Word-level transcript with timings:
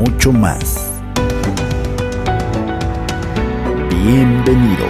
mucho 0.00 0.32
más. 0.32 0.90
Bienvenidos. 3.90 4.88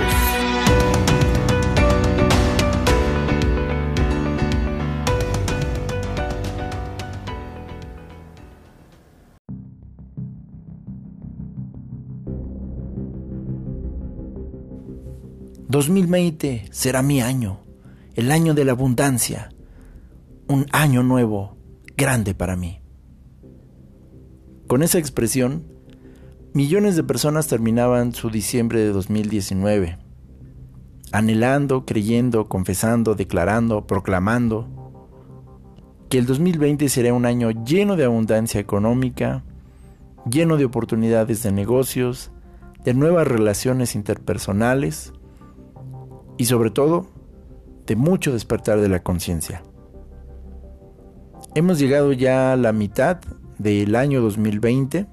...2020 15.68 16.68
será 16.72 17.00
mi 17.00 17.20
año... 17.20 17.60
...el 18.14 18.32
año 18.32 18.54
de 18.54 18.64
la 18.64 18.72
abundancia... 18.72 19.50
...un 20.48 20.66
año 20.72 21.04
nuevo... 21.04 21.56
...grande 21.96 22.34
para 22.34 22.56
mí... 22.56 22.79
Con 24.70 24.84
esa 24.84 24.98
expresión, 25.00 25.64
millones 26.54 26.94
de 26.94 27.02
personas 27.02 27.48
terminaban 27.48 28.14
su 28.14 28.30
diciembre 28.30 28.78
de 28.78 28.92
2019, 28.92 29.98
anhelando, 31.10 31.84
creyendo, 31.84 32.46
confesando, 32.46 33.16
declarando, 33.16 33.88
proclamando 33.88 34.68
que 36.08 36.18
el 36.18 36.26
2020 36.26 36.88
será 36.88 37.12
un 37.12 37.26
año 37.26 37.50
lleno 37.50 37.96
de 37.96 38.04
abundancia 38.04 38.60
económica, 38.60 39.42
lleno 40.30 40.56
de 40.56 40.66
oportunidades 40.66 41.42
de 41.42 41.50
negocios, 41.50 42.30
de 42.84 42.94
nuevas 42.94 43.26
relaciones 43.26 43.96
interpersonales 43.96 45.12
y 46.38 46.44
sobre 46.44 46.70
todo 46.70 47.08
de 47.86 47.96
mucho 47.96 48.32
despertar 48.32 48.80
de 48.80 48.88
la 48.88 49.02
conciencia. 49.02 49.64
Hemos 51.56 51.80
llegado 51.80 52.12
ya 52.12 52.52
a 52.52 52.56
la 52.56 52.72
mitad 52.72 53.18
del 53.60 53.94
año 53.94 54.22
2020. 54.22 55.06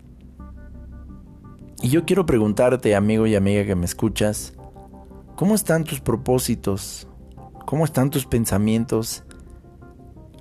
Y 1.81 1.89
yo 1.89 2.05
quiero 2.05 2.25
preguntarte, 2.25 2.95
amigo 2.95 3.27
y 3.27 3.35
amiga 3.35 3.65
que 3.65 3.75
me 3.75 3.85
escuchas, 3.85 4.53
¿cómo 5.35 5.53
están 5.53 5.83
tus 5.83 5.99
propósitos? 5.99 7.07
¿Cómo 7.65 7.83
están 7.83 8.09
tus 8.09 8.25
pensamientos 8.25 9.25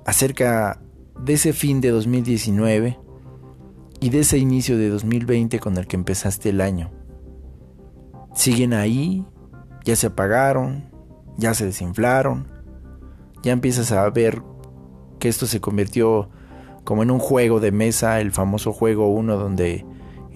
acerca 0.05 0.79
de 1.19 1.33
ese 1.33 1.51
fin 1.51 1.81
de 1.81 1.89
2019 1.89 2.97
y 3.99 4.09
de 4.09 4.19
ese 4.19 4.37
inicio 4.37 4.77
de 4.77 4.89
2020 4.89 5.59
con 5.59 5.77
el 5.77 5.85
que 5.85 5.97
empezaste 5.97 6.49
el 6.49 6.61
año? 6.61 6.89
¿Siguen 8.33 8.73
ahí? 8.73 9.25
¿Ya 9.83 9.97
se 9.97 10.07
apagaron? 10.07 10.89
¿Ya 11.37 11.53
se 11.53 11.65
desinflaron? 11.65 12.47
¿Ya 13.43 13.51
empiezas 13.51 13.91
a 13.91 14.09
ver 14.09 14.41
que 15.19 15.27
esto 15.27 15.45
se 15.45 15.59
convirtió 15.59 16.29
como 16.87 17.03
en 17.03 17.11
un 17.11 17.19
juego 17.19 17.59
de 17.59 17.73
mesa, 17.73 18.21
el 18.21 18.31
famoso 18.31 18.71
juego 18.71 19.09
1 19.09 19.35
donde 19.35 19.85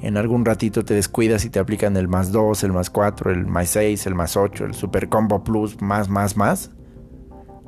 en 0.01 0.17
algún 0.17 0.43
ratito 0.43 0.83
te 0.83 0.93
descuidas 0.93 1.45
y 1.45 1.49
te 1.49 1.59
aplican 1.59 1.95
el 1.95 2.09
más 2.09 2.33
2, 2.33 2.65
el 2.65 2.73
más 2.73 2.89
4, 2.89 3.31
el 3.31 3.45
más 3.45 3.69
6, 3.69 4.05
el 4.05 4.15
más 4.15 4.35
8, 4.35 4.65
el 4.65 4.73
super 4.73 5.07
combo 5.07 5.45
plus, 5.45 5.81
más, 5.81 6.09
más, 6.09 6.35
más. 6.35 6.71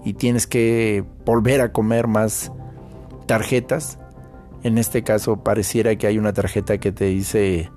Y 0.04 0.16
tienes 0.16 0.48
que 0.48 1.06
volver 1.26 1.62
a 1.62 1.72
comer 1.72 2.08
más 2.08 2.52
tarjetas. 3.26 4.00
En 4.64 4.78
este 4.78 5.02
caso 5.02 5.46
pareciera 5.46 5.96
que 5.96 6.08
hay 6.08 6.18
una 6.18 6.34
tarjeta 6.34 6.78
que 6.78 6.92
te 6.92 7.06
dice 7.06 7.72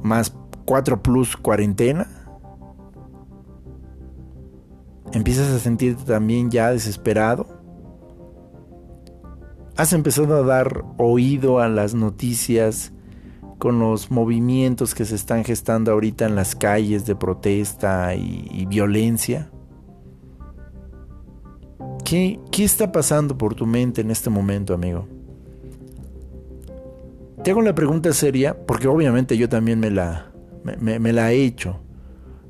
más 0.00 0.32
4 0.64 1.02
plus 1.02 1.36
cuarentena. 1.36 2.06
Empiezas 5.12 5.50
a 5.50 5.58
sentirte 5.58 6.04
también 6.04 6.52
ya 6.52 6.70
desesperado 6.70 7.59
has 9.80 9.94
empezado 9.94 10.36
a 10.36 10.42
dar 10.42 10.84
oído 10.98 11.58
a 11.58 11.68
las 11.70 11.94
noticias 11.94 12.92
con 13.56 13.78
los 13.78 14.10
movimientos 14.10 14.94
que 14.94 15.06
se 15.06 15.14
están 15.14 15.42
gestando 15.42 15.90
ahorita 15.90 16.26
en 16.26 16.34
las 16.34 16.54
calles 16.54 17.06
de 17.06 17.16
protesta 17.16 18.14
y, 18.14 18.66
violencia? 18.66 19.50
¿Qué, 22.04 22.38
¿Qué 22.50 22.64
está 22.64 22.92
pasando 22.92 23.38
por 23.38 23.54
tu 23.54 23.64
mente 23.64 24.02
en 24.02 24.10
este 24.10 24.28
momento, 24.28 24.74
amigo? 24.74 25.08
Te 27.42 27.52
hago 27.52 27.62
la 27.62 27.74
pregunta 27.74 28.12
seria 28.12 28.66
porque 28.66 28.86
obviamente 28.86 29.38
yo 29.38 29.48
también 29.48 29.80
me 29.80 29.90
la, 29.90 30.30
me 30.62 31.12
la 31.14 31.32
he 31.32 31.42
hecho. 31.42 31.80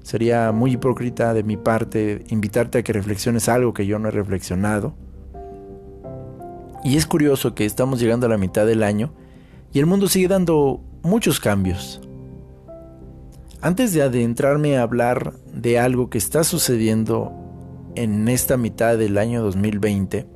Sería 0.03 0.51
muy 0.51 0.73
hipócrita 0.73 1.33
de 1.33 1.45
mi 1.45 1.57
parte 1.57 2.25
invitarte 2.31 2.79
a 2.79 2.83
que 2.83 2.93
reflexiones 2.93 3.49
algo 3.49 3.73
que 3.73 3.87
yo 3.87 4.01
no 4.01 4.09
he 4.09 4.11
reflexionado 4.11 4.97
y 6.83 6.97
es 6.97 7.07
curioso 7.07 7.55
que 7.55 7.65
estamos 7.65 8.01
llegando 8.01 8.27
a 8.27 8.31
la 8.31 8.39
mitad 8.39 8.67
del 8.67 8.83
año 8.83 9.13
y 9.73 9.79
el 9.79 9.87
mundo 9.87 10.09
sigue 10.09 10.29
dando 10.29 10.81
muchos 11.03 11.41
cambios. 11.41 12.01
Antes 13.61 13.93
de 13.93 14.03
adentrarme 14.03 14.79
a 14.79 14.83
hablar 14.83 15.35
de 15.53 15.79
algo 15.79 16.09
que 16.09 16.19
está 16.19 16.45
sucediendo 16.45 17.33
en 17.95 18.29
esta 18.29 18.57
mitad 18.57 18.97
del 18.97 19.19
año 19.19 19.43
2020, 19.43 20.27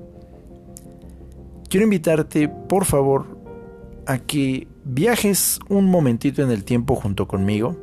quiero 1.69 1.85
invitarte, 1.85 2.49
por 2.49 2.85
favor, 2.85 3.39
a 4.07 4.19
que 4.19 4.69
viajes 4.85 5.59
un 5.69 5.87
momentito 5.87 6.43
en 6.43 6.51
el 6.51 6.65
tiempo 6.65 6.95
junto 6.95 7.27
conmigo 7.27 7.77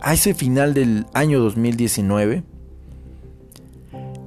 a 0.00 0.14
ese 0.14 0.34
final 0.34 0.74
del 0.74 1.06
año 1.12 1.40
2019 1.40 2.44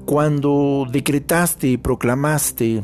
cuando 0.05 0.87
decretaste, 0.91 1.77
proclamaste, 1.77 2.83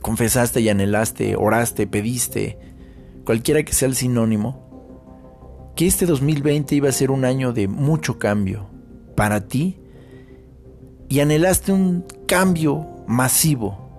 confesaste 0.00 0.60
y 0.60 0.68
anhelaste, 0.68 1.36
oraste, 1.36 1.86
pediste, 1.86 2.58
cualquiera 3.24 3.62
que 3.62 3.72
sea 3.72 3.88
el 3.88 3.94
sinónimo, 3.94 5.72
que 5.76 5.86
este 5.86 6.06
2020 6.06 6.74
iba 6.74 6.88
a 6.88 6.92
ser 6.92 7.10
un 7.10 7.24
año 7.24 7.52
de 7.52 7.68
mucho 7.68 8.18
cambio 8.18 8.68
para 9.14 9.46
ti 9.46 9.78
y 11.08 11.20
anhelaste 11.20 11.72
un 11.72 12.04
cambio 12.26 12.86
masivo. 13.06 13.90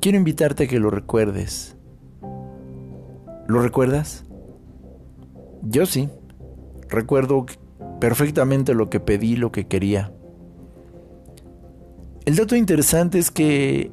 Quiero 0.00 0.18
invitarte 0.18 0.64
a 0.64 0.66
que 0.66 0.78
lo 0.78 0.90
recuerdes. 0.90 1.76
¿Lo 3.46 3.60
recuerdas? 3.60 4.24
Yo 5.62 5.86
sí. 5.86 6.08
Recuerdo 6.88 7.46
perfectamente 8.04 8.74
lo 8.74 8.90
que 8.90 9.00
pedí, 9.00 9.34
lo 9.34 9.50
que 9.50 9.66
quería. 9.66 10.12
El 12.26 12.36
dato 12.36 12.54
interesante 12.54 13.18
es 13.18 13.30
que 13.30 13.90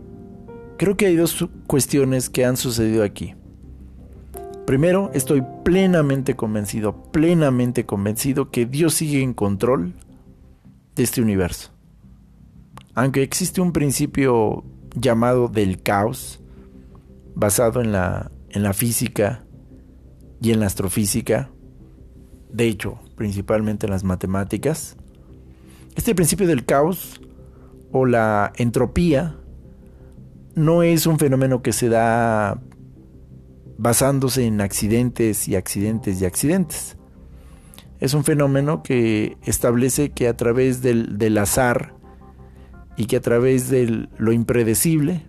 creo 0.78 0.98
que 0.98 1.06
hay 1.06 1.16
dos 1.16 1.48
cuestiones 1.66 2.30
que 2.30 2.44
han 2.44 2.58
sucedido 2.58 3.06
aquí. 3.06 3.36
Primero, 4.66 5.12
estoy 5.14 5.46
plenamente 5.64 6.36
convencido, 6.36 7.04
plenamente 7.14 7.86
convencido 7.86 8.52
que 8.52 8.66
Dios 8.66 8.96
sigue 8.96 9.22
en 9.22 9.34
control 9.34 9.94
de 10.94 11.04
este 11.04 11.22
universo. 11.22 11.72
Aunque 12.96 13.24
existe 13.24 13.62
un 13.62 13.72
principio 13.72 14.66
llamado 14.94 15.48
del 15.48 15.82
caos, 15.82 16.42
basado 17.34 17.80
en 17.80 17.94
la, 17.94 18.30
en 18.50 18.62
la 18.62 18.74
física 18.74 19.46
y 20.42 20.52
en 20.52 20.60
la 20.60 20.66
astrofísica, 20.66 21.50
de 22.54 22.68
hecho, 22.68 23.00
principalmente 23.16 23.86
en 23.86 23.92
las 23.92 24.04
matemáticas, 24.04 24.98
este 25.96 26.16
principio 26.16 26.48
del 26.48 26.66
caos 26.66 27.22
o 27.92 28.06
la 28.06 28.54
entropía 28.56 29.38
no 30.56 30.84
es 30.84 31.06
un 31.06 31.20
fenómeno 31.20 31.62
que 31.62 31.74
se 31.74 31.90
da 31.90 32.62
basándose 33.78 34.46
en 34.46 34.62
accidentes 34.62 35.48
y 35.48 35.56
accidentes 35.56 36.22
y 36.22 36.26
accidentes. 36.26 36.98
Es 38.00 38.14
un 38.14 38.24
fenómeno 38.24 38.84
que 38.84 39.38
establece 39.44 40.12
que 40.12 40.28
a 40.28 40.36
través 40.36 40.82
del, 40.82 41.18
del 41.18 41.38
azar 41.38 41.94
y 42.98 43.06
que 43.06 43.18
a 43.18 43.22
través 43.22 43.70
de 43.70 44.08
lo 44.18 44.32
impredecible 44.32 45.26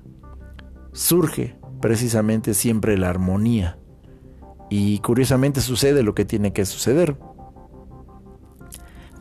surge 0.93 1.57
precisamente 1.81 2.55
siempre 2.55 2.97
la 2.99 3.11
armonía. 3.11 3.79
Y 4.73 5.01
curiosamente 5.01 5.61
sucede 5.61 6.03
lo 6.03 6.15
que 6.15 6.25
tiene 6.25 6.53
que 6.53 6.65
suceder. 6.65 7.17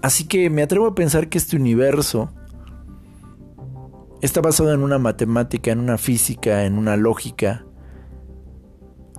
Así 0.02 0.28
que 0.28 0.50
me 0.50 0.62
atrevo 0.64 0.88
a 0.88 0.96
pensar 0.96 1.28
que 1.28 1.38
este 1.38 1.58
universo 1.58 2.32
está 4.22 4.40
basado 4.40 4.74
en 4.74 4.82
una 4.82 4.98
matemática, 4.98 5.72
en 5.72 5.80
una 5.80 5.98
física, 5.98 6.64
en 6.64 6.78
una 6.78 6.96
lógica 6.96 7.66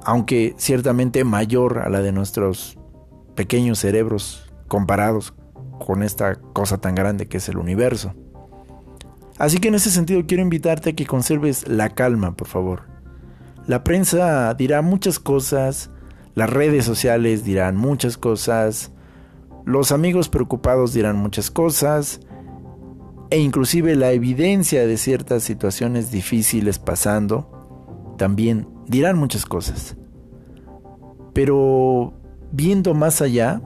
aunque 0.04 0.54
ciertamente 0.56 1.24
mayor 1.24 1.78
a 1.78 1.88
la 1.88 2.02
de 2.02 2.12
nuestros 2.12 2.78
pequeños 3.34 3.78
cerebros 3.78 4.52
comparados 4.68 5.34
con 5.78 6.02
esta 6.02 6.36
cosa 6.36 6.78
tan 6.78 6.94
grande 6.94 7.28
que 7.28 7.38
es 7.38 7.48
el 7.48 7.58
universo. 7.58 8.14
Así 9.38 9.58
que 9.58 9.68
en 9.68 9.74
ese 9.74 9.90
sentido 9.90 10.24
quiero 10.26 10.42
invitarte 10.42 10.90
a 10.90 10.92
que 10.94 11.06
conserves 11.06 11.66
la 11.68 11.90
calma, 11.90 12.36
por 12.36 12.48
favor. 12.48 12.82
La 13.66 13.84
prensa 13.84 14.54
dirá 14.54 14.82
muchas 14.82 15.18
cosas, 15.18 15.90
las 16.34 16.50
redes 16.50 16.84
sociales 16.84 17.44
dirán 17.44 17.76
muchas 17.76 18.16
cosas, 18.16 18.92
los 19.64 19.92
amigos 19.92 20.28
preocupados 20.28 20.92
dirán 20.92 21.16
muchas 21.16 21.50
cosas, 21.50 22.20
e 23.30 23.38
inclusive 23.38 23.96
la 23.96 24.12
evidencia 24.12 24.86
de 24.86 24.98
ciertas 24.98 25.42
situaciones 25.42 26.10
difíciles 26.10 26.78
pasando 26.78 28.14
también 28.18 28.68
dirán 28.86 29.16
muchas 29.18 29.46
cosas. 29.46 29.96
Pero 31.32 32.12
viendo 32.50 32.92
más 32.92 33.22
allá, 33.22 33.62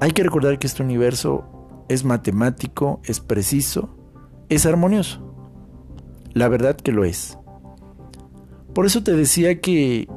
hay 0.00 0.12
que 0.12 0.22
recordar 0.22 0.58
que 0.58 0.68
este 0.68 0.82
universo 0.82 1.44
es 1.88 2.04
matemático, 2.04 3.00
es 3.04 3.18
preciso, 3.18 3.96
es 4.48 4.64
armonioso. 4.64 5.24
La 6.34 6.48
verdad 6.48 6.76
que 6.76 6.92
lo 6.92 7.04
es. 7.04 7.36
Por 8.74 8.86
eso 8.86 9.02
te 9.02 9.12
decía 9.12 9.60
que 9.60 10.08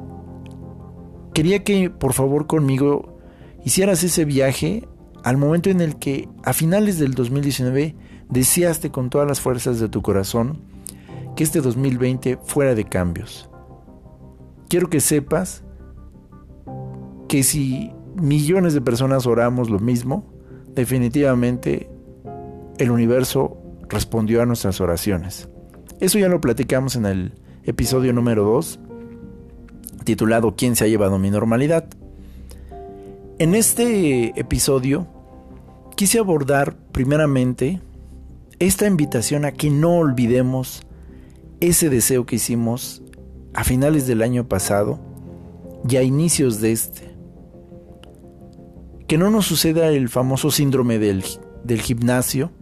quería 1.34 1.64
que 1.64 1.90
por 1.90 2.12
favor 2.12 2.46
conmigo 2.46 3.18
hicieras 3.64 4.02
ese 4.02 4.24
viaje 4.24 4.88
al 5.24 5.36
momento 5.36 5.70
en 5.70 5.80
el 5.80 5.96
que 5.96 6.28
a 6.42 6.52
finales 6.52 6.98
del 6.98 7.14
2019 7.14 7.94
deseaste 8.28 8.90
con 8.90 9.10
todas 9.10 9.28
las 9.28 9.40
fuerzas 9.40 9.78
de 9.78 9.88
tu 9.88 10.02
corazón 10.02 10.60
que 11.36 11.44
este 11.44 11.60
2020 11.60 12.38
fuera 12.44 12.74
de 12.74 12.84
cambios. 12.84 13.48
Quiero 14.68 14.88
que 14.88 15.00
sepas 15.00 15.62
que 17.28 17.42
si 17.42 17.92
millones 18.20 18.74
de 18.74 18.80
personas 18.80 19.26
oramos 19.26 19.70
lo 19.70 19.78
mismo, 19.78 20.32
definitivamente 20.74 21.90
el 22.78 22.90
universo 22.90 23.56
respondió 23.88 24.42
a 24.42 24.46
nuestras 24.46 24.80
oraciones. 24.80 25.48
Eso 26.00 26.18
ya 26.18 26.28
lo 26.28 26.40
platicamos 26.40 26.96
en 26.96 27.06
el 27.06 27.34
episodio 27.64 28.12
número 28.12 28.44
2, 28.44 28.80
titulado 30.02 30.54
¿Quién 30.56 30.76
se 30.76 30.84
ha 30.84 30.88
llevado 30.88 31.18
mi 31.18 31.30
normalidad? 31.30 31.86
En 33.38 33.54
este 33.54 34.38
episodio 34.38 35.06
quise 35.96 36.18
abordar 36.18 36.76
primeramente 36.92 37.80
esta 38.58 38.86
invitación 38.86 39.44
a 39.44 39.52
que 39.52 39.70
no 39.70 39.96
olvidemos 39.96 40.82
ese 41.60 41.90
deseo 41.90 42.26
que 42.26 42.36
hicimos 42.36 43.02
a 43.54 43.64
finales 43.64 44.06
del 44.06 44.22
año 44.22 44.48
pasado 44.48 45.00
y 45.88 45.96
a 45.96 46.02
inicios 46.02 46.60
de 46.60 46.72
este. 46.72 47.14
Que 49.06 49.18
no 49.18 49.30
nos 49.30 49.46
suceda 49.46 49.88
el 49.88 50.08
famoso 50.08 50.50
síndrome 50.50 50.98
del, 50.98 51.24
del 51.64 51.80
gimnasio, 51.80 52.52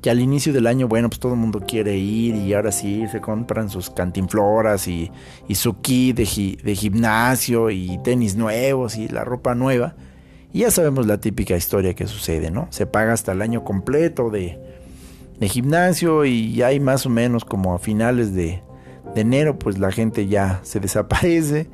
que 0.00 0.10
al 0.10 0.20
inicio 0.20 0.52
del 0.52 0.66
año, 0.66 0.88
bueno, 0.88 1.08
pues 1.08 1.18
todo 1.18 1.32
el 1.32 1.38
mundo 1.38 1.60
quiere 1.66 1.96
ir 1.96 2.36
y 2.36 2.54
ahora 2.54 2.72
sí 2.72 3.04
se 3.10 3.20
compran 3.20 3.68
sus 3.68 3.90
cantinfloras 3.90 4.86
y, 4.88 5.10
y 5.48 5.54
su 5.54 5.80
kit 5.80 6.16
de, 6.16 6.58
de, 6.62 6.74
gimnasio 6.74 7.70
y 7.70 7.98
tenis 8.04 8.36
nuevos 8.36 8.96
y 8.96 9.08
la 9.08 9.24
ropa 9.24 9.54
nueva. 9.54 9.96
Y 10.52 10.60
ya 10.60 10.70
sabemos 10.70 11.06
la 11.06 11.18
típica 11.18 11.56
historia 11.56 11.94
que 11.94 12.06
sucede, 12.06 12.50
¿no? 12.50 12.68
Se 12.70 12.86
paga 12.86 13.12
hasta 13.12 13.32
el 13.32 13.42
año 13.42 13.64
completo 13.64 14.30
de, 14.30 14.58
de 15.38 15.48
gimnasio 15.48 16.24
y 16.24 16.62
hay 16.62 16.80
más 16.80 17.04
o 17.04 17.10
menos 17.10 17.44
como 17.44 17.74
a 17.74 17.78
finales 17.78 18.34
de, 18.34 18.62
de 19.14 19.20
enero, 19.20 19.58
pues 19.58 19.78
la 19.78 19.90
gente 19.92 20.26
ya 20.26 20.60
se 20.62 20.80
desaparece 20.80 21.68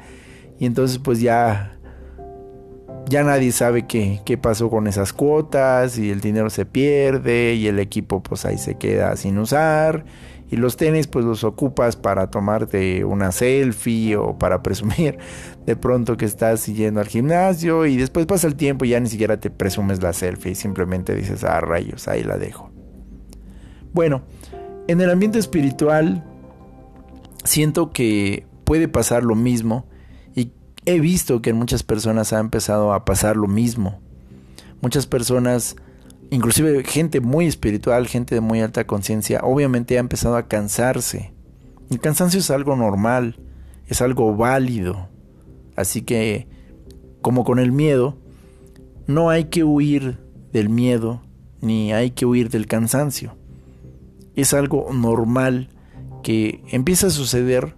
y 0.58 0.66
entonces 0.66 0.98
pues 0.98 1.20
ya 1.20 1.76
ya 3.06 3.22
nadie 3.22 3.52
sabe 3.52 3.86
qué, 3.86 4.20
qué, 4.24 4.38
pasó 4.38 4.70
con 4.70 4.86
esas 4.86 5.12
cuotas 5.12 5.98
y 5.98 6.10
el 6.10 6.20
dinero 6.20 6.50
se 6.50 6.66
pierde 6.66 7.54
y 7.54 7.66
el 7.66 7.78
equipo 7.78 8.22
pues 8.22 8.44
ahí 8.44 8.58
se 8.58 8.76
queda 8.76 9.16
sin 9.16 9.38
usar 9.38 10.04
y 10.50 10.56
los 10.56 10.76
tenis 10.76 11.06
pues 11.06 11.24
los 11.24 11.42
ocupas 11.42 11.96
para 11.96 12.30
tomarte 12.30 13.04
una 13.04 13.32
selfie 13.32 14.16
o 14.16 14.38
para 14.38 14.62
presumir 14.62 15.18
de 15.66 15.76
pronto 15.76 16.16
que 16.16 16.24
estás 16.24 16.66
yendo 16.66 17.00
al 17.00 17.08
gimnasio 17.08 17.86
y 17.86 17.96
después 17.96 18.26
pasa 18.26 18.46
el 18.46 18.54
tiempo 18.54 18.84
y 18.84 18.90
ya 18.90 19.00
ni 19.00 19.08
siquiera 19.08 19.38
te 19.38 19.50
presumes 19.50 20.02
la 20.02 20.12
selfie 20.12 20.52
y 20.52 20.54
simplemente 20.54 21.14
dices 21.14 21.44
ah 21.44 21.60
rayos 21.60 22.08
ahí 22.08 22.22
la 22.22 22.38
dejo. 22.38 22.70
Bueno, 23.92 24.22
en 24.88 25.00
el 25.00 25.10
ambiente 25.10 25.38
espiritual 25.38 26.24
siento 27.44 27.90
que 27.90 28.46
puede 28.64 28.88
pasar 28.88 29.22
lo 29.22 29.34
mismo 29.34 29.86
he 30.86 31.00
visto 31.00 31.40
que 31.42 31.50
en 31.50 31.56
muchas 31.56 31.82
personas 31.82 32.32
ha 32.32 32.40
empezado 32.40 32.92
a 32.92 33.04
pasar 33.04 33.36
lo 33.36 33.46
mismo. 33.46 34.00
Muchas 34.80 35.06
personas, 35.06 35.76
inclusive 36.30 36.84
gente 36.84 37.20
muy 37.20 37.46
espiritual, 37.46 38.06
gente 38.06 38.34
de 38.34 38.40
muy 38.40 38.60
alta 38.60 38.86
conciencia, 38.86 39.40
obviamente 39.42 39.96
ha 39.96 40.00
empezado 40.00 40.36
a 40.36 40.46
cansarse. 40.46 41.32
El 41.90 42.00
cansancio 42.00 42.40
es 42.40 42.50
algo 42.50 42.76
normal, 42.76 43.38
es 43.88 44.02
algo 44.02 44.36
válido. 44.36 45.08
Así 45.76 46.02
que, 46.02 46.46
como 47.22 47.44
con 47.44 47.58
el 47.58 47.72
miedo, 47.72 48.18
no 49.06 49.30
hay 49.30 49.44
que 49.44 49.64
huir 49.64 50.18
del 50.52 50.68
miedo, 50.68 51.22
ni 51.60 51.92
hay 51.92 52.10
que 52.10 52.26
huir 52.26 52.50
del 52.50 52.66
cansancio. 52.66 53.36
Es 54.36 54.52
algo 54.52 54.92
normal 54.92 55.68
que 56.22 56.62
empieza 56.70 57.06
a 57.06 57.10
suceder 57.10 57.74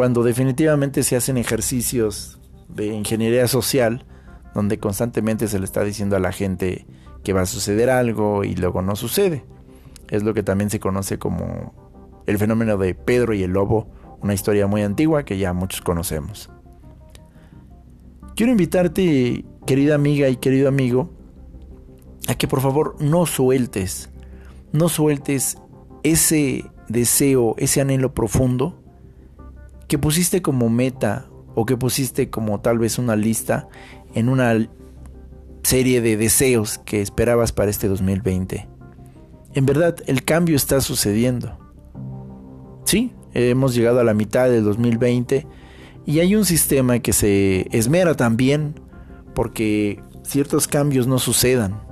cuando 0.00 0.22
definitivamente 0.22 1.02
se 1.02 1.14
hacen 1.14 1.36
ejercicios 1.36 2.40
de 2.70 2.86
ingeniería 2.86 3.46
social, 3.46 4.06
donde 4.54 4.78
constantemente 4.78 5.46
se 5.46 5.58
le 5.58 5.66
está 5.66 5.84
diciendo 5.84 6.16
a 6.16 6.20
la 6.20 6.32
gente 6.32 6.86
que 7.22 7.34
va 7.34 7.42
a 7.42 7.46
suceder 7.46 7.90
algo 7.90 8.42
y 8.42 8.54
luego 8.54 8.80
no 8.80 8.96
sucede. 8.96 9.44
Es 10.08 10.22
lo 10.22 10.32
que 10.32 10.42
también 10.42 10.70
se 10.70 10.80
conoce 10.80 11.18
como 11.18 11.74
el 12.26 12.38
fenómeno 12.38 12.78
de 12.78 12.94
Pedro 12.94 13.34
y 13.34 13.42
el 13.42 13.50
Lobo, 13.50 13.88
una 14.22 14.32
historia 14.32 14.66
muy 14.66 14.80
antigua 14.80 15.26
que 15.26 15.36
ya 15.36 15.52
muchos 15.52 15.82
conocemos. 15.82 16.48
Quiero 18.34 18.52
invitarte, 18.52 19.44
querida 19.66 19.96
amiga 19.96 20.30
y 20.30 20.36
querido 20.36 20.68
amigo, 20.68 21.10
a 22.26 22.36
que 22.36 22.48
por 22.48 22.62
favor 22.62 22.96
no 23.00 23.26
sueltes, 23.26 24.08
no 24.72 24.88
sueltes 24.88 25.58
ese 26.04 26.64
deseo, 26.88 27.54
ese 27.58 27.82
anhelo 27.82 28.14
profundo 28.14 28.79
que 29.90 29.98
pusiste 29.98 30.40
como 30.40 30.70
meta 30.70 31.26
o 31.56 31.66
que 31.66 31.76
pusiste 31.76 32.30
como 32.30 32.60
tal 32.60 32.78
vez 32.78 32.96
una 32.96 33.16
lista 33.16 33.68
en 34.14 34.28
una 34.28 34.68
serie 35.64 36.00
de 36.00 36.16
deseos 36.16 36.78
que 36.78 37.02
esperabas 37.02 37.50
para 37.50 37.72
este 37.72 37.88
2020. 37.88 38.68
En 39.52 39.66
verdad, 39.66 39.96
el 40.06 40.24
cambio 40.24 40.54
está 40.54 40.80
sucediendo. 40.80 41.58
Sí, 42.84 43.12
hemos 43.34 43.74
llegado 43.74 43.98
a 43.98 44.04
la 44.04 44.14
mitad 44.14 44.48
del 44.48 44.62
2020 44.62 45.48
y 46.06 46.20
hay 46.20 46.36
un 46.36 46.44
sistema 46.44 47.00
que 47.00 47.12
se 47.12 47.66
esmera 47.76 48.14
también 48.14 48.78
porque 49.34 50.00
ciertos 50.22 50.68
cambios 50.68 51.08
no 51.08 51.18
sucedan. 51.18 51.82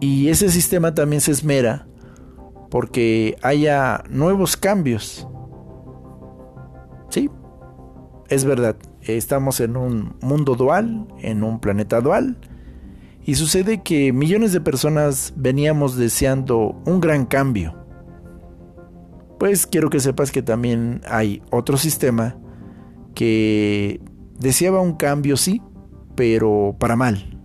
Y 0.00 0.28
ese 0.28 0.50
sistema 0.50 0.94
también 0.94 1.20
se 1.20 1.32
esmera 1.32 1.88
porque 2.70 3.36
haya 3.42 4.04
nuevos 4.08 4.56
cambios. 4.56 5.26
Sí, 7.08 7.30
es 8.28 8.44
verdad, 8.44 8.76
estamos 9.02 9.60
en 9.60 9.76
un 9.76 10.16
mundo 10.20 10.54
dual, 10.54 11.06
en 11.18 11.42
un 11.42 11.60
planeta 11.60 12.00
dual, 12.00 12.36
y 13.24 13.34
sucede 13.34 13.82
que 13.82 14.12
millones 14.12 14.52
de 14.52 14.60
personas 14.60 15.32
veníamos 15.36 15.96
deseando 15.96 16.80
un 16.84 17.00
gran 17.00 17.26
cambio. 17.26 17.74
Pues 19.38 19.66
quiero 19.66 19.88
que 19.90 20.00
sepas 20.00 20.32
que 20.32 20.42
también 20.42 21.00
hay 21.08 21.42
otro 21.50 21.76
sistema 21.76 22.36
que 23.14 24.00
deseaba 24.38 24.80
un 24.80 24.94
cambio, 24.94 25.36
sí, 25.36 25.62
pero 26.14 26.76
para 26.78 26.96
mal. 26.96 27.38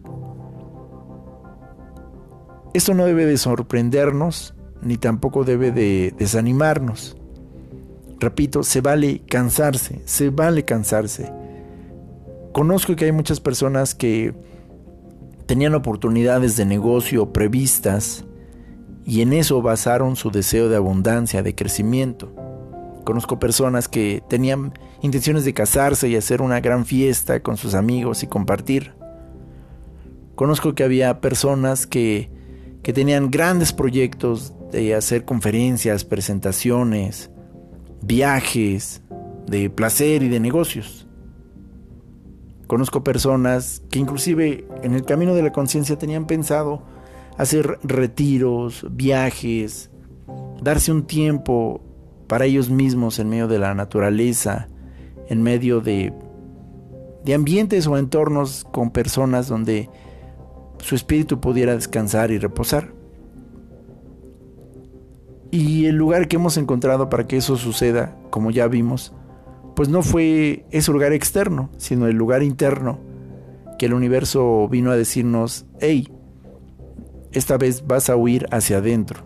Esto 2.73 2.93
no 2.93 3.05
debe 3.05 3.25
de 3.25 3.37
sorprendernos, 3.37 4.55
ni 4.81 4.97
tampoco 4.97 5.43
debe 5.43 5.71
de 5.71 6.13
desanimarnos. 6.17 7.15
Repito, 8.23 8.63
se 8.63 8.79
vale 8.79 9.21
cansarse, 9.27 10.01
se 10.05 10.29
vale 10.29 10.63
cansarse. 10.63 11.29
Conozco 12.53 12.95
que 12.95 13.03
hay 13.03 13.11
muchas 13.11 13.41
personas 13.41 13.93
que 13.93 14.33
tenían 15.45 15.75
oportunidades 15.75 16.55
de 16.55 16.63
negocio 16.63 17.33
previstas 17.33 18.23
y 19.05 19.23
en 19.23 19.33
eso 19.33 19.61
basaron 19.61 20.15
su 20.15 20.31
deseo 20.31 20.69
de 20.69 20.77
abundancia, 20.77 21.43
de 21.43 21.53
crecimiento. 21.53 22.33
Conozco 23.03 23.39
personas 23.39 23.89
que 23.89 24.23
tenían 24.29 24.71
intenciones 25.01 25.43
de 25.43 25.53
casarse 25.53 26.07
y 26.07 26.15
hacer 26.15 26.41
una 26.41 26.61
gran 26.61 26.85
fiesta 26.85 27.41
con 27.41 27.57
sus 27.57 27.73
amigos 27.73 28.23
y 28.23 28.27
compartir. 28.27 28.93
Conozco 30.35 30.75
que 30.75 30.85
había 30.85 31.19
personas 31.19 31.85
que, 31.85 32.31
que 32.83 32.93
tenían 32.93 33.31
grandes 33.31 33.73
proyectos 33.73 34.53
de 34.71 34.95
hacer 34.95 35.25
conferencias, 35.25 36.05
presentaciones, 36.05 37.29
viajes, 38.05 39.01
de 39.47 39.69
placer 39.69 40.23
y 40.23 40.29
de 40.29 40.39
negocios. 40.39 41.07
Conozco 42.67 43.03
personas 43.03 43.81
que 43.89 43.99
inclusive 43.99 44.65
en 44.81 44.93
el 44.93 45.05
camino 45.05 45.35
de 45.35 45.43
la 45.43 45.51
conciencia 45.51 45.97
tenían 45.97 46.25
pensado 46.25 46.81
hacer 47.37 47.79
retiros, 47.83 48.85
viajes, 48.91 49.89
darse 50.61 50.91
un 50.91 51.03
tiempo 51.03 51.81
para 52.27 52.45
ellos 52.45 52.69
mismos 52.69 53.19
en 53.19 53.29
medio 53.29 53.47
de 53.47 53.59
la 53.59 53.73
naturaleza, 53.73 54.67
en 55.27 55.41
medio 55.41 55.81
de, 55.81 56.13
de 57.23 57.33
ambientes 57.33 57.85
o 57.87 57.97
entornos 57.97 58.65
con 58.71 58.91
personas 58.91 59.47
donde 59.47 59.89
su 60.79 60.95
espíritu 60.95 61.39
pudiera 61.39 61.75
descansar 61.75 62.31
y 62.31 62.39
reposar. 62.39 63.02
Y 65.53 65.85
el 65.85 65.97
lugar 65.97 66.27
que 66.27 66.37
hemos 66.37 66.57
encontrado 66.57 67.09
para 67.09 67.27
que 67.27 67.37
eso 67.37 67.57
suceda, 67.57 68.17
como 68.31 68.49
ya 68.49 68.67
vimos, 68.67 69.13
pues 69.75 69.87
no 69.87 70.01
fue 70.01 70.65
ese 70.71 70.91
lugar 70.91 71.13
externo, 71.13 71.69
sino 71.77 72.07
el 72.07 72.15
lugar 72.15 72.41
interno, 72.41 72.99
que 73.77 73.85
el 73.85 73.93
universo 73.93 74.67
vino 74.67 74.89
a 74.89 74.97
decirnos, 74.97 75.67
hey, 75.79 76.11
esta 77.33 77.59
vez 77.59 77.85
vas 77.85 78.09
a 78.09 78.15
huir 78.15 78.47
hacia 78.49 78.77
adentro. 78.77 79.21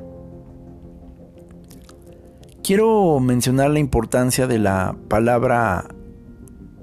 Quiero 2.61 3.21
mencionar 3.21 3.69
la 3.69 3.79
importancia 3.79 4.47
de 4.47 4.59
la 4.59 4.97
palabra 5.07 5.87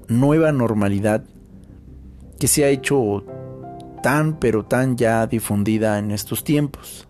nueva 0.07 0.53
normalidad 0.53 1.23
que 2.39 2.47
se 2.47 2.65
ha 2.65 2.69
hecho 2.69 3.23
tan 4.01 4.39
pero 4.39 4.65
tan 4.65 4.97
ya 4.97 5.27
difundida 5.27 5.99
en 5.99 6.09
estos 6.09 6.43
tiempos. 6.43 7.07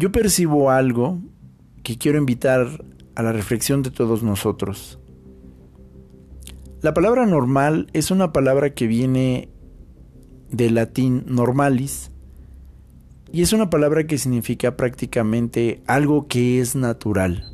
Yo 0.00 0.10
percibo 0.10 0.70
algo 0.70 1.20
que 1.82 1.98
quiero 1.98 2.16
invitar 2.16 2.82
a 3.14 3.22
la 3.22 3.32
reflexión 3.32 3.82
de 3.82 3.90
todos 3.90 4.22
nosotros. 4.22 4.98
La 6.80 6.94
palabra 6.94 7.26
normal 7.26 7.88
es 7.92 8.10
una 8.10 8.32
palabra 8.32 8.70
que 8.70 8.86
viene 8.86 9.50
del 10.50 10.76
latín 10.76 11.24
normalis 11.26 12.12
y 13.30 13.42
es 13.42 13.52
una 13.52 13.68
palabra 13.68 14.06
que 14.06 14.16
significa 14.16 14.74
prácticamente 14.74 15.82
algo 15.86 16.28
que 16.28 16.62
es 16.62 16.74
natural. 16.74 17.44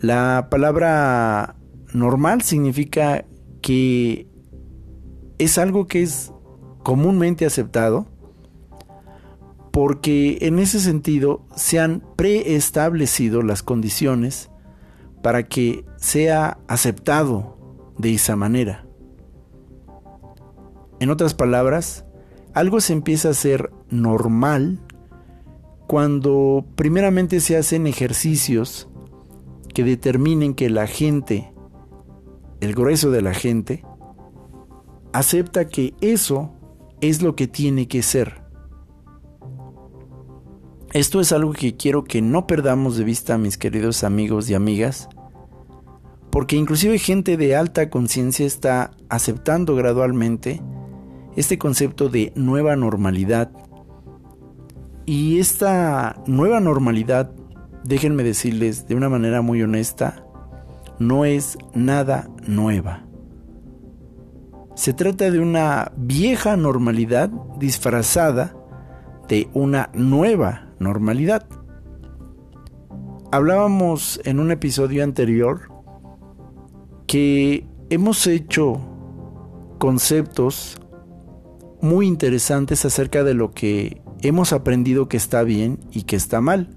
La 0.00 0.48
palabra 0.50 1.56
normal 1.94 2.42
significa 2.42 3.24
que 3.62 4.26
es 5.38 5.56
algo 5.56 5.86
que 5.86 6.02
es 6.02 6.30
comúnmente 6.82 7.46
aceptado 7.46 8.06
porque 9.70 10.38
en 10.42 10.58
ese 10.58 10.80
sentido 10.80 11.44
se 11.54 11.80
han 11.80 12.02
preestablecido 12.16 13.42
las 13.42 13.62
condiciones 13.62 14.50
para 15.22 15.44
que 15.44 15.84
sea 15.96 16.58
aceptado 16.68 17.56
de 17.98 18.14
esa 18.14 18.36
manera. 18.36 18.86
En 21.00 21.10
otras 21.10 21.34
palabras, 21.34 22.04
algo 22.54 22.80
se 22.80 22.92
empieza 22.92 23.30
a 23.30 23.34
ser 23.34 23.70
normal 23.90 24.80
cuando 25.86 26.66
primeramente 26.74 27.40
se 27.40 27.56
hacen 27.56 27.86
ejercicios 27.86 28.88
que 29.72 29.84
determinen 29.84 30.54
que 30.54 30.68
la 30.70 30.86
gente, 30.86 31.52
el 32.60 32.74
grueso 32.74 33.10
de 33.10 33.22
la 33.22 33.32
gente, 33.32 33.84
acepta 35.12 35.68
que 35.68 35.94
eso 36.00 36.52
es 37.00 37.22
lo 37.22 37.36
que 37.36 37.46
tiene 37.46 37.86
que 37.88 38.02
ser. 38.02 38.47
Esto 40.98 41.20
es 41.20 41.30
algo 41.30 41.52
que 41.52 41.76
quiero 41.76 42.02
que 42.02 42.20
no 42.20 42.48
perdamos 42.48 42.96
de 42.96 43.04
vista, 43.04 43.38
mis 43.38 43.56
queridos 43.56 44.02
amigos 44.02 44.50
y 44.50 44.54
amigas, 44.54 45.08
porque 46.32 46.56
inclusive 46.56 46.98
gente 46.98 47.36
de 47.36 47.54
alta 47.54 47.88
conciencia 47.88 48.44
está 48.44 48.90
aceptando 49.08 49.76
gradualmente 49.76 50.60
este 51.36 51.56
concepto 51.56 52.08
de 52.08 52.32
nueva 52.34 52.74
normalidad. 52.74 53.52
Y 55.06 55.38
esta 55.38 56.20
nueva 56.26 56.58
normalidad, 56.58 57.30
déjenme 57.84 58.24
decirles 58.24 58.88
de 58.88 58.96
una 58.96 59.08
manera 59.08 59.40
muy 59.40 59.62
honesta, 59.62 60.26
no 60.98 61.24
es 61.24 61.58
nada 61.74 62.28
nueva. 62.44 63.06
Se 64.74 64.94
trata 64.94 65.30
de 65.30 65.38
una 65.38 65.92
vieja 65.96 66.56
normalidad 66.56 67.30
disfrazada 67.60 68.56
de 69.28 69.48
una 69.54 69.90
nueva 69.94 70.67
normalidad. 70.78 71.46
Hablábamos 73.30 74.20
en 74.24 74.40
un 74.40 74.50
episodio 74.50 75.04
anterior 75.04 75.70
que 77.06 77.66
hemos 77.90 78.26
hecho 78.26 78.80
conceptos 79.78 80.80
muy 81.80 82.06
interesantes 82.06 82.84
acerca 82.84 83.22
de 83.24 83.34
lo 83.34 83.52
que 83.52 84.02
hemos 84.22 84.52
aprendido 84.52 85.08
que 85.08 85.16
está 85.16 85.42
bien 85.42 85.78
y 85.92 86.02
que 86.02 86.16
está 86.16 86.40
mal. 86.40 86.74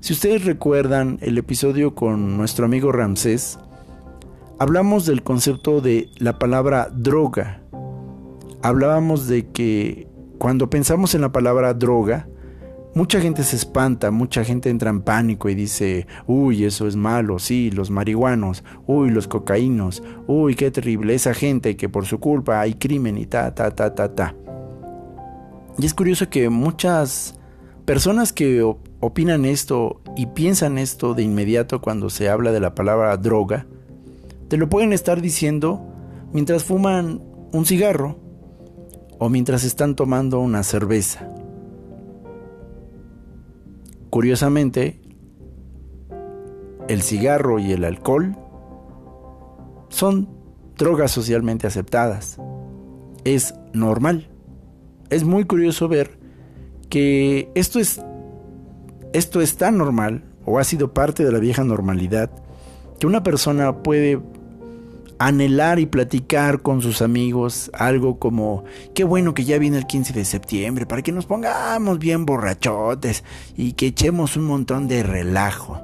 Si 0.00 0.12
ustedes 0.12 0.44
recuerdan 0.44 1.18
el 1.22 1.38
episodio 1.38 1.94
con 1.94 2.36
nuestro 2.36 2.66
amigo 2.66 2.92
Ramsés, 2.92 3.58
hablamos 4.58 5.06
del 5.06 5.22
concepto 5.22 5.80
de 5.80 6.08
la 6.18 6.38
palabra 6.38 6.88
droga. 6.92 7.62
Hablábamos 8.62 9.26
de 9.26 9.50
que 9.50 10.08
cuando 10.38 10.70
pensamos 10.70 11.14
en 11.14 11.22
la 11.22 11.32
palabra 11.32 11.74
droga, 11.74 12.28
Mucha 12.94 13.20
gente 13.20 13.44
se 13.44 13.56
espanta, 13.56 14.10
mucha 14.10 14.44
gente 14.44 14.70
entra 14.70 14.90
en 14.90 15.02
pánico 15.02 15.48
y 15.48 15.54
dice, 15.54 16.06
uy, 16.26 16.64
eso 16.64 16.88
es 16.88 16.96
malo, 16.96 17.38
sí, 17.38 17.70
los 17.70 17.90
marihuanos, 17.90 18.64
uy, 18.86 19.10
los 19.10 19.28
cocaínos, 19.28 20.02
uy, 20.26 20.54
qué 20.54 20.70
terrible, 20.70 21.14
esa 21.14 21.34
gente 21.34 21.76
que 21.76 21.88
por 21.88 22.06
su 22.06 22.18
culpa 22.18 22.60
hay 22.60 22.74
crimen 22.74 23.18
y 23.18 23.26
ta, 23.26 23.54
ta, 23.54 23.70
ta, 23.70 23.94
ta, 23.94 24.14
ta. 24.14 24.34
Y 25.78 25.86
es 25.86 25.94
curioso 25.94 26.28
que 26.28 26.48
muchas 26.48 27.38
personas 27.84 28.32
que 28.32 28.62
opinan 29.00 29.44
esto 29.44 30.00
y 30.16 30.26
piensan 30.26 30.76
esto 30.76 31.14
de 31.14 31.22
inmediato 31.22 31.80
cuando 31.80 32.10
se 32.10 32.28
habla 32.28 32.52
de 32.52 32.60
la 32.60 32.74
palabra 32.74 33.16
droga, 33.16 33.66
te 34.48 34.56
lo 34.56 34.68
pueden 34.68 34.92
estar 34.92 35.20
diciendo 35.20 35.86
mientras 36.32 36.64
fuman 36.64 37.22
un 37.52 37.64
cigarro 37.64 38.18
o 39.18 39.28
mientras 39.28 39.62
están 39.64 39.94
tomando 39.94 40.40
una 40.40 40.62
cerveza. 40.62 41.28
Curiosamente, 44.10 45.00
el 46.88 47.02
cigarro 47.02 47.58
y 47.58 47.72
el 47.72 47.84
alcohol 47.84 48.36
son 49.88 50.28
drogas 50.76 51.10
socialmente 51.10 51.66
aceptadas. 51.66 52.38
Es 53.24 53.54
normal. 53.72 54.28
Es 55.10 55.24
muy 55.24 55.44
curioso 55.44 55.88
ver 55.88 56.18
que 56.88 57.50
esto 57.54 57.78
es 57.78 58.00
esto 59.12 59.40
es 59.40 59.56
tan 59.56 59.78
normal 59.78 60.24
o 60.44 60.58
ha 60.58 60.64
sido 60.64 60.92
parte 60.92 61.24
de 61.24 61.32
la 61.32 61.38
vieja 61.38 61.64
normalidad 61.64 62.30
que 62.98 63.06
una 63.06 63.22
persona 63.22 63.82
puede 63.82 64.20
anhelar 65.18 65.78
y 65.78 65.86
platicar 65.86 66.62
con 66.62 66.80
sus 66.80 67.02
amigos 67.02 67.70
algo 67.74 68.18
como, 68.18 68.64
qué 68.94 69.04
bueno 69.04 69.34
que 69.34 69.44
ya 69.44 69.58
viene 69.58 69.78
el 69.78 69.86
15 69.86 70.12
de 70.12 70.24
septiembre 70.24 70.86
para 70.86 71.02
que 71.02 71.12
nos 71.12 71.26
pongamos 71.26 71.98
bien 71.98 72.24
borrachotes 72.26 73.24
y 73.56 73.72
que 73.72 73.88
echemos 73.88 74.36
un 74.36 74.44
montón 74.44 74.88
de 74.88 75.02
relajo. 75.02 75.82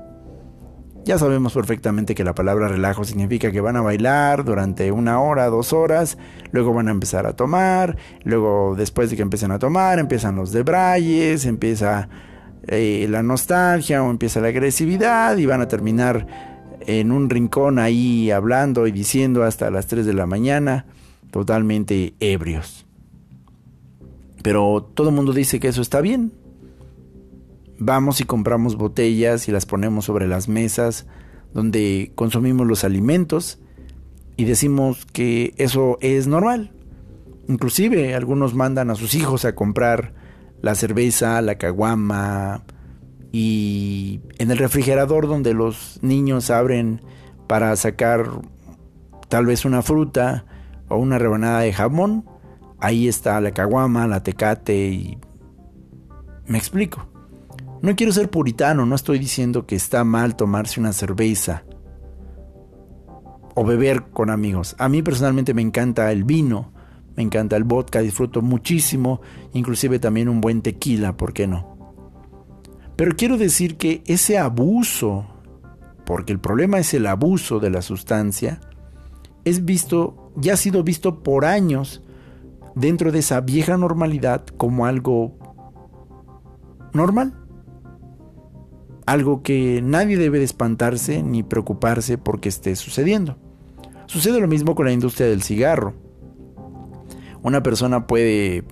Ya 1.05 1.19
sabemos 1.19 1.53
perfectamente 1.53 2.15
que 2.15 2.25
la 2.25 2.35
palabra 2.35 2.67
relajo 2.67 3.05
significa 3.05 3.53
que 3.53 3.61
van 3.61 3.77
a 3.77 3.83
bailar 3.83 4.43
durante 4.43 4.91
una 4.91 5.21
hora, 5.21 5.47
dos 5.47 5.75
horas, 5.75 6.17
luego 6.51 6.73
van 6.73 6.89
a 6.89 6.93
empezar 6.93 7.27
a 7.27 7.37
tomar, 7.37 7.99
luego 8.23 8.75
después 8.75 9.11
de 9.11 9.17
que 9.17 9.23
empiecen 9.23 9.51
a 9.51 9.59
tomar 9.59 9.99
empiezan 9.99 10.37
los 10.37 10.51
debrayes, 10.51 11.45
empieza 11.45 12.09
eh, 12.67 13.07
la 13.11 13.23
nostalgia 13.23 14.03
o 14.03 14.11
empieza 14.11 14.41
la 14.41 14.49
agresividad 14.49 15.37
y 15.37 15.45
van 15.45 15.61
a 15.61 15.69
terminar 15.69 16.54
en 16.87 17.13
un 17.13 17.31
rincón 17.31 17.79
ahí 17.79 18.31
hablando 18.31 18.87
y 18.87 18.93
diciendo 18.93 19.45
hasta 19.45 19.71
las 19.71 19.87
3 19.87 20.07
de 20.07 20.15
la 20.15 20.27
mañana, 20.27 20.87
totalmente 21.31 22.15
ebrios. 22.21 22.87
Pero 24.43 24.89
todo 24.95 25.09
el 25.09 25.15
mundo 25.15 25.33
dice 25.33 25.59
que 25.61 25.69
eso 25.69 25.83
está 25.83 26.01
bien. 26.01 26.33
Vamos 27.79 28.21
y 28.21 28.25
compramos 28.25 28.77
botellas 28.77 29.49
y 29.49 29.53
las 29.53 29.67
ponemos 29.67 30.05
sobre 30.05 30.29
las 30.29 30.49
mesas 30.49 31.07
donde 31.55 32.13
consumimos 32.15 32.67
los 32.67 32.85
alimentos 32.85 33.59
y 34.37 34.45
decimos 34.45 35.07
que 35.07 35.55
eso 35.57 35.99
es 36.01 36.27
normal. 36.27 36.73
Inclusive 37.49 38.15
algunos 38.15 38.55
mandan 38.55 38.91
a 38.91 38.95
sus 38.95 39.15
hijos 39.15 39.45
a 39.45 39.55
comprar 39.55 40.13
la 40.61 40.75
cerveza, 40.75 41.41
la 41.43 41.57
caguama, 41.57 42.65
y 43.37 44.21
en 44.39 44.53
el 44.53 44.59
refrigerador 44.59 45.27
donde 45.27 45.55
los 45.55 45.99
niños 46.03 46.51
abren 46.51 47.01
para 47.49 47.75
sacar 47.75 48.31
tal 49.29 49.45
vez 49.45 49.65
una 49.65 49.83
fruta 49.83 50.47
o 50.89 50.99
una 50.99 51.19
rebanada 51.19 51.59
de 51.63 51.73
jamón, 51.73 52.31
ahí 52.79 53.09
está 53.09 53.41
la 53.41 53.51
caguama, 53.51 54.07
la 54.07 54.23
tecate 54.23 54.87
y 54.87 55.19
me 56.47 56.59
explico. 56.59 57.09
No 57.83 57.97
quiero 57.97 58.13
ser 58.13 58.31
puritano, 58.31 58.87
no 58.87 58.95
estoy 58.95 59.19
diciendo 59.19 59.67
que 59.67 59.75
está 59.75 60.05
mal 60.05 60.37
tomarse 60.37 60.79
una 60.79 60.93
cerveza 60.93 61.65
o 63.57 63.65
beber 63.65 64.05
con 64.13 64.31
amigos. 64.31 64.77
A 64.79 64.89
mí 64.89 65.03
personalmente 65.03 65.55
me 65.55 65.63
encanta 65.63 66.13
el 66.13 66.23
vino, 66.23 66.73
me 67.17 67.25
encanta 67.25 67.57
el 67.57 67.65
vodka, 67.65 67.99
disfruto 67.99 68.43
muchísimo, 68.43 69.21
inclusive 69.55 69.99
también 69.99 70.29
un 70.29 70.41
buen 70.41 70.63
tequila, 70.63 71.17
¿por 71.17 71.33
qué 71.33 71.49
no? 71.49 71.74
Pero 72.97 73.17
quiero 73.17 73.37
decir 73.37 73.77
que 73.77 74.03
ese 74.07 74.39
abuso, 74.39 75.27
porque 76.05 76.33
el 76.33 76.39
problema 76.39 76.79
es 76.79 76.95
el 76.95 77.07
abuso 77.07 77.59
de 77.59 77.71
la 77.71 77.83
sustancia, 77.83 78.61
es 79.45 79.65
visto, 79.65 80.33
ya 80.37 80.55
ha 80.55 80.57
sido 80.57 80.85
visto 80.85 81.23
por 81.23 81.45
años 81.45 82.03
dentro 82.75 83.13
de 83.13 83.21
esa 83.21 83.41
vieja 83.41 83.77
normalidad 83.77 84.45
como 84.57 84.87
algo 84.87 85.37
normal. 86.93 87.35
Algo 89.07 89.43
que 89.43 89.83
nadie 89.83 90.17
debe 90.17 90.39
de 90.39 90.45
espantarse 90.45 91.23
ni 91.23 91.43
preocuparse 91.43 92.17
porque 92.17 92.49
esté 92.49 92.75
sucediendo. 92.75 93.37
Sucede 94.07 94.41
lo 94.41 94.49
mismo 94.49 94.75
con 94.75 94.87
la 94.87 94.93
industria 94.93 95.27
del 95.27 95.43
cigarro. 95.43 95.95
Una 97.43 97.63
persona 97.63 98.07
puede 98.07 98.65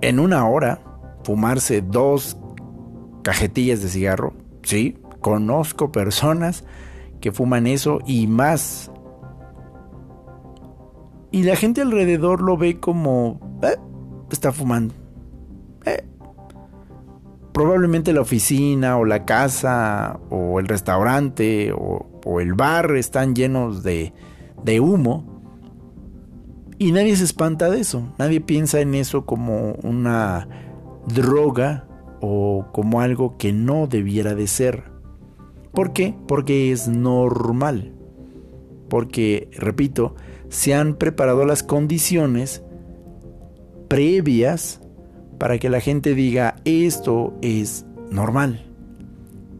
en 0.00 0.18
una 0.18 0.48
hora 0.48 0.80
fumarse 1.22 1.80
dos 1.80 2.36
cajetillas 3.24 3.82
de 3.82 3.88
cigarro. 3.88 4.34
Sí, 4.62 4.96
conozco 5.20 5.90
personas 5.90 6.64
que 7.20 7.32
fuman 7.32 7.66
eso 7.66 7.98
y 8.06 8.28
más. 8.28 8.92
Y 11.32 11.42
la 11.42 11.56
gente 11.56 11.80
alrededor 11.80 12.40
lo 12.40 12.56
ve 12.56 12.78
como... 12.78 13.58
Eh, 13.62 13.76
está 14.30 14.52
fumando. 14.52 14.94
Eh. 15.84 16.04
Probablemente 17.52 18.12
la 18.12 18.20
oficina 18.20 18.98
o 18.98 19.04
la 19.04 19.24
casa 19.24 20.20
o 20.30 20.60
el 20.60 20.68
restaurante 20.68 21.72
o, 21.72 22.06
o 22.24 22.40
el 22.40 22.54
bar 22.54 22.94
están 22.96 23.34
llenos 23.34 23.82
de, 23.82 24.12
de 24.62 24.80
humo 24.80 25.34
y 26.78 26.92
nadie 26.92 27.16
se 27.16 27.24
espanta 27.24 27.70
de 27.70 27.80
eso, 27.80 28.12
nadie 28.18 28.40
piensa 28.40 28.80
en 28.80 28.94
eso 28.94 29.24
como 29.24 29.72
una 29.82 30.48
droga 31.06 31.86
o 32.26 32.68
como 32.72 33.02
algo 33.02 33.36
que 33.36 33.52
no 33.52 33.86
debiera 33.86 34.34
de 34.34 34.46
ser. 34.46 34.84
¿Por 35.72 35.92
qué? 35.92 36.14
Porque 36.26 36.72
es 36.72 36.88
normal. 36.88 37.92
Porque, 38.88 39.50
repito, 39.52 40.14
se 40.48 40.72
han 40.72 40.94
preparado 40.94 41.44
las 41.44 41.62
condiciones 41.62 42.62
previas 43.88 44.80
para 45.38 45.58
que 45.58 45.68
la 45.68 45.80
gente 45.80 46.14
diga 46.14 46.56
esto 46.64 47.34
es 47.42 47.84
normal. 48.10 48.64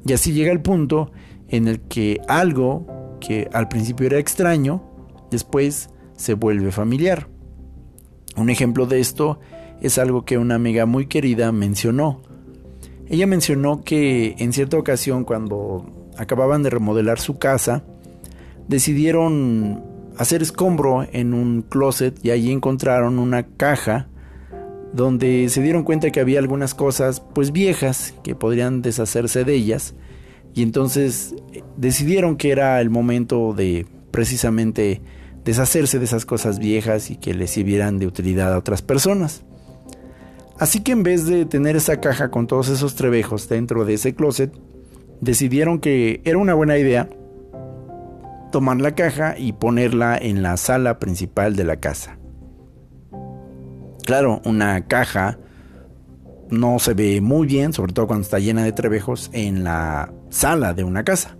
Y 0.06 0.14
así 0.14 0.32
llega 0.32 0.50
el 0.50 0.62
punto 0.62 1.12
en 1.48 1.68
el 1.68 1.82
que 1.82 2.22
algo 2.28 3.18
que 3.20 3.50
al 3.52 3.68
principio 3.68 4.06
era 4.06 4.18
extraño, 4.18 4.82
después 5.30 5.90
se 6.16 6.32
vuelve 6.32 6.72
familiar. 6.72 7.28
Un 8.38 8.48
ejemplo 8.48 8.86
de 8.86 9.00
esto 9.00 9.38
es 9.82 9.98
algo 9.98 10.24
que 10.24 10.38
una 10.38 10.54
amiga 10.54 10.86
muy 10.86 11.06
querida 11.06 11.52
mencionó. 11.52 12.22
Ella 13.08 13.26
mencionó 13.26 13.82
que 13.82 14.34
en 14.38 14.52
cierta 14.52 14.78
ocasión 14.78 15.24
cuando 15.24 16.10
acababan 16.16 16.62
de 16.62 16.70
remodelar 16.70 17.20
su 17.20 17.38
casa, 17.38 17.84
decidieron 18.68 19.84
hacer 20.16 20.42
escombro 20.42 21.06
en 21.12 21.34
un 21.34 21.62
closet 21.62 22.18
y 22.24 22.30
allí 22.30 22.52
encontraron 22.52 23.18
una 23.18 23.46
caja 23.46 24.08
donde 24.92 25.48
se 25.48 25.60
dieron 25.60 25.82
cuenta 25.82 26.10
que 26.10 26.20
había 26.20 26.38
algunas 26.38 26.72
cosas 26.72 27.20
pues 27.34 27.50
viejas 27.50 28.14
que 28.22 28.36
podrían 28.36 28.80
deshacerse 28.80 29.44
de 29.44 29.54
ellas 29.54 29.94
y 30.54 30.62
entonces 30.62 31.34
decidieron 31.76 32.36
que 32.36 32.52
era 32.52 32.80
el 32.80 32.90
momento 32.90 33.52
de 33.54 33.86
precisamente 34.12 35.02
deshacerse 35.44 35.98
de 35.98 36.04
esas 36.04 36.24
cosas 36.24 36.60
viejas 36.60 37.10
y 37.10 37.16
que 37.16 37.34
les 37.34 37.50
sirvieran 37.50 37.98
de 37.98 38.06
utilidad 38.06 38.54
a 38.54 38.58
otras 38.58 38.80
personas. 38.80 39.44
Así 40.58 40.80
que 40.80 40.92
en 40.92 41.02
vez 41.02 41.26
de 41.26 41.46
tener 41.46 41.76
esa 41.76 42.00
caja 42.00 42.30
con 42.30 42.46
todos 42.46 42.68
esos 42.68 42.94
trebejos 42.94 43.48
dentro 43.48 43.84
de 43.84 43.94
ese 43.94 44.14
closet, 44.14 44.52
decidieron 45.20 45.80
que 45.80 46.20
era 46.24 46.38
una 46.38 46.54
buena 46.54 46.78
idea 46.78 47.08
tomar 48.52 48.80
la 48.80 48.94
caja 48.94 49.34
y 49.36 49.52
ponerla 49.52 50.16
en 50.16 50.42
la 50.42 50.56
sala 50.56 50.98
principal 50.98 51.56
de 51.56 51.64
la 51.64 51.76
casa. 51.76 52.18
Claro, 54.04 54.40
una 54.44 54.86
caja 54.86 55.38
no 56.50 56.78
se 56.78 56.94
ve 56.94 57.20
muy 57.20 57.46
bien, 57.46 57.72
sobre 57.72 57.92
todo 57.92 58.06
cuando 58.06 58.22
está 58.22 58.38
llena 58.38 58.62
de 58.62 58.72
trebejos, 58.72 59.30
en 59.32 59.64
la 59.64 60.12
sala 60.28 60.72
de 60.74 60.84
una 60.84 61.02
casa 61.02 61.36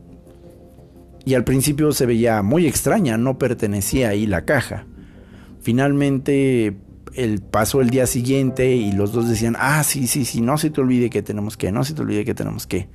y 1.25 1.35
al 1.35 1.45
principio 1.45 1.93
se 1.93 2.07
veía 2.07 2.43
muy 2.43 2.67
extraña, 2.67 3.17
no 3.17 3.39
pertenecía 3.39 4.11
ahí 4.11 4.27
la 4.27 4.45
caja. 4.45 4.87
Finalmente 5.61 6.77
el 7.15 7.41
pasó 7.41 7.81
el 7.81 7.91
día 7.91 8.07
siguiente 8.07 8.75
y 8.75 8.93
los 8.93 9.13
dos 9.13 9.29
decían, 9.29 9.57
ah, 9.59 9.83
sí, 9.85 10.07
sí, 10.07 10.25
sí, 10.25 10.41
no 10.41 10.59
se 10.59 10.71
te 10.71 10.81
olvide 10.81 11.11
que 11.11 11.23
tenemos 11.23 11.57
que, 11.57 11.73
no 11.73 11.85
se 11.85 11.95
te 11.95 12.03
olvide 12.03 12.25
que 12.25 12.35
tenemos 12.35 12.67
que. 12.67 12.89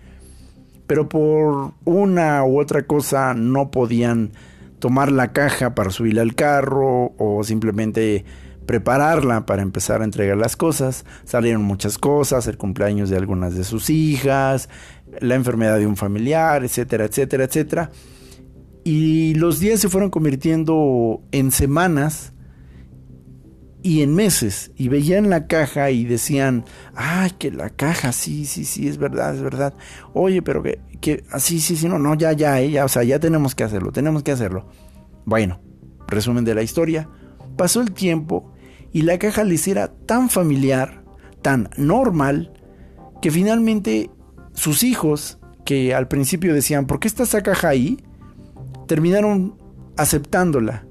Pero 0.88 1.08
por 1.08 1.74
una 1.86 2.44
u 2.44 2.60
otra 2.60 2.84
cosa 2.84 3.34
no 3.34 3.72
podían 3.72 4.32
tomar 4.80 5.12
la 5.12 5.32
caja 5.32 5.76
para 5.76 5.92
subirla 5.92 6.22
al 6.22 6.36
carro 6.36 7.14
o 7.18 7.44
simplemente 7.44 8.26
prepararla 8.66 9.46
para 9.46 9.62
empezar 9.62 10.02
a 10.02 10.06
entregar 10.06 10.38
las 10.38 10.56
cosas. 10.56 11.06
Salieron 11.26 11.64
muchas 11.64 11.98
cosas, 11.98 12.48
el 12.48 12.58
cumpleaños 12.58 13.10
de 13.10 13.18
algunas 13.18 13.56
de 13.56 13.64
sus 13.64 13.90
hijas, 13.90 14.70
la 15.20 15.36
enfermedad 15.36 15.78
de 15.78 15.88
un 15.88 15.98
familiar, 15.98 16.64
etcétera, 16.64 17.06
etcétera, 17.06 17.46
etcétera. 17.46 17.92
Y 18.84 19.36
los 19.36 19.60
días 19.60 19.80
se 19.80 19.90
fueron 19.90 20.10
convirtiendo 20.10 21.22
en 21.32 21.52
semanas 21.52 22.34
y 23.82 24.02
en 24.02 24.14
meses. 24.14 24.72
Y 24.76 24.88
veían 24.90 25.30
la 25.30 25.48
caja 25.48 25.92
y 25.92 26.06
decían, 26.06 26.66
ay, 26.96 27.32
que 27.38 27.52
la 27.52 27.70
caja, 27.70 28.12
sí, 28.12 28.46
sí, 28.46 28.66
sí, 28.66 28.88
es 28.88 28.98
verdad, 28.98 29.36
es 29.36 29.42
verdad. 29.42 29.74
Oye, 30.14 30.42
pero 30.42 30.64
que, 30.64 30.80
que, 31.02 31.24
ah, 31.32 31.40
sí, 31.40 31.60
sí, 31.60 31.76
sí, 31.76 31.88
no, 31.88 32.00
no, 32.00 32.16
ya, 32.16 32.34
ya, 32.34 32.62
eh, 32.62 32.72
ya, 32.72 32.86
o 32.86 32.90
sea, 32.90 33.04
ya 33.04 33.20
tenemos 33.20 33.56
que 33.56 33.64
hacerlo, 33.64 33.92
tenemos 33.92 34.24
que 34.24 34.32
hacerlo. 34.32 34.68
Bueno, 35.26 35.62
resumen 36.08 36.46
de 36.46 36.56
la 36.56 36.64
historia. 36.64 37.10
Pasó 37.58 37.82
el 37.82 37.92
tiempo 37.92 38.54
y 38.92 39.04
la 39.04 39.18
caja 39.18 39.44
les 39.44 39.68
era 39.68 39.88
tan 39.88 40.30
familiar, 40.30 41.04
tan 41.42 41.70
normal, 41.78 42.54
que 43.22 43.32
finalmente 43.32 44.10
sus 44.54 44.84
hijos, 44.84 45.40
que 45.66 45.94
al 45.94 46.08
principio 46.08 46.54
decían, 46.54 46.88
¿por 46.88 47.00
qué 47.00 47.08
está 47.08 47.24
esa 47.24 47.42
caja 47.42 47.70
ahí? 47.70 47.98
terminaron 48.90 49.56
aceptándola. 49.98 50.84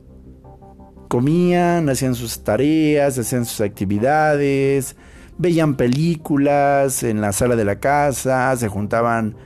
Comían, 1.08 1.88
hacían 1.88 2.14
sus 2.14 2.44
tareas, 2.44 3.18
hacían 3.18 3.44
sus 3.44 3.60
actividades, 3.60 4.96
veían 5.38 5.76
películas 5.76 7.02
en 7.02 7.20
la 7.20 7.32
sala 7.32 7.56
de 7.56 7.64
la 7.64 7.80
casa, 7.80 8.54
se 8.56 8.68
juntaban 8.68 9.36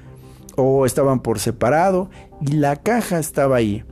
o 0.57 0.87
estaban 0.87 1.21
por 1.21 1.39
separado 1.39 2.11
y 2.41 2.53
la 2.53 2.77
caja 2.77 3.19
estaba 3.19 3.57
ahí. 3.57 3.85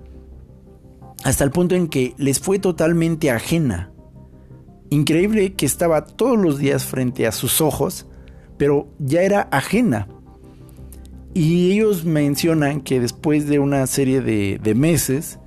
Hasta 1.24 1.44
el 1.44 1.50
punto 1.50 1.74
en 1.74 1.88
que 1.88 2.14
les 2.16 2.40
fue 2.40 2.58
totalmente 2.58 3.30
ajena. 3.30 3.92
Increíble 4.88 5.52
que 5.52 5.66
estaba 5.66 6.04
todos 6.04 6.38
los 6.38 6.58
días 6.58 6.84
frente 6.84 7.26
a 7.26 7.32
sus 7.32 7.60
ojos, 7.60 8.06
pero 8.56 8.88
ya 8.98 9.22
era 9.22 9.48
ajena. 9.52 10.08
Y 11.32 11.72
ellos 11.72 12.04
mencionan 12.04 12.80
que 12.80 12.98
después 12.98 13.46
de 13.46 13.60
una 13.60 13.86
serie 13.86 14.20
de, 14.20 14.74
meses, 14.74 15.38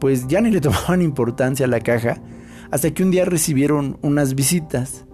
pues 0.00 0.26
ya 0.28 0.40
ni 0.40 0.50
le 0.50 0.60
tomaban 0.62 1.02
importancia 1.02 1.66
a 1.66 1.68
la 1.68 1.80
caja, 1.80 2.20
hasta 2.70 2.92
que 2.92 3.02
un 3.02 3.10
día 3.10 3.24
recibieron 3.24 3.98
unas 4.02 4.34
visitas. 4.34 5.06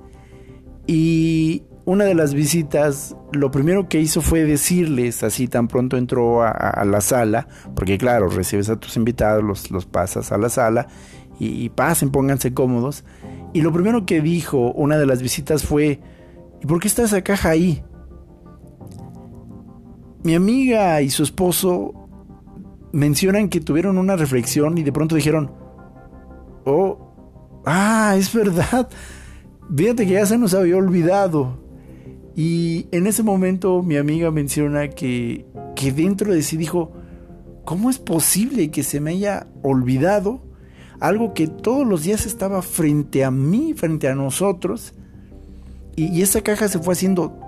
Y 0.87 1.65
una 1.85 2.05
de 2.05 2.15
las 2.15 2.35
visitas, 2.35 3.17
lo 3.33 3.51
primero 3.51 3.89
que 3.89 4.01
hizo 4.01 4.21
fue 4.21 4.45
decirles, 4.45 5.23
así 5.23 5.49
tan 5.49 5.69
pronto 5.69 5.97
entró 5.97 6.43
a, 6.43 6.85
la 6.85 7.01
sala, 7.01 7.49
porque 7.75 7.99
claro, 7.99 8.29
recibes 8.29 8.69
a 8.69 8.77
tus 8.77 8.97
invitados, 8.97 9.45
los, 9.45 9.71
los 9.71 9.87
pasas 9.87 10.33
a 10.33 10.39
la 10.39 10.49
sala 10.49 10.89
y, 11.39 11.65
y, 11.65 11.69
pasen, 11.69 12.11
pónganse 12.11 12.53
cómodos. 12.53 13.05
Y 13.53 13.61
lo 13.61 13.73
primero 13.73 14.07
que 14.07 14.21
dijo 14.21 14.73
una 14.73 14.97
de 14.99 15.07
las 15.07 15.23
visitas 15.23 15.65
fue, 15.65 16.01
¿y 16.63 16.67
por 16.67 16.81
qué 16.81 16.89
está 16.89 17.05
esa 17.05 17.23
caja 17.23 17.51
ahí? 17.51 17.83
mi 20.23 20.35
amiga 20.35 21.03
y 21.03 21.11
su 21.11 21.23
esposo 21.23 22.02
mencionan 22.93 23.49
que 23.49 23.61
tuvieron 23.61 23.99
una 23.99 24.17
reflexión 24.17 24.79
y 24.79 24.83
de 24.83 24.93
pronto 24.93 25.17
dijeron, 25.17 25.51
oh, 26.65 27.63
ah, 27.67 28.15
es 28.17 28.33
verdad, 28.33 28.89
fíjate 29.75 30.07
que 30.07 30.13
ya 30.13 30.27
se 30.27 30.39
nos 30.39 30.55
había 30.55 30.77
olvidado. 30.77 31.61
Y 32.35 32.87
en 32.93 33.07
ese 33.07 33.23
momento 33.23 33.83
mi 33.83 33.97
amiga 33.97 34.31
menciona 34.31 34.89
que, 34.89 35.47
que 35.75 35.93
dentro 35.93 36.33
de 36.33 36.43
sí 36.43 36.57
dijo, 36.57 36.93
¿cómo 37.65 37.91
es 37.91 37.99
posible 37.99 38.71
que 38.71 38.83
se 38.83 39.01
me 39.01 39.11
haya 39.13 39.47
olvidado 39.63 40.43
algo 41.01 41.35
que 41.35 41.49
todos 41.49 41.87
los 41.87 42.05
días 42.05 42.27
estaba 42.27 42.63
frente 42.63 43.25
a 43.25 43.31
mí, 43.31 43.75
frente 43.75 44.09
a 44.09 44.15
nosotros? 44.15 44.95
Y, 45.95 46.07
y 46.07 46.23
esa 46.23 46.41
caja 46.41 46.69
se 46.69 46.79
fue 46.79 46.95
haciendo 46.95 47.39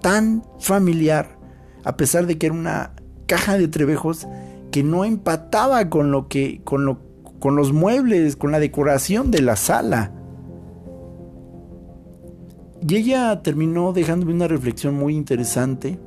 tan 0.00 0.42
familiar 0.58 1.38
a 1.84 1.96
pesar 1.96 2.26
de 2.26 2.38
que 2.38 2.46
era 2.46 2.54
una 2.54 2.92
caja 3.26 3.58
de 3.58 3.68
trebejos 3.68 4.26
que 4.74 4.82
no 4.82 5.04
empataba 5.04 5.88
con 5.88 6.10
lo 6.10 6.26
que 6.26 6.60
con 6.64 6.84
lo 6.84 6.98
con 7.38 7.54
los 7.54 7.72
muebles, 7.72 8.34
con 8.34 8.50
la 8.50 8.58
decoración 8.58 9.30
de 9.30 9.40
la 9.40 9.54
sala. 9.54 10.12
Y 12.84 12.96
ella 12.96 13.40
terminó 13.42 13.92
dejándome 13.92 14.34
una 14.34 14.48
reflexión 14.48 14.96
muy 14.96 15.14
interesante, 15.14 16.00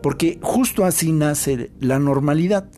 porque 0.00 0.38
justo 0.40 0.84
así 0.84 1.10
nace 1.10 1.72
la 1.80 1.98
normalidad. 1.98 2.70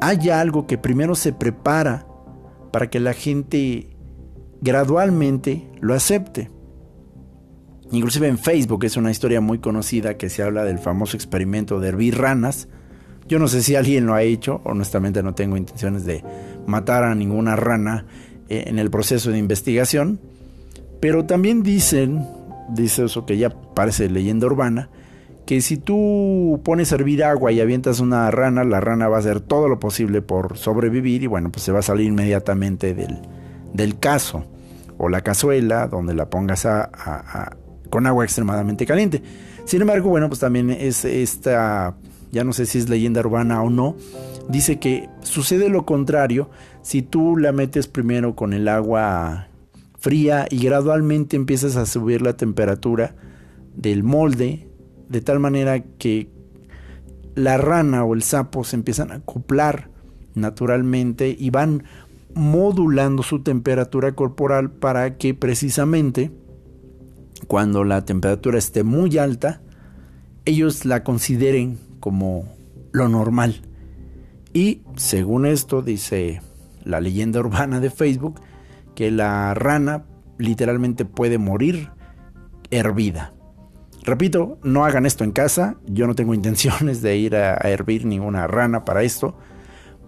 Hay 0.00 0.30
algo 0.30 0.68
que 0.68 0.78
primero 0.78 1.16
se 1.16 1.32
prepara 1.32 2.06
para 2.70 2.90
que 2.90 3.00
la 3.00 3.12
gente 3.12 3.96
gradualmente 4.60 5.68
lo 5.80 5.94
acepte. 5.94 6.52
Inclusive 7.90 8.28
en 8.28 8.38
Facebook 8.38 8.84
es 8.84 8.96
una 8.96 9.10
historia 9.10 9.40
muy 9.40 9.58
conocida 9.58 10.16
que 10.16 10.28
se 10.28 10.44
habla 10.44 10.62
del 10.62 10.78
famoso 10.78 11.16
experimento 11.16 11.80
de 11.80 11.88
hervir 11.88 12.18
ranas. 12.18 12.68
Yo 13.28 13.38
no 13.38 13.48
sé 13.48 13.62
si 13.62 13.74
alguien 13.74 14.06
lo 14.06 14.14
ha 14.14 14.22
hecho, 14.22 14.60
honestamente 14.64 15.22
no 15.22 15.34
tengo 15.34 15.56
intenciones 15.56 16.04
de 16.04 16.22
matar 16.66 17.04
a 17.04 17.14
ninguna 17.14 17.56
rana 17.56 18.06
eh, 18.48 18.64
en 18.66 18.78
el 18.78 18.90
proceso 18.90 19.30
de 19.30 19.38
investigación, 19.38 20.20
pero 21.00 21.24
también 21.24 21.62
dicen, 21.62 22.26
dice 22.70 23.04
eso 23.04 23.26
que 23.26 23.36
ya 23.36 23.50
parece 23.50 24.08
leyenda 24.08 24.46
urbana, 24.46 24.90
que 25.46 25.60
si 25.60 25.76
tú 25.76 26.60
pones 26.64 26.90
a 26.90 26.96
hervir 26.96 27.22
agua 27.22 27.52
y 27.52 27.60
avientas 27.60 28.00
una 28.00 28.30
rana, 28.30 28.64
la 28.64 28.80
rana 28.80 29.08
va 29.08 29.16
a 29.16 29.20
hacer 29.20 29.40
todo 29.40 29.68
lo 29.68 29.78
posible 29.78 30.20
por 30.20 30.58
sobrevivir 30.58 31.22
y 31.22 31.26
bueno, 31.26 31.50
pues 31.50 31.62
se 31.62 31.72
va 31.72 31.78
a 31.78 31.82
salir 31.82 32.06
inmediatamente 32.06 32.94
del, 32.94 33.18
del 33.72 33.98
caso 33.98 34.44
o 34.98 35.08
la 35.08 35.20
cazuela 35.20 35.86
donde 35.86 36.14
la 36.14 36.28
pongas 36.30 36.66
a, 36.66 37.56
con 37.90 38.06
agua 38.06 38.24
extremadamente 38.24 38.86
caliente. 38.86 39.22
Sin 39.64 39.80
embargo, 39.80 40.10
bueno, 40.10 40.28
pues 40.28 40.40
también 40.40 40.70
es 40.70 41.04
esta, 41.04 41.94
ya 42.36 42.44
no 42.44 42.52
sé 42.52 42.66
si 42.66 42.76
es 42.76 42.90
leyenda 42.90 43.20
urbana 43.20 43.62
o 43.62 43.70
no, 43.70 43.96
dice 44.50 44.78
que 44.78 45.08
sucede 45.22 45.70
lo 45.70 45.86
contrario 45.86 46.50
si 46.82 47.00
tú 47.00 47.38
la 47.38 47.50
metes 47.50 47.88
primero 47.88 48.36
con 48.36 48.52
el 48.52 48.68
agua 48.68 49.48
fría 49.98 50.46
y 50.50 50.58
gradualmente 50.62 51.34
empiezas 51.34 51.76
a 51.76 51.86
subir 51.86 52.20
la 52.20 52.36
temperatura 52.36 53.14
del 53.74 54.02
molde 54.02 54.68
de 55.08 55.20
tal 55.22 55.40
manera 55.40 55.82
que 55.82 56.28
la 57.34 57.56
rana 57.56 58.04
o 58.04 58.12
el 58.12 58.22
sapo 58.22 58.64
se 58.64 58.76
empiezan 58.76 59.12
a 59.12 59.14
acoplar 59.16 59.88
naturalmente 60.34 61.34
y 61.38 61.48
van 61.48 61.84
modulando 62.34 63.22
su 63.22 63.42
temperatura 63.42 64.12
corporal 64.12 64.70
para 64.70 65.16
que 65.16 65.32
precisamente 65.32 66.30
cuando 67.46 67.82
la 67.82 68.04
temperatura 68.04 68.58
esté 68.58 68.82
muy 68.82 69.16
alta, 69.16 69.62
ellos 70.44 70.84
la 70.84 71.02
consideren 71.02 71.78
como 72.06 72.44
lo 72.92 73.08
normal. 73.08 73.62
Y 74.52 74.82
según 74.94 75.44
esto, 75.44 75.82
dice 75.82 76.40
la 76.84 77.00
leyenda 77.00 77.40
urbana 77.40 77.80
de 77.80 77.90
Facebook, 77.90 78.40
que 78.94 79.10
la 79.10 79.54
rana 79.54 80.04
literalmente 80.38 81.04
puede 81.04 81.38
morir 81.38 81.90
hervida. 82.70 83.34
Repito, 84.04 84.60
no 84.62 84.84
hagan 84.84 85.04
esto 85.04 85.24
en 85.24 85.32
casa, 85.32 85.78
yo 85.84 86.06
no 86.06 86.14
tengo 86.14 86.32
intenciones 86.40 87.02
de 87.02 87.16
ir 87.16 87.34
a, 87.34 87.56
hervir 87.56 88.06
ninguna 88.06 88.46
rana 88.46 88.84
para 88.84 89.02
esto, 89.02 89.36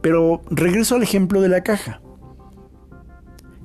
pero 0.01 0.43
regreso 0.51 0.95
al 0.95 1.03
ejemplo 1.03 1.41
de 1.41 1.49
la 1.49 1.65
caja. 1.65 2.01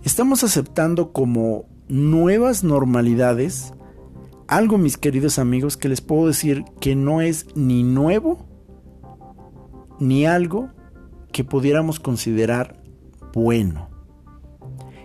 Estamos 0.04 0.44
aceptando 0.44 1.14
como 1.14 1.66
nuevas 1.88 2.64
normalidades 2.64 3.76
algo, 4.48 4.78
mis 4.78 4.98
queridos 4.98 5.40
amigos, 5.40 5.78
que 5.78 5.90
les 5.90 6.02
puedo 6.02 6.28
decir 6.28 6.64
que 6.80 6.96
no 6.96 7.22
es 7.22 7.48
ni 7.56 7.84
nuevo 7.84 8.48
ni 10.00 10.26
algo 10.26 10.70
que 11.32 11.44
pudiéramos 11.44 12.00
considerar 12.00 12.82
bueno. 13.34 13.90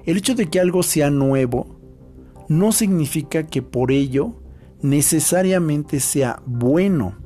El 0.05 0.17
hecho 0.17 0.35
de 0.35 0.47
que 0.47 0.61
algo 0.61 0.83
sea 0.83 1.11
nuevo 1.11 1.79
no 2.49 2.73
significa 2.73 3.47
que 3.47 3.63
por 3.63 3.93
ello 3.93 4.43
necesariamente 4.83 6.01
sea 6.01 6.43
bueno. 6.47 7.17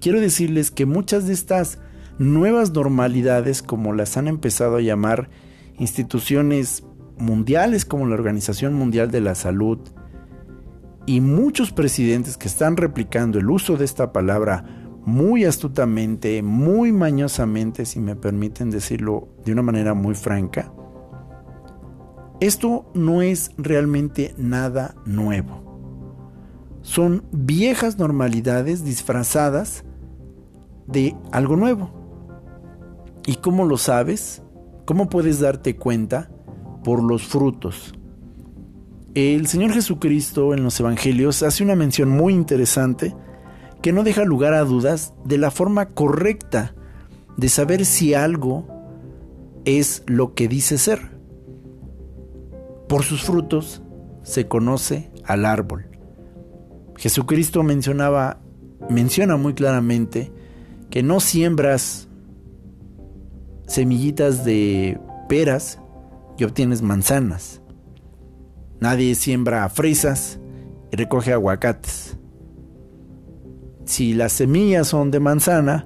Quiero 0.00 0.20
decirles 0.20 0.70
que 0.70 0.86
muchas 0.86 1.26
de 1.26 1.32
estas 1.32 1.78
nuevas 2.18 2.72
normalidades, 2.72 3.62
como 3.62 3.92
las 3.92 4.16
han 4.16 4.28
empezado 4.28 4.76
a 4.76 4.80
llamar 4.80 5.30
instituciones 5.78 6.84
mundiales 7.18 7.84
como 7.84 8.06
la 8.06 8.14
Organización 8.14 8.74
Mundial 8.74 9.10
de 9.10 9.20
la 9.20 9.34
Salud 9.34 9.78
y 11.06 11.20
muchos 11.20 11.72
presidentes 11.72 12.36
que 12.36 12.48
están 12.48 12.76
replicando 12.76 13.38
el 13.38 13.50
uso 13.50 13.76
de 13.76 13.84
esta 13.84 14.12
palabra 14.12 14.64
muy 15.04 15.44
astutamente, 15.44 16.42
muy 16.42 16.92
mañosamente, 16.92 17.84
si 17.84 18.00
me 18.00 18.16
permiten 18.16 18.70
decirlo 18.70 19.28
de 19.44 19.52
una 19.52 19.62
manera 19.62 19.94
muy 19.94 20.14
franca, 20.14 20.72
esto 22.40 22.90
no 22.94 23.22
es 23.22 23.50
realmente 23.58 24.34
nada 24.38 24.94
nuevo. 25.04 25.62
Son 26.82 27.24
viejas 27.32 27.98
normalidades 27.98 28.84
disfrazadas 28.84 29.84
de 30.86 31.16
algo 31.32 31.56
nuevo. 31.56 31.90
¿Y 33.26 33.36
cómo 33.36 33.64
lo 33.64 33.78
sabes? 33.78 34.42
¿Cómo 34.84 35.08
puedes 35.08 35.40
darte 35.40 35.76
cuenta? 35.76 36.30
por 36.84 37.02
los 37.02 37.26
frutos. 37.26 37.94
El 39.14 39.46
Señor 39.46 39.72
Jesucristo 39.72 40.54
en 40.54 40.64
los 40.64 40.80
Evangelios 40.80 41.44
hace 41.44 41.62
una 41.62 41.76
mención 41.76 42.08
muy 42.08 42.32
interesante 42.32 43.14
que 43.80 43.92
no 43.92 44.02
deja 44.02 44.24
lugar 44.24 44.54
a 44.54 44.64
dudas 44.64 45.14
de 45.24 45.38
la 45.38 45.52
forma 45.52 45.90
correcta 45.90 46.74
de 47.36 47.48
saber 47.48 47.84
si 47.86 48.14
algo 48.14 48.66
es 49.64 50.02
lo 50.06 50.34
que 50.34 50.48
dice 50.48 50.78
ser. 50.78 50.98
Por 52.88 53.04
sus 53.04 53.22
frutos 53.22 53.82
se 54.24 54.48
conoce 54.48 55.12
al 55.24 55.44
árbol. 55.44 55.86
Jesucristo 56.96 57.62
mencionaba, 57.62 58.40
menciona 58.90 59.36
muy 59.36 59.54
claramente 59.54 60.32
que 60.90 61.04
no 61.04 61.20
siembras 61.20 62.08
semillitas 63.68 64.44
de 64.44 64.98
peras 65.28 65.78
y 66.36 66.42
obtienes 66.42 66.82
manzanas. 66.82 67.60
Nadie 68.80 69.14
siembra 69.14 69.68
fresas 69.68 70.40
y 70.92 70.96
recoge 70.96 71.32
aguacates. 71.32 72.18
Si 73.84 74.14
las 74.14 74.32
semillas 74.32 74.88
son 74.88 75.10
de 75.10 75.20
manzana, 75.20 75.84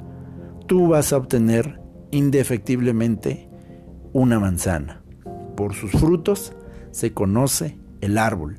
tú 0.66 0.88
vas 0.88 1.12
a 1.12 1.16
obtener 1.16 1.80
indefectiblemente 2.10 3.48
una 4.12 4.38
manzana. 4.38 5.02
Por 5.56 5.74
sus 5.74 5.90
frutos 5.90 6.52
se 6.90 7.12
conoce 7.12 7.78
el 8.00 8.18
árbol. 8.18 8.58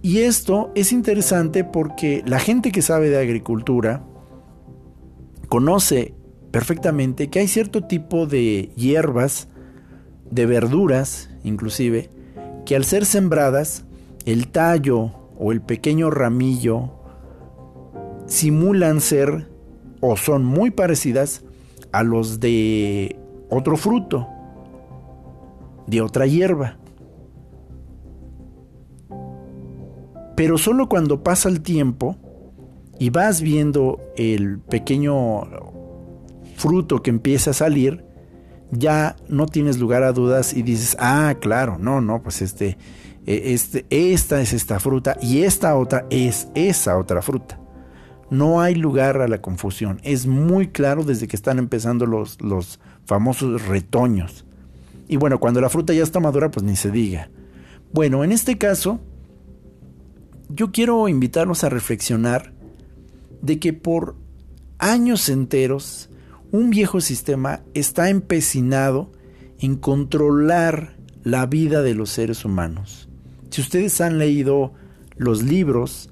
Y 0.00 0.20
esto 0.20 0.72
es 0.74 0.92
interesante 0.92 1.62
porque 1.62 2.22
la 2.26 2.40
gente 2.40 2.72
que 2.72 2.82
sabe 2.82 3.08
de 3.08 3.18
agricultura 3.18 4.04
conoce 5.48 6.14
perfectamente 6.50 7.30
que 7.30 7.38
hay 7.38 7.48
cierto 7.48 7.84
tipo 7.84 8.26
de 8.26 8.72
hierbas 8.76 9.48
de 10.30 10.46
verduras, 10.46 11.30
inclusive, 11.44 12.10
que 12.64 12.76
al 12.76 12.84
ser 12.84 13.06
sembradas, 13.06 13.84
el 14.24 14.48
tallo 14.48 15.12
o 15.38 15.52
el 15.52 15.60
pequeño 15.60 16.10
ramillo 16.10 16.90
simulan 18.26 19.00
ser 19.00 19.48
o 20.00 20.16
son 20.16 20.44
muy 20.44 20.70
parecidas 20.70 21.44
a 21.92 22.02
los 22.02 22.40
de 22.40 23.16
otro 23.50 23.76
fruto, 23.76 24.28
de 25.86 26.00
otra 26.00 26.26
hierba. 26.26 26.78
Pero 30.36 30.56
solo 30.58 30.88
cuando 30.88 31.22
pasa 31.22 31.48
el 31.48 31.60
tiempo 31.60 32.16
y 32.98 33.10
vas 33.10 33.42
viendo 33.42 34.00
el 34.16 34.58
pequeño 34.58 35.42
fruto 36.56 37.02
que 37.02 37.10
empieza 37.10 37.50
a 37.50 37.54
salir, 37.54 38.04
ya 38.72 39.16
no 39.28 39.46
tienes 39.46 39.78
lugar 39.78 40.02
a 40.02 40.12
dudas 40.12 40.54
y 40.54 40.62
dices, 40.62 40.96
ah, 40.98 41.36
claro, 41.40 41.76
no, 41.78 42.00
no, 42.00 42.22
pues 42.22 42.40
este, 42.42 42.78
e, 43.26 43.52
este, 43.52 43.86
esta 43.90 44.40
es 44.40 44.54
esta 44.54 44.80
fruta 44.80 45.16
y 45.20 45.42
esta 45.42 45.76
otra 45.76 46.06
es 46.10 46.48
esa 46.54 46.98
otra 46.98 47.22
fruta. 47.22 47.60
No 48.30 48.62
hay 48.62 48.74
lugar 48.74 49.20
a 49.20 49.28
la 49.28 49.42
confusión. 49.42 50.00
Es 50.02 50.26
muy 50.26 50.68
claro 50.68 51.04
desde 51.04 51.28
que 51.28 51.36
están 51.36 51.58
empezando 51.58 52.06
los, 52.06 52.40
los 52.40 52.80
famosos 53.04 53.66
retoños. 53.66 54.46
Y 55.06 55.16
bueno, 55.16 55.38
cuando 55.38 55.60
la 55.60 55.68
fruta 55.68 55.92
ya 55.92 56.02
está 56.02 56.18
madura, 56.18 56.50
pues 56.50 56.64
ni 56.64 56.74
se 56.74 56.90
diga. 56.90 57.28
Bueno, 57.92 58.24
en 58.24 58.32
este 58.32 58.56
caso, 58.56 59.00
yo 60.48 60.72
quiero 60.72 61.08
invitarlos 61.08 61.62
a 61.62 61.68
reflexionar 61.68 62.54
de 63.42 63.58
que 63.58 63.74
por 63.74 64.16
años 64.78 65.28
enteros 65.28 66.08
un 66.52 66.68
viejo 66.68 67.00
sistema 67.00 67.62
está 67.72 68.10
empecinado 68.10 69.10
en 69.58 69.76
controlar 69.76 70.96
la 71.24 71.46
vida 71.46 71.82
de 71.82 71.94
los 71.94 72.10
seres 72.10 72.44
humanos. 72.44 73.08
Si 73.50 73.62
ustedes 73.62 74.00
han 74.02 74.18
leído 74.18 74.72
los 75.16 75.42
libros 75.42 76.10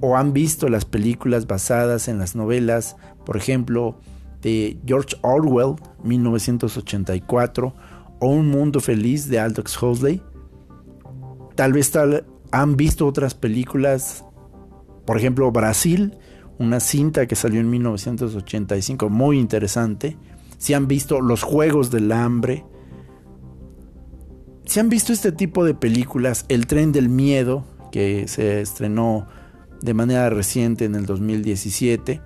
o 0.00 0.16
han 0.16 0.32
visto 0.32 0.68
las 0.68 0.86
películas 0.86 1.46
basadas 1.46 2.08
en 2.08 2.18
las 2.18 2.34
novelas, 2.34 2.96
por 3.26 3.36
ejemplo, 3.36 3.98
de 4.40 4.78
George 4.86 5.16
Orwell, 5.20 5.76
1984, 6.02 7.74
o 8.20 8.26
Un 8.26 8.48
Mundo 8.48 8.80
Feliz 8.80 9.28
de 9.28 9.38
Aldous 9.38 9.80
Huxley. 9.82 10.22
Tal 11.56 11.72
vez 11.74 11.90
tal, 11.90 12.24
han 12.52 12.76
visto 12.76 13.06
otras 13.06 13.34
películas, 13.34 14.24
por 15.04 15.18
ejemplo 15.18 15.50
Brasil, 15.52 16.16
una 16.58 16.80
cinta 16.80 17.26
que 17.26 17.34
salió 17.34 17.60
en 17.60 17.70
1985, 17.70 19.08
muy 19.08 19.38
interesante. 19.38 20.16
Si 20.58 20.74
han 20.74 20.86
visto 20.86 21.20
Los 21.20 21.42
Juegos 21.42 21.90
del 21.90 22.10
Hambre, 22.12 22.64
si 24.64 24.80
han 24.80 24.88
visto 24.88 25.12
este 25.12 25.32
tipo 25.32 25.64
de 25.64 25.74
películas, 25.74 26.46
El 26.48 26.66
tren 26.66 26.92
del 26.92 27.08
miedo, 27.08 27.64
que 27.92 28.26
se 28.28 28.60
estrenó 28.60 29.26
de 29.82 29.94
manera 29.94 30.30
reciente 30.30 30.84
en 30.84 30.94
el 30.94 31.06
2017, 31.06 32.20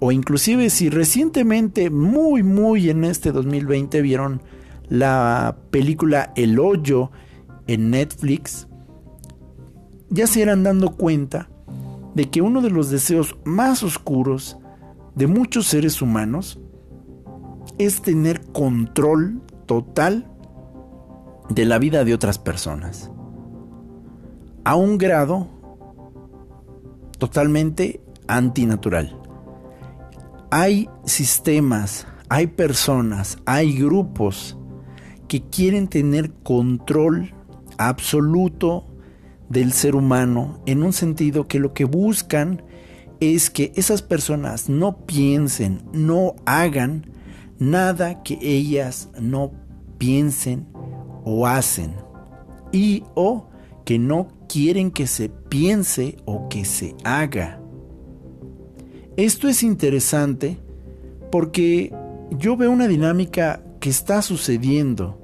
o 0.00 0.12
inclusive 0.12 0.70
si 0.70 0.90
recientemente, 0.90 1.90
muy, 1.90 2.42
muy 2.42 2.90
en 2.90 3.04
este 3.04 3.32
2020, 3.32 4.02
vieron 4.02 4.42
la 4.88 5.56
película 5.70 6.32
El 6.36 6.58
Hoyo 6.58 7.10
en 7.66 7.90
Netflix, 7.90 8.66
ya 10.10 10.26
se 10.26 10.40
irán 10.40 10.62
dando 10.62 10.96
cuenta 10.96 11.48
de 12.14 12.30
que 12.30 12.42
uno 12.42 12.60
de 12.60 12.70
los 12.70 12.90
deseos 12.90 13.36
más 13.44 13.82
oscuros 13.82 14.58
de 15.14 15.26
muchos 15.26 15.66
seres 15.66 16.00
humanos 16.02 16.60
es 17.78 18.02
tener 18.02 18.44
control 18.52 19.42
total 19.66 20.30
de 21.48 21.64
la 21.64 21.78
vida 21.78 22.04
de 22.04 22.14
otras 22.14 22.38
personas. 22.38 23.10
A 24.64 24.76
un 24.76 24.98
grado 24.98 25.48
totalmente 27.18 28.00
antinatural. 28.26 29.16
Hay 30.50 30.88
sistemas, 31.04 32.06
hay 32.28 32.46
personas, 32.46 33.38
hay 33.44 33.78
grupos 33.78 34.56
que 35.26 35.42
quieren 35.42 35.88
tener 35.88 36.32
control 36.42 37.34
absoluto 37.76 38.87
del 39.48 39.72
ser 39.72 39.94
humano 39.94 40.60
en 40.66 40.82
un 40.82 40.92
sentido 40.92 41.46
que 41.46 41.58
lo 41.58 41.72
que 41.72 41.84
buscan 41.84 42.62
es 43.20 43.50
que 43.50 43.72
esas 43.74 44.02
personas 44.02 44.68
no 44.68 44.98
piensen, 45.06 45.82
no 45.92 46.36
hagan 46.44 47.10
nada 47.58 48.22
que 48.22 48.38
ellas 48.40 49.08
no 49.20 49.52
piensen 49.98 50.66
o 51.24 51.46
hacen 51.46 51.94
y 52.72 53.02
o 53.14 53.48
que 53.84 53.98
no 53.98 54.28
quieren 54.48 54.90
que 54.90 55.06
se 55.06 55.28
piense 55.28 56.16
o 56.24 56.48
que 56.48 56.64
se 56.64 56.94
haga. 57.04 57.60
Esto 59.16 59.48
es 59.48 59.62
interesante 59.62 60.58
porque 61.32 61.92
yo 62.38 62.56
veo 62.56 62.70
una 62.70 62.86
dinámica 62.86 63.62
que 63.80 63.90
está 63.90 64.22
sucediendo. 64.22 65.18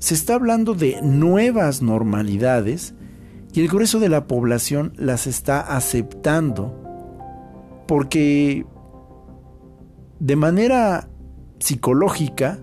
Se 0.00 0.14
está 0.14 0.34
hablando 0.34 0.72
de 0.72 1.02
nuevas 1.02 1.82
normalidades 1.82 2.94
y 3.52 3.60
el 3.60 3.68
grueso 3.68 4.00
de 4.00 4.08
la 4.08 4.26
población 4.26 4.94
las 4.96 5.26
está 5.26 5.60
aceptando 5.60 6.74
porque 7.86 8.64
de 10.18 10.36
manera 10.36 11.10
psicológica 11.58 12.58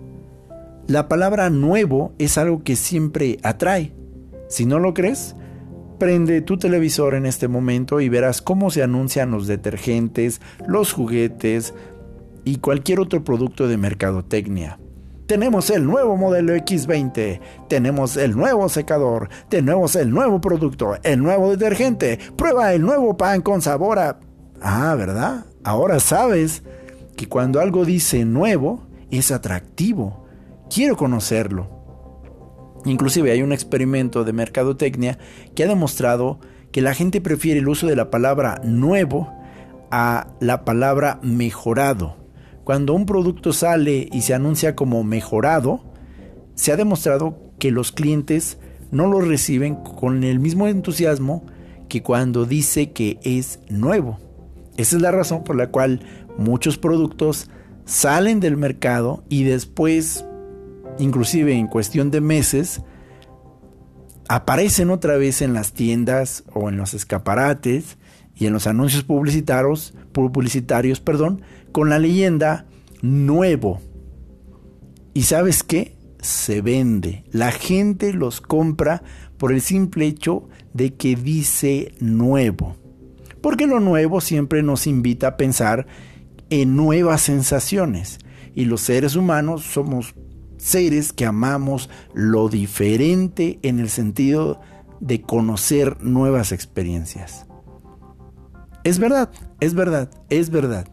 la 0.87 1.07
palabra 1.07 1.51
nuevo 1.51 2.11
es 2.17 2.39
algo 2.39 2.63
que 2.63 2.75
siempre 2.75 3.37
atrae. 3.43 3.93
Si 4.49 4.65
no 4.65 4.79
lo 4.79 4.95
crees, 4.95 5.35
prende 5.99 6.41
tu 6.41 6.57
televisor 6.57 7.13
en 7.13 7.27
este 7.27 7.47
momento 7.47 8.01
y 8.01 8.09
verás 8.09 8.41
cómo 8.41 8.71
se 8.71 8.81
anuncian 8.81 9.29
los 9.29 9.45
detergentes, 9.45 10.41
los 10.67 10.91
juguetes 10.91 11.75
y 12.45 12.57
cualquier 12.57 12.99
otro 12.99 13.23
producto 13.23 13.67
de 13.67 13.77
mercadotecnia. 13.77 14.79
Tenemos 15.27 15.69
el 15.69 15.85
nuevo 15.85 16.17
modelo 16.17 16.55
X20, 16.55 17.39
tenemos 17.67 18.17
el 18.17 18.35
nuevo 18.35 18.69
secador, 18.69 19.29
tenemos 19.49 19.95
el 19.95 20.09
nuevo 20.09 20.39
producto, 20.41 20.95
el 21.03 21.21
nuevo 21.21 21.51
detergente, 21.51 22.17
prueba 22.35 22.73
el 22.73 22.81
nuevo 22.81 23.17
pan 23.17 23.41
con 23.41 23.61
sabor 23.61 23.99
a... 23.99 24.19
Ah, 24.61 24.95
¿verdad? 24.95 25.45
Ahora 25.63 25.99
sabes 25.99 26.63
que 27.15 27.27
cuando 27.27 27.59
algo 27.59 27.83
dice 27.85 28.25
nuevo 28.25 28.87
es 29.11 29.31
atractivo 29.31 30.27
quiero 30.69 30.97
conocerlo. 30.97 31.69
Inclusive 32.85 33.31
hay 33.31 33.41
un 33.41 33.51
experimento 33.51 34.23
de 34.23 34.33
mercadotecnia 34.33 35.17
que 35.55 35.63
ha 35.63 35.67
demostrado 35.67 36.39
que 36.71 36.81
la 36.81 36.93
gente 36.93 37.21
prefiere 37.21 37.59
el 37.59 37.67
uso 37.67 37.87
de 37.87 37.95
la 37.95 38.09
palabra 38.09 38.61
nuevo 38.63 39.33
a 39.91 40.27
la 40.39 40.63
palabra 40.63 41.19
mejorado. 41.21 42.16
Cuando 42.67 42.91
un 42.95 43.05
producto 43.05 43.53
sale 43.53 44.09
y 44.11 44.23
se 44.23 44.33
anuncia 44.33 44.75
como 44.75 45.01
mejorado, 45.05 45.85
se 46.55 46.73
ha 46.73 46.75
demostrado 46.75 47.39
que 47.59 47.71
los 47.71 47.93
clientes 47.93 48.57
no 48.91 49.07
lo 49.07 49.21
reciben 49.21 49.75
con 49.75 50.25
el 50.25 50.41
mismo 50.41 50.67
entusiasmo 50.67 51.45
que 51.87 52.03
cuando 52.03 52.45
dice 52.45 52.91
que 52.91 53.21
es 53.23 53.61
nuevo. 53.69 54.19
Esa 54.75 54.97
es 54.97 55.01
la 55.01 55.11
razón 55.11 55.45
por 55.45 55.55
la 55.55 55.71
cual 55.71 56.01
muchos 56.37 56.77
productos 56.77 57.49
salen 57.85 58.41
del 58.41 58.57
mercado 58.57 59.23
y 59.29 59.45
después 59.45 60.25
inclusive 60.99 61.53
en 61.53 61.67
cuestión 61.67 62.11
de 62.11 62.19
meses, 62.19 62.81
aparecen 64.27 64.89
otra 64.89 65.15
vez 65.15 65.41
en 65.41 65.53
las 65.53 65.71
tiendas 65.71 66.43
o 66.53 66.67
en 66.67 66.75
los 66.75 66.93
escaparates 66.93 67.97
y 68.35 68.45
en 68.45 68.51
los 68.51 68.67
anuncios 68.67 69.03
publicitarios, 69.03 69.93
publicitarios 70.11 70.99
perdón, 70.99 71.43
con 71.77 71.91
la 71.91 71.99
leyenda 71.99 72.65
nuevo. 73.03 73.81
¿Y 75.13 75.21
sabes 75.25 75.61
qué? 75.61 75.95
Se 76.19 76.63
vende. 76.63 77.23
La 77.31 77.51
gente 77.51 78.13
los 78.13 78.41
compra 78.41 79.03
por 79.37 79.51
el 79.51 79.61
simple 79.61 80.07
hecho 80.07 80.49
de 80.73 80.95
que 80.95 81.15
dice 81.15 81.93
nuevo. 81.99 82.75
Porque 83.41 83.67
lo 83.67 83.79
nuevo 83.79 84.21
siempre 84.21 84.63
nos 84.63 84.87
invita 84.87 85.27
a 85.27 85.37
pensar 85.37 85.85
en 86.49 86.75
nuevas 86.75 87.21
sensaciones. 87.21 88.17
Y 88.55 88.65
los 88.65 88.81
seres 88.81 89.15
humanos 89.15 89.61
somos 89.61 90.15
seres 90.57 91.13
que 91.13 91.27
amamos 91.27 91.91
lo 92.15 92.49
diferente 92.49 93.59
en 93.61 93.77
el 93.77 93.89
sentido 93.89 94.61
de 94.99 95.21
conocer 95.21 96.01
nuevas 96.01 96.51
experiencias. 96.51 97.45
Es 98.83 98.97
verdad, 98.97 99.29
es 99.59 99.75
verdad, 99.75 100.09
es 100.31 100.49
verdad. 100.49 100.87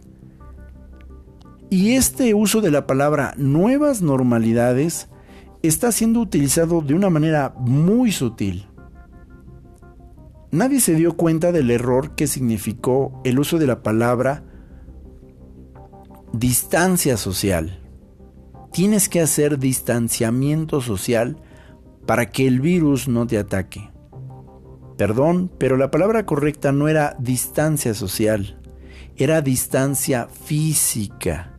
Y 1.75 1.95
este 1.95 2.35
uso 2.35 2.61
de 2.61 2.71
la 2.71 2.87
palabra 2.87 3.35
nuevas 3.37 4.01
normalidades 4.01 5.09
está 5.65 5.91
siendo 5.91 6.21
utilizado 6.21 6.83
de 6.83 6.95
una 6.95 7.11
manera 7.11 7.53
muy 7.59 8.13
sutil. 8.13 8.69
Nadie 10.53 10.79
se 10.79 10.95
dio 10.95 11.17
cuenta 11.17 11.51
del 11.51 11.73
error 11.73 12.15
que 12.15 12.29
significó 12.29 13.21
el 13.25 13.41
uso 13.41 13.59
de 13.59 13.67
la 13.67 13.83
palabra 13.83 14.45
distancia 16.33 17.17
social 17.17 17.81
tienes 18.71 19.09
que 19.09 19.21
hacer 19.21 19.59
distanciamiento 19.59 20.81
social 20.81 21.39
para 22.07 22.31
que 22.31 22.47
el 22.47 22.61
virus 22.61 23.09
no 23.09 23.27
te 23.27 23.37
ataque. 23.37 23.91
Perdón, 24.97 25.51
pero 25.59 25.77
la 25.77 25.91
palabra 25.91 26.25
correcta 26.25 26.71
no 26.71 26.87
era 26.87 27.17
distancia 27.19 27.95
social, 27.95 28.61
era 29.17 29.43
distancia 29.43 30.29
física, 30.29 31.54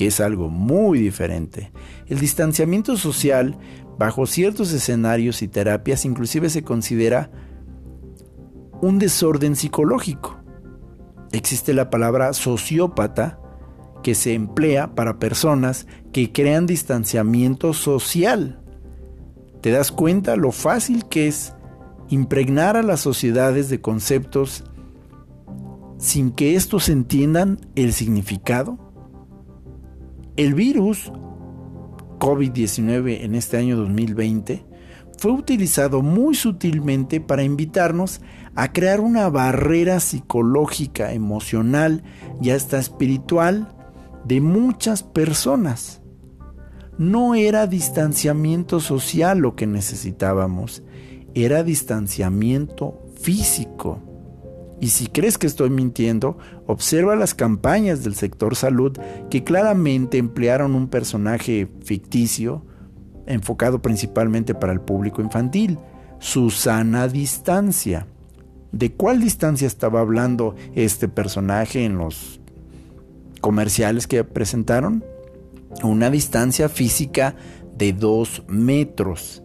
que 0.00 0.06
es 0.06 0.18
algo 0.18 0.48
muy 0.48 0.98
diferente. 0.98 1.72
El 2.06 2.20
distanciamiento 2.20 2.96
social, 2.96 3.58
bajo 3.98 4.24
ciertos 4.24 4.72
escenarios 4.72 5.42
y 5.42 5.48
terapias, 5.48 6.06
inclusive 6.06 6.48
se 6.48 6.64
considera 6.64 7.30
un 8.80 8.98
desorden 8.98 9.56
psicológico. 9.56 10.40
Existe 11.32 11.74
la 11.74 11.90
palabra 11.90 12.32
sociópata, 12.32 13.40
que 14.02 14.14
se 14.14 14.32
emplea 14.32 14.94
para 14.94 15.18
personas 15.18 15.86
que 16.14 16.32
crean 16.32 16.64
distanciamiento 16.64 17.74
social. 17.74 18.58
¿Te 19.60 19.70
das 19.70 19.92
cuenta 19.92 20.34
lo 20.34 20.50
fácil 20.50 21.04
que 21.10 21.28
es 21.28 21.52
impregnar 22.08 22.78
a 22.78 22.82
las 22.82 23.00
sociedades 23.00 23.68
de 23.68 23.82
conceptos 23.82 24.64
sin 25.98 26.30
que 26.30 26.56
estos 26.56 26.88
entiendan 26.88 27.60
el 27.74 27.92
significado? 27.92 28.89
El 30.40 30.54
virus 30.54 31.12
COVID-19 32.18 33.24
en 33.24 33.34
este 33.34 33.58
año 33.58 33.76
2020 33.76 34.64
fue 35.18 35.32
utilizado 35.32 36.00
muy 36.00 36.34
sutilmente 36.34 37.20
para 37.20 37.42
invitarnos 37.42 38.22
a 38.54 38.72
crear 38.72 39.00
una 39.00 39.28
barrera 39.28 40.00
psicológica, 40.00 41.12
emocional 41.12 42.04
y 42.40 42.52
hasta 42.52 42.78
espiritual 42.78 43.76
de 44.24 44.40
muchas 44.40 45.02
personas. 45.02 46.00
No 46.96 47.34
era 47.34 47.66
distanciamiento 47.66 48.80
social 48.80 49.40
lo 49.40 49.56
que 49.56 49.66
necesitábamos, 49.66 50.82
era 51.34 51.62
distanciamiento 51.64 52.98
físico. 53.20 54.09
Y 54.80 54.88
si 54.88 55.08
crees 55.08 55.36
que 55.36 55.46
estoy 55.46 55.68
mintiendo, 55.68 56.38
observa 56.66 57.14
las 57.14 57.34
campañas 57.34 58.02
del 58.02 58.14
sector 58.14 58.56
salud 58.56 58.96
que 59.28 59.44
claramente 59.44 60.16
emplearon 60.16 60.74
un 60.74 60.88
personaje 60.88 61.68
ficticio, 61.84 62.64
enfocado 63.26 63.82
principalmente 63.82 64.54
para 64.54 64.72
el 64.72 64.80
público 64.80 65.20
infantil, 65.20 65.78
Susana 66.18 67.08
Distancia. 67.08 68.06
¿De 68.72 68.92
cuál 68.92 69.20
distancia 69.20 69.66
estaba 69.66 70.00
hablando 70.00 70.54
este 70.74 71.08
personaje 71.08 71.84
en 71.84 71.98
los 71.98 72.40
comerciales 73.40 74.06
que 74.06 74.24
presentaron? 74.24 75.04
Una 75.82 76.08
distancia 76.08 76.68
física 76.68 77.34
de 77.76 77.92
dos 77.92 78.44
metros. 78.48 79.42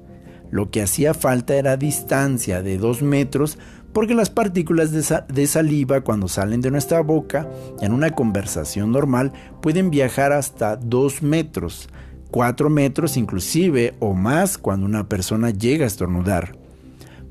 Lo 0.52 0.70
que 0.70 0.82
hacía 0.82 1.14
falta 1.14 1.56
era 1.56 1.76
distancia 1.76 2.62
de 2.62 2.78
dos 2.78 3.02
metros 3.02 3.58
porque 3.96 4.14
las 4.14 4.30
partículas 4.30 4.92
de, 4.92 5.48
saliva 5.48 6.02
cuando 6.02 6.28
salen 6.28 6.60
de 6.60 6.70
nuestra 6.70 7.00
boca 7.00 7.50
en 7.80 7.94
una 7.94 8.12
conversación 8.12 8.92
normal 8.92 9.32
pueden 9.62 9.90
viajar 9.90 10.34
hasta 10.34 10.76
2 10.76 11.24
metros, 11.24 11.88
4 12.30 12.70
metros 12.70 13.16
inclusive 13.16 13.96
o 14.02 14.14
más 14.14 14.58
cuando 14.58 14.86
una 14.86 15.08
persona 15.08 15.52
llega 15.52 15.86
a 15.86 15.88
estornudar. 15.88 16.58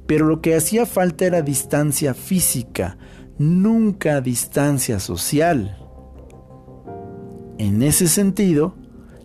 Pero 0.06 0.24
lo 0.24 0.40
que 0.40 0.56
hacía 0.56 0.86
falta 0.86 1.26
era 1.26 1.42
distancia 1.42 2.14
física, 2.14 2.96
nunca 3.36 4.22
distancia 4.22 5.00
social. 5.00 5.76
En 7.58 7.82
ese 7.82 8.08
sentido, 8.08 8.74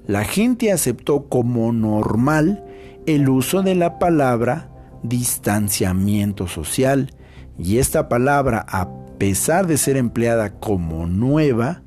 la 0.08 0.26
gente 0.26 0.74
aceptó 0.74 1.30
como 1.30 1.72
normal 1.72 2.66
el 3.06 3.30
uso 3.30 3.62
de 3.62 3.76
la 3.76 3.98
palabra 3.98 4.70
distanciamiento 5.04 6.46
social 6.46 7.14
y 7.60 7.78
esta 7.78 8.08
palabra, 8.08 8.66
a 8.68 8.90
pesar 9.18 9.68
de 9.68 9.78
ser 9.78 9.98
empleada 9.98 10.60
como 10.60 11.06
nueva, 11.08 11.84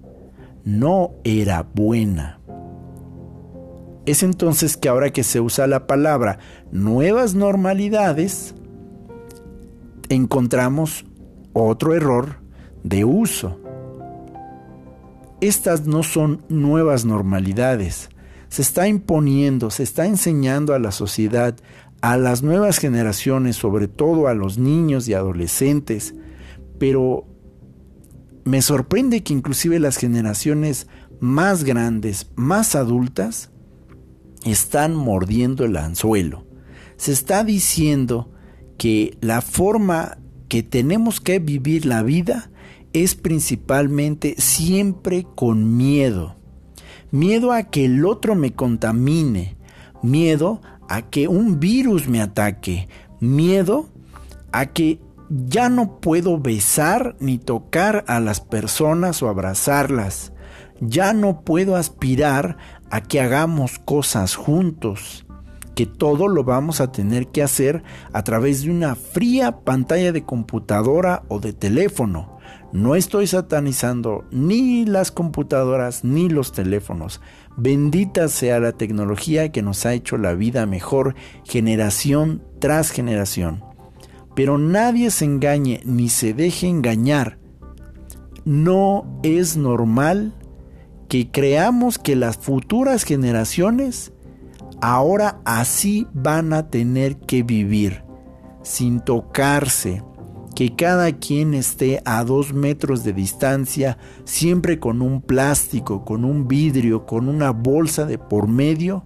no 0.64 1.12
era 1.24 1.62
buena. 1.62 2.38
Es 4.04 4.22
entonces 4.22 4.76
que 4.76 4.88
ahora 4.88 5.10
que 5.10 5.24
se 5.24 5.40
usa 5.40 5.66
la 5.66 5.86
palabra 5.86 6.38
nuevas 6.70 7.34
normalidades, 7.34 8.54
encontramos 10.10 11.06
otro 11.54 11.94
error 11.94 12.36
de 12.84 13.04
uso. 13.04 13.58
Estas 15.40 15.86
no 15.86 16.02
son 16.02 16.42
nuevas 16.48 17.04
normalidades. 17.04 18.10
Se 18.48 18.60
está 18.60 18.88
imponiendo, 18.88 19.70
se 19.70 19.84
está 19.84 20.04
enseñando 20.04 20.74
a 20.74 20.78
la 20.78 20.92
sociedad 20.92 21.56
a 22.02 22.16
las 22.16 22.42
nuevas 22.42 22.78
generaciones, 22.78 23.56
sobre 23.56 23.88
todo 23.88 24.26
a 24.26 24.34
los 24.34 24.58
niños 24.58 25.08
y 25.08 25.14
adolescentes, 25.14 26.14
pero 26.78 27.26
me 28.44 28.60
sorprende 28.60 29.22
que 29.22 29.32
inclusive 29.32 29.78
las 29.78 29.96
generaciones 29.96 30.88
más 31.20 31.62
grandes, 31.62 32.30
más 32.34 32.74
adultas, 32.74 33.50
están 34.44 34.96
mordiendo 34.96 35.64
el 35.64 35.76
anzuelo. 35.76 36.44
Se 36.96 37.12
está 37.12 37.44
diciendo 37.44 38.32
que 38.78 39.16
la 39.20 39.40
forma 39.40 40.18
que 40.48 40.64
tenemos 40.64 41.20
que 41.20 41.38
vivir 41.38 41.86
la 41.86 42.02
vida 42.02 42.50
es 42.92 43.14
principalmente 43.14 44.34
siempre 44.38 45.24
con 45.36 45.76
miedo. 45.76 46.36
Miedo 47.12 47.52
a 47.52 47.62
que 47.62 47.84
el 47.84 48.04
otro 48.04 48.34
me 48.34 48.52
contamine, 48.54 49.56
miedo 50.02 50.60
a 50.92 51.00
que 51.00 51.26
un 51.26 51.58
virus 51.58 52.06
me 52.06 52.20
ataque, 52.20 52.86
miedo 53.18 53.88
a 54.52 54.66
que 54.66 55.00
ya 55.30 55.70
no 55.70 56.00
puedo 56.00 56.38
besar 56.38 57.16
ni 57.18 57.38
tocar 57.38 58.04
a 58.08 58.20
las 58.20 58.42
personas 58.42 59.22
o 59.22 59.30
abrazarlas, 59.30 60.34
ya 60.82 61.14
no 61.14 61.40
puedo 61.40 61.76
aspirar 61.76 62.58
a 62.90 63.00
que 63.00 63.22
hagamos 63.22 63.78
cosas 63.78 64.34
juntos, 64.34 65.24
que 65.74 65.86
todo 65.86 66.28
lo 66.28 66.44
vamos 66.44 66.82
a 66.82 66.92
tener 66.92 67.28
que 67.28 67.42
hacer 67.42 67.82
a 68.12 68.22
través 68.22 68.62
de 68.62 68.70
una 68.70 68.94
fría 68.94 69.60
pantalla 69.60 70.12
de 70.12 70.24
computadora 70.24 71.22
o 71.28 71.40
de 71.40 71.54
teléfono. 71.54 72.36
No 72.72 72.94
estoy 72.94 73.26
satanizando 73.26 74.24
ni 74.30 74.86
las 74.86 75.10
computadoras 75.12 76.04
ni 76.04 76.30
los 76.30 76.52
teléfonos. 76.52 77.20
Bendita 77.56 78.28
sea 78.28 78.60
la 78.60 78.72
tecnología 78.72 79.52
que 79.52 79.60
nos 79.60 79.84
ha 79.84 79.92
hecho 79.92 80.16
la 80.16 80.32
vida 80.32 80.64
mejor 80.64 81.14
generación 81.44 82.42
tras 82.60 82.90
generación. 82.90 83.62
Pero 84.34 84.56
nadie 84.56 85.10
se 85.10 85.26
engañe 85.26 85.82
ni 85.84 86.08
se 86.08 86.32
deje 86.32 86.66
engañar. 86.66 87.38
No 88.46 89.20
es 89.22 89.58
normal 89.58 90.34
que 91.08 91.30
creamos 91.30 91.98
que 91.98 92.16
las 92.16 92.38
futuras 92.38 93.04
generaciones 93.04 94.12
ahora 94.80 95.40
así 95.44 96.06
van 96.14 96.54
a 96.54 96.70
tener 96.70 97.18
que 97.18 97.42
vivir, 97.42 98.02
sin 98.62 99.00
tocarse, 99.00 100.02
que 100.54 100.74
cada 100.74 101.12
quien 101.12 101.54
esté 101.54 102.02
a 102.04 102.24
dos 102.24 102.52
metros 102.52 103.04
de 103.04 103.12
distancia, 103.12 103.98
siempre 104.24 104.78
con 104.78 105.02
un 105.02 105.20
plástico, 105.22 106.04
con 106.04 106.24
un 106.24 106.48
vidrio, 106.48 107.06
con 107.06 107.28
una 107.28 107.50
bolsa 107.50 108.04
de 108.04 108.18
por 108.18 108.48
medio, 108.48 109.04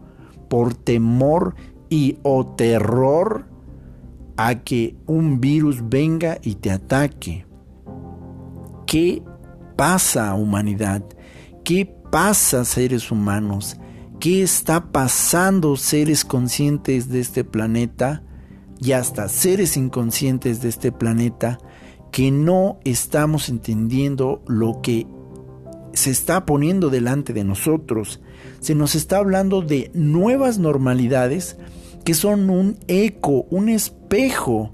por 0.49 0.75
temor 0.75 1.55
y 1.89 2.19
o 2.23 2.47
terror 2.47 3.47
a 4.37 4.57
que 4.63 4.97
un 5.07 5.41
virus 5.41 5.89
venga 5.89 6.39
y 6.43 6.57
te 6.57 6.71
ataque. 6.71 7.47
¿Qué 8.87 9.23
pasa, 9.77 10.35
humanidad? 10.35 11.03
¿Qué 11.65 11.87
pasa, 12.11 12.65
seres 12.65 13.11
humanos? 13.11 13.77
¿Qué 14.21 14.43
está 14.43 14.93
pasando, 14.93 15.77
seres 15.77 16.25
conscientes 16.25 17.09
de 17.09 17.21
este 17.21 17.45
planeta? 17.45 18.23
Y 18.81 18.93
hasta 18.93 19.29
seres 19.29 19.77
inconscientes 19.77 20.61
de 20.61 20.69
este 20.69 20.93
planeta 20.93 21.59
que 22.13 22.31
no 22.31 22.79
estamos 22.85 23.49
entendiendo 23.49 24.43
lo 24.47 24.81
que 24.83 25.07
se 25.93 26.11
está 26.11 26.47
poniendo 26.47 26.91
delante 26.91 27.33
de 27.33 27.45
nosotros. 27.45 28.21
Se 28.61 28.75
nos 28.75 28.95
está 28.95 29.19
hablando 29.19 29.63
de 29.63 29.91
nuevas 29.95 30.59
normalidades 30.59 31.57
que 32.05 32.15
son 32.15 32.51
un 32.51 32.79
eco, 32.87 33.47
un 33.51 33.69
espejo 33.69 34.73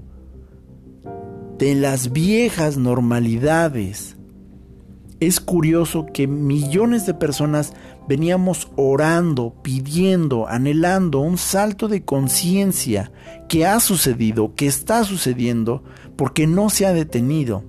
de 1.57 1.75
las 1.75 2.11
viejas 2.11 2.77
normalidades. 2.77 4.17
Es 5.19 5.39
curioso 5.39 6.05
que 6.13 6.27
millones 6.27 7.05
de 7.05 7.13
personas 7.13 7.73
veníamos 8.07 8.69
orando, 8.75 9.55
pidiendo, 9.61 10.47
anhelando 10.47 11.19
un 11.19 11.37
salto 11.37 11.87
de 11.87 12.03
conciencia 12.03 13.11
que 13.47 13.65
ha 13.65 13.79
sucedido, 13.79 14.55
que 14.55 14.67
está 14.67 15.03
sucediendo, 15.03 15.83
porque 16.15 16.47
no 16.47 16.69
se 16.69 16.85
ha 16.85 16.93
detenido. 16.93 17.63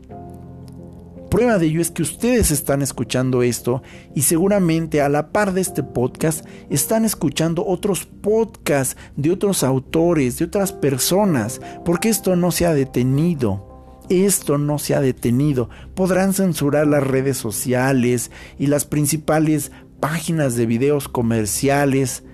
Prueba 1.34 1.58
de 1.58 1.66
ello 1.66 1.80
es 1.80 1.90
que 1.90 2.02
ustedes 2.02 2.52
están 2.52 2.80
escuchando 2.80 3.42
esto 3.42 3.82
y 4.14 4.22
seguramente 4.22 5.00
a 5.00 5.08
la 5.08 5.32
par 5.32 5.52
de 5.52 5.62
este 5.62 5.82
podcast 5.82 6.46
están 6.70 7.04
escuchando 7.04 7.66
otros 7.66 8.04
podcasts 8.04 8.96
de 9.16 9.32
otros 9.32 9.64
autores, 9.64 10.38
de 10.38 10.44
otras 10.44 10.72
personas, 10.72 11.60
porque 11.84 12.08
esto 12.08 12.36
no 12.36 12.52
se 12.52 12.66
ha 12.66 12.72
detenido. 12.72 13.74
Esto 14.10 14.58
no 14.58 14.78
se 14.78 14.94
ha 14.94 15.00
detenido. 15.00 15.70
Podrán 15.94 16.34
censurar 16.34 16.86
las 16.86 17.04
redes 17.04 17.38
sociales 17.38 18.30
y 18.58 18.66
las 18.66 18.84
principales 18.84 19.72
páginas 20.04 20.54
de 20.54 20.66
videos 20.66 21.08
comerciales, 21.08 22.24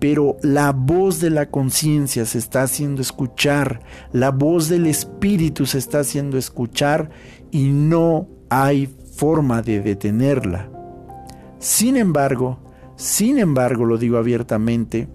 pero 0.00 0.36
la 0.42 0.72
voz 0.72 1.18
de 1.18 1.30
la 1.30 1.48
conciencia 1.48 2.26
se 2.26 2.36
está 2.36 2.60
haciendo 2.60 3.00
escuchar, 3.00 3.80
la 4.12 4.30
voz 4.30 4.68
del 4.68 4.84
espíritu 4.84 5.64
se 5.64 5.78
está 5.78 6.00
haciendo 6.00 6.36
escuchar 6.36 7.08
y 7.50 7.68
no 7.68 8.28
hay 8.50 8.94
forma 9.16 9.62
de 9.62 9.80
detenerla. 9.80 10.68
Sin 11.58 11.96
embargo, 11.96 12.58
sin 12.96 13.38
embargo, 13.38 13.86
lo 13.86 13.96
digo 13.96 14.18
abiertamente, 14.18 15.08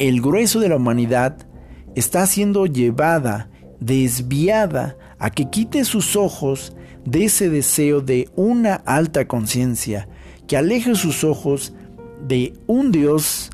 el 0.00 0.20
grueso 0.20 0.58
de 0.58 0.70
la 0.70 0.78
humanidad 0.78 1.46
está 1.94 2.26
siendo 2.26 2.66
llevada, 2.66 3.50
desviada 3.78 4.96
a 5.20 5.30
que 5.30 5.48
quite 5.48 5.84
sus 5.84 6.16
ojos 6.16 6.76
de 7.04 7.26
ese 7.26 7.50
deseo 7.50 8.00
de 8.00 8.28
una 8.34 8.74
alta 8.74 9.28
conciencia, 9.28 10.08
que 10.46 10.56
aleje 10.56 10.94
sus 10.94 11.24
ojos 11.24 11.74
de 12.26 12.54
un 12.66 12.92
Dios 12.92 13.50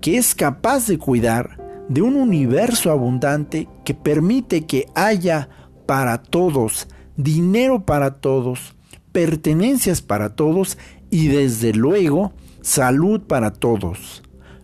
que 0.00 0.16
es 0.16 0.34
capaz 0.34 0.86
de 0.86 0.98
cuidar 0.98 1.60
de 1.88 2.02
un 2.02 2.14
universo 2.14 2.92
abundante 2.92 3.68
que 3.84 3.94
permite 3.94 4.64
que 4.64 4.86
haya 4.94 5.48
para 5.86 6.22
todos, 6.22 6.86
dinero 7.16 7.84
para 7.84 8.20
todos, 8.20 8.76
pertenencias 9.10 10.00
para 10.00 10.36
todos 10.36 10.78
y 11.10 11.26
desde 11.26 11.72
luego 11.72 12.32
salud 12.60 13.22
para 13.22 13.50
todos. 13.52 14.22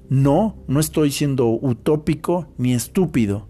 No, 0.08 0.54
no 0.68 0.78
estoy 0.78 1.10
siendo 1.10 1.48
utópico 1.48 2.46
ni 2.58 2.74
estúpido. 2.74 3.48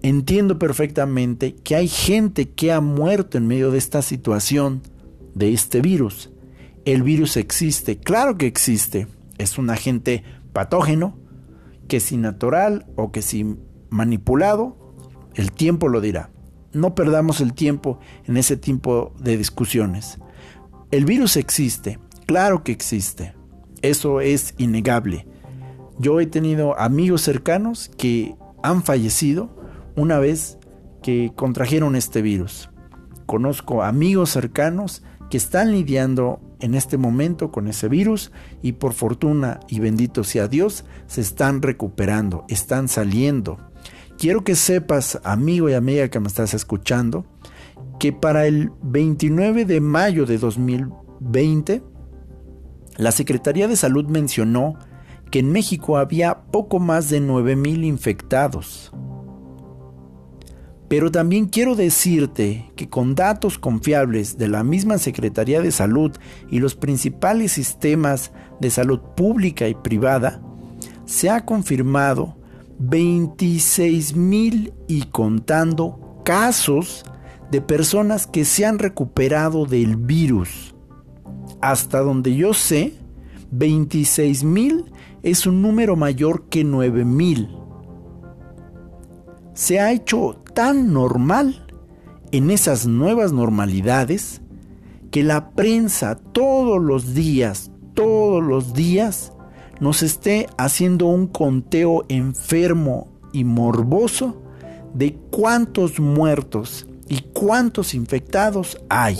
entiendo 0.00 0.60
perfectamente 0.60 1.56
que 1.56 1.74
hay 1.74 1.88
gente 1.88 2.48
que 2.50 2.70
ha 2.70 2.80
muerto 2.80 3.36
en 3.36 3.48
medio 3.48 3.72
de 3.72 3.78
esta 3.78 4.00
situación, 4.00 4.80
de 5.34 5.52
este 5.52 5.80
virus. 5.80 6.30
El 6.88 7.02
virus 7.02 7.36
existe, 7.36 7.98
claro 7.98 8.38
que 8.38 8.46
existe. 8.46 9.08
Es 9.36 9.58
un 9.58 9.68
agente 9.68 10.24
patógeno 10.54 11.18
que 11.86 12.00
si 12.00 12.16
natural 12.16 12.86
o 12.96 13.12
que 13.12 13.20
si 13.20 13.58
manipulado, 13.90 14.94
el 15.34 15.52
tiempo 15.52 15.88
lo 15.88 16.00
dirá. 16.00 16.30
No 16.72 16.94
perdamos 16.94 17.42
el 17.42 17.52
tiempo 17.52 17.98
en 18.24 18.38
ese 18.38 18.56
tipo 18.56 19.12
de 19.18 19.36
discusiones. 19.36 20.18
El 20.90 21.04
virus 21.04 21.36
existe, 21.36 21.98
claro 22.24 22.64
que 22.64 22.72
existe. 22.72 23.34
Eso 23.82 24.22
es 24.22 24.54
innegable. 24.56 25.26
Yo 25.98 26.20
he 26.20 26.26
tenido 26.26 26.80
amigos 26.80 27.20
cercanos 27.20 27.90
que 27.98 28.34
han 28.62 28.82
fallecido 28.82 29.54
una 29.94 30.18
vez 30.20 30.56
que 31.02 31.32
contrajeron 31.36 31.96
este 31.96 32.22
virus. 32.22 32.70
Conozco 33.26 33.82
amigos 33.82 34.30
cercanos 34.30 35.02
que 35.30 35.36
están 35.36 35.72
lidiando 35.72 36.40
en 36.60 36.74
este 36.74 36.96
momento 36.96 37.50
con 37.50 37.68
ese 37.68 37.88
virus 37.88 38.32
y 38.62 38.72
por 38.72 38.92
fortuna 38.92 39.60
y 39.68 39.80
bendito 39.80 40.24
sea 40.24 40.48
Dios, 40.48 40.84
se 41.06 41.20
están 41.20 41.62
recuperando, 41.62 42.44
están 42.48 42.88
saliendo. 42.88 43.58
Quiero 44.18 44.42
que 44.42 44.56
sepas, 44.56 45.20
amigo 45.22 45.68
y 45.68 45.74
amiga 45.74 46.08
que 46.08 46.18
me 46.18 46.28
estás 46.28 46.54
escuchando, 46.54 47.24
que 48.00 48.12
para 48.12 48.46
el 48.46 48.72
29 48.82 49.64
de 49.64 49.80
mayo 49.80 50.26
de 50.26 50.38
2020, 50.38 51.82
la 52.96 53.12
Secretaría 53.12 53.68
de 53.68 53.76
Salud 53.76 54.06
mencionó 54.06 54.76
que 55.30 55.40
en 55.40 55.52
México 55.52 55.98
había 55.98 56.42
poco 56.50 56.80
más 56.80 57.10
de 57.10 57.20
9.000 57.20 57.84
infectados. 57.84 58.92
Pero 60.88 61.10
también 61.10 61.46
quiero 61.46 61.74
decirte 61.74 62.70
que 62.74 62.88
con 62.88 63.14
datos 63.14 63.58
confiables 63.58 64.38
de 64.38 64.48
la 64.48 64.64
misma 64.64 64.96
Secretaría 64.98 65.60
de 65.60 65.70
Salud 65.70 66.12
y 66.50 66.60
los 66.60 66.74
principales 66.74 67.52
sistemas 67.52 68.32
de 68.58 68.70
salud 68.70 69.00
pública 69.14 69.68
y 69.68 69.74
privada, 69.74 70.40
se 71.04 71.28
ha 71.28 71.44
confirmado 71.44 72.36
26 72.78 74.16
mil 74.16 74.72
y 74.86 75.02
contando 75.04 76.20
casos 76.24 77.04
de 77.50 77.60
personas 77.60 78.26
que 78.26 78.44
se 78.44 78.64
han 78.64 78.78
recuperado 78.78 79.66
del 79.66 79.96
virus. 79.96 80.74
Hasta 81.60 82.00
donde 82.00 82.34
yo 82.34 82.54
sé, 82.54 82.94
26 83.50 84.44
mil 84.44 84.84
es 85.22 85.46
un 85.46 85.60
número 85.62 85.96
mayor 85.96 86.48
que 86.48 86.64
9 86.64 87.04
mil. 87.04 87.48
Se 89.54 89.80
ha 89.80 89.90
hecho 89.90 90.36
tan 90.58 90.92
normal 90.92 91.64
en 92.32 92.50
esas 92.50 92.84
nuevas 92.84 93.32
normalidades 93.32 94.40
que 95.12 95.22
la 95.22 95.50
prensa 95.50 96.16
todos 96.16 96.82
los 96.82 97.14
días, 97.14 97.70
todos 97.94 98.42
los 98.42 98.74
días, 98.74 99.32
nos 99.78 100.02
esté 100.02 100.48
haciendo 100.58 101.06
un 101.06 101.28
conteo 101.28 102.04
enfermo 102.08 103.06
y 103.32 103.44
morboso 103.44 104.42
de 104.94 105.14
cuántos 105.30 106.00
muertos 106.00 106.88
y 107.08 107.20
cuántos 107.32 107.94
infectados 107.94 108.80
hay. 108.88 109.16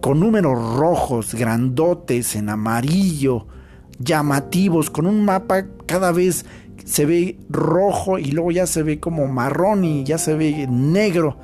Con 0.00 0.20
números 0.20 0.76
rojos, 0.78 1.34
grandotes, 1.34 2.34
en 2.34 2.48
amarillo, 2.48 3.46
llamativos, 3.98 4.88
con 4.88 5.04
un 5.04 5.22
mapa 5.26 5.66
cada 5.84 6.12
vez 6.12 6.46
se 6.88 7.04
ve 7.04 7.38
rojo 7.50 8.18
y 8.18 8.30
luego 8.30 8.50
ya 8.50 8.66
se 8.66 8.82
ve 8.82 8.98
como 8.98 9.26
marrón 9.26 9.84
y 9.84 10.04
ya 10.04 10.16
se 10.16 10.34
ve 10.34 10.66
negro 10.70 11.36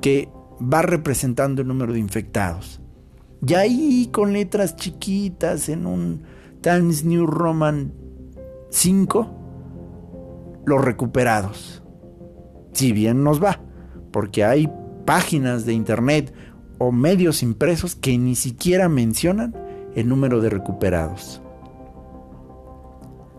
que 0.00 0.30
va 0.58 0.80
representando 0.80 1.60
el 1.60 1.68
número 1.68 1.92
de 1.92 1.98
infectados. 1.98 2.80
Y 3.46 3.52
ahí 3.52 4.08
con 4.10 4.32
letras 4.32 4.74
chiquitas 4.74 5.68
en 5.68 5.84
un 5.84 6.22
Times 6.62 7.04
New 7.04 7.26
Roman 7.26 7.92
5, 8.70 10.62
los 10.64 10.82
recuperados. 10.82 11.82
Si 12.72 12.92
bien 12.92 13.22
nos 13.22 13.42
va, 13.42 13.60
porque 14.12 14.46
hay 14.46 14.66
páginas 15.04 15.66
de 15.66 15.74
internet 15.74 16.32
o 16.78 16.90
medios 16.90 17.42
impresos 17.42 17.96
que 17.96 18.16
ni 18.16 18.34
siquiera 18.34 18.88
mencionan 18.88 19.54
el 19.94 20.08
número 20.08 20.40
de 20.40 20.48
recuperados. 20.48 21.42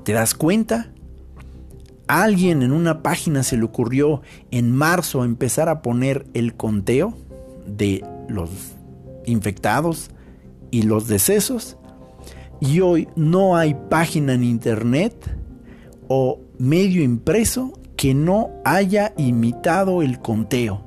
¿Te 0.04 0.14
das 0.14 0.36
cuenta? 0.36 0.92
Alguien 2.08 2.62
en 2.62 2.72
una 2.72 3.04
página 3.04 3.44
se 3.44 3.58
le 3.58 3.64
ocurrió 3.64 4.22
en 4.52 4.72
marzo 4.72 5.24
empezar 5.24 5.68
a 5.70 5.82
poner 5.82 6.26
el 6.34 6.56
conteo 6.56 7.18
de 7.66 8.04
los 8.30 8.50
infectados 9.26 10.10
y 10.72 10.84
los 10.84 11.08
decesos 11.08 11.78
y 12.60 12.80
hoy 12.80 13.08
no 13.16 13.56
hay 13.56 13.76
página 13.90 14.34
en 14.34 14.44
internet 14.44 15.14
o 16.08 16.40
medio 16.58 17.04
impreso 17.04 17.74
que 17.96 18.14
no 18.14 18.52
haya 18.64 19.14
imitado 19.18 20.02
el 20.02 20.20
conteo. 20.20 20.84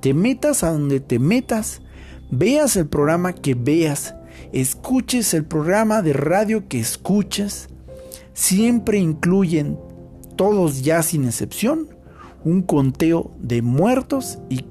Te 0.00 0.14
metas 0.14 0.64
a 0.64 0.72
donde 0.72 1.00
te 1.00 1.18
metas, 1.18 1.82
veas 2.30 2.76
el 2.76 2.86
programa 2.86 3.32
que 3.32 3.54
veas, 3.54 4.14
escuches 4.52 5.34
el 5.34 5.44
programa 5.44 6.02
de 6.02 6.12
radio 6.12 6.68
que 6.68 6.80
escuches, 6.80 7.68
siempre 8.32 8.98
incluyen, 8.98 9.78
todos 10.36 10.82
ya 10.82 11.02
sin 11.02 11.24
excepción, 11.24 11.88
un 12.44 12.62
conteo 12.62 13.32
de 13.38 13.62
muertos 13.62 14.38
y 14.48 14.64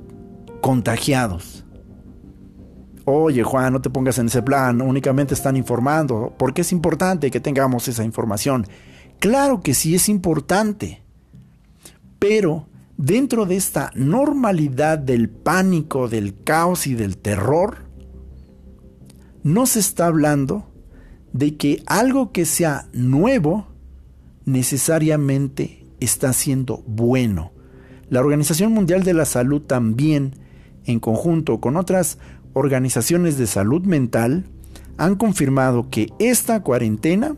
contagiados. 0.62 1.66
Oye 3.06 3.44
Juan, 3.44 3.74
no 3.74 3.82
te 3.82 3.90
pongas 3.90 4.20
en 4.20 4.28
ese 4.28 4.44
plan, 4.44 4.82
únicamente 4.82 5.34
están 5.34 5.58
informando, 5.58 6.34
porque 6.38 6.62
es 6.62 6.72
importante 6.72 7.32
que 7.32 7.40
tengamos 7.40 7.88
esa 7.88 8.04
información. 8.04 8.68
Claro 9.20 9.62
que 9.62 9.74
sí 9.74 9.96
es 9.96 10.08
importante, 10.08 11.02
pero 12.20 12.68
dentro 12.98 13.46
de 13.46 13.56
esta 13.56 13.92
normalidad 13.96 15.00
del 15.00 15.30
pánico, 15.30 16.08
del 16.08 16.44
caos 16.44 16.86
y 16.86 16.94
del 16.94 17.18
terror, 17.18 17.86
no 19.44 19.66
se 19.66 19.80
está 19.80 20.06
hablando 20.06 20.72
de 21.34 21.58
que 21.58 21.82
algo 21.88 22.32
que 22.32 22.46
sea 22.46 22.88
nuevo 22.94 23.71
necesariamente 24.46 25.86
está 26.00 26.34
siendo 26.34 26.84
bueno. 26.88 27.52
La 28.10 28.20
Organización 28.20 28.74
Mundial 28.74 29.04
de 29.04 29.14
la 29.14 29.26
Salud 29.26 29.62
también, 29.62 30.36
en 30.86 31.00
conjunto 31.00 31.62
con 31.62 31.78
otras 31.78 32.18
organizaciones 32.54 33.38
de 33.38 33.48
salud 33.48 33.84
mental 33.84 34.46
han 34.98 35.16
confirmado 35.16 35.90
que 35.90 36.10
esta 36.20 36.62
cuarentena 36.62 37.36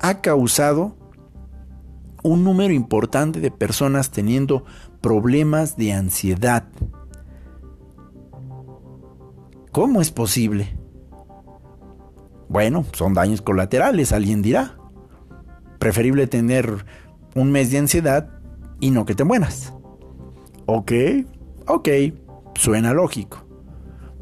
ha 0.00 0.20
causado 0.20 0.96
un 2.22 2.44
número 2.44 2.72
importante 2.72 3.40
de 3.40 3.50
personas 3.50 4.10
teniendo 4.10 4.64
problemas 5.00 5.76
de 5.76 5.92
ansiedad. 5.92 6.64
¿Cómo 9.72 10.00
es 10.00 10.10
posible? 10.10 10.76
Bueno, 12.48 12.84
son 12.92 13.14
daños 13.14 13.42
colaterales, 13.42 14.12
alguien 14.12 14.42
dirá. 14.42 14.76
Preferible 15.82 16.28
tener 16.28 16.84
un 17.34 17.50
mes 17.50 17.72
de 17.72 17.78
ansiedad 17.78 18.30
y 18.78 18.92
no 18.92 19.04
que 19.04 19.16
te 19.16 19.24
mueras. 19.24 19.72
Ok, 20.66 20.92
ok, 21.66 21.88
suena 22.54 22.94
lógico. 22.94 23.44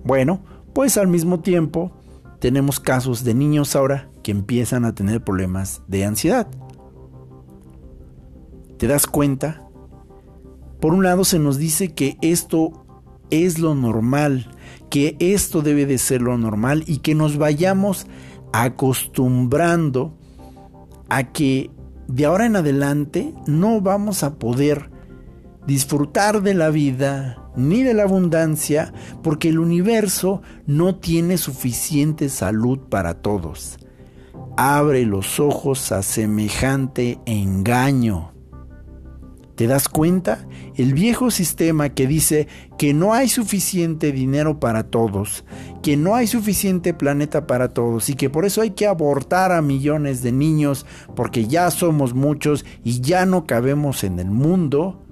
Bueno, 0.03 0.43
pues 0.73 0.97
al 0.97 1.09
mismo 1.09 1.41
tiempo 1.41 1.93
tenemos 2.39 2.81
casos 2.81 3.25
de 3.25 3.35
niños 3.35 3.77
ahora 3.77 4.09
que 4.23 4.31
empiezan 4.31 4.87
a 4.87 4.95
tener 4.95 5.23
problemas 5.23 5.83
de 5.87 6.07
ansiedad. 6.07 6.49
¿Te 8.79 8.87
das 8.87 9.07
cuenta? 9.07 9.69
Por 10.81 10.95
un 10.95 11.03
lado 11.03 11.27
se 11.27 11.39
nos 11.39 11.59
dice 11.59 11.93
que 11.93 12.17
esto 12.23 12.87
es 13.29 13.59
lo 13.59 13.75
normal, 13.75 14.51
que 14.89 15.15
esto 15.19 15.61
debe 15.61 15.85
de 15.85 15.99
ser 15.99 16.23
lo 16.23 16.39
normal 16.39 16.85
y 16.87 17.01
que 17.01 17.15
nos 17.15 17.37
vayamos 17.37 18.07
acostumbrando 18.55 20.17
a 21.11 21.33
que 21.33 21.71
de 22.09 22.25
ahora 22.25 22.47
en 22.47 22.57
adelante 22.57 23.35
no 23.47 23.81
vamos 23.81 24.23
a 24.23 24.39
poder 24.39 24.91
disfrutar 25.67 26.43
de 26.43 26.55
la 26.55 26.71
vida, 26.71 27.51
ni 27.55 27.83
de 27.83 27.95
la 27.95 28.05
abundancia, 28.05 28.93
porque 29.23 29.49
el 29.51 29.59
universo 29.59 30.43
no 30.67 30.97
tiene 30.97 31.37
suficiente 31.39 32.29
salud 32.29 32.79
para 32.89 33.15
todos. 33.15 33.79
Abre 34.57 35.05
los 35.05 35.39
ojos 35.39 35.93
a 35.93 36.03
semejante 36.03 37.19
engaño. 37.27 38.33
¿Te 39.61 39.67
das 39.67 39.91
cuenta? 39.91 40.47
El 40.75 40.95
viejo 40.95 41.31
sistema 41.31 41.91
que 41.91 42.07
dice 42.07 42.49
que 42.79 42.95
no 42.95 43.13
hay 43.13 43.29
suficiente 43.29 44.11
dinero 44.11 44.59
para 44.59 44.85
todos, 44.85 45.45
que 45.83 45.99
no 45.99 46.15
hay 46.15 46.27
suficiente 46.29 46.95
planeta 46.95 47.47
para 47.47 47.69
todos 47.69 48.09
y 48.09 48.15
que 48.15 48.31
por 48.31 48.47
eso 48.47 48.63
hay 48.63 48.71
que 48.71 48.87
abortar 48.87 49.53
a 49.53 49.61
millones 49.61 50.23
de 50.23 50.33
niños 50.33 50.87
porque 51.15 51.47
ya 51.47 51.71
somos 51.71 52.15
muchos 52.15 52.65
y 52.85 53.03
ya 53.03 53.27
no 53.27 53.45
cabemos 53.45 54.03
en 54.03 54.19
el 54.19 54.31
mundo, 54.31 55.05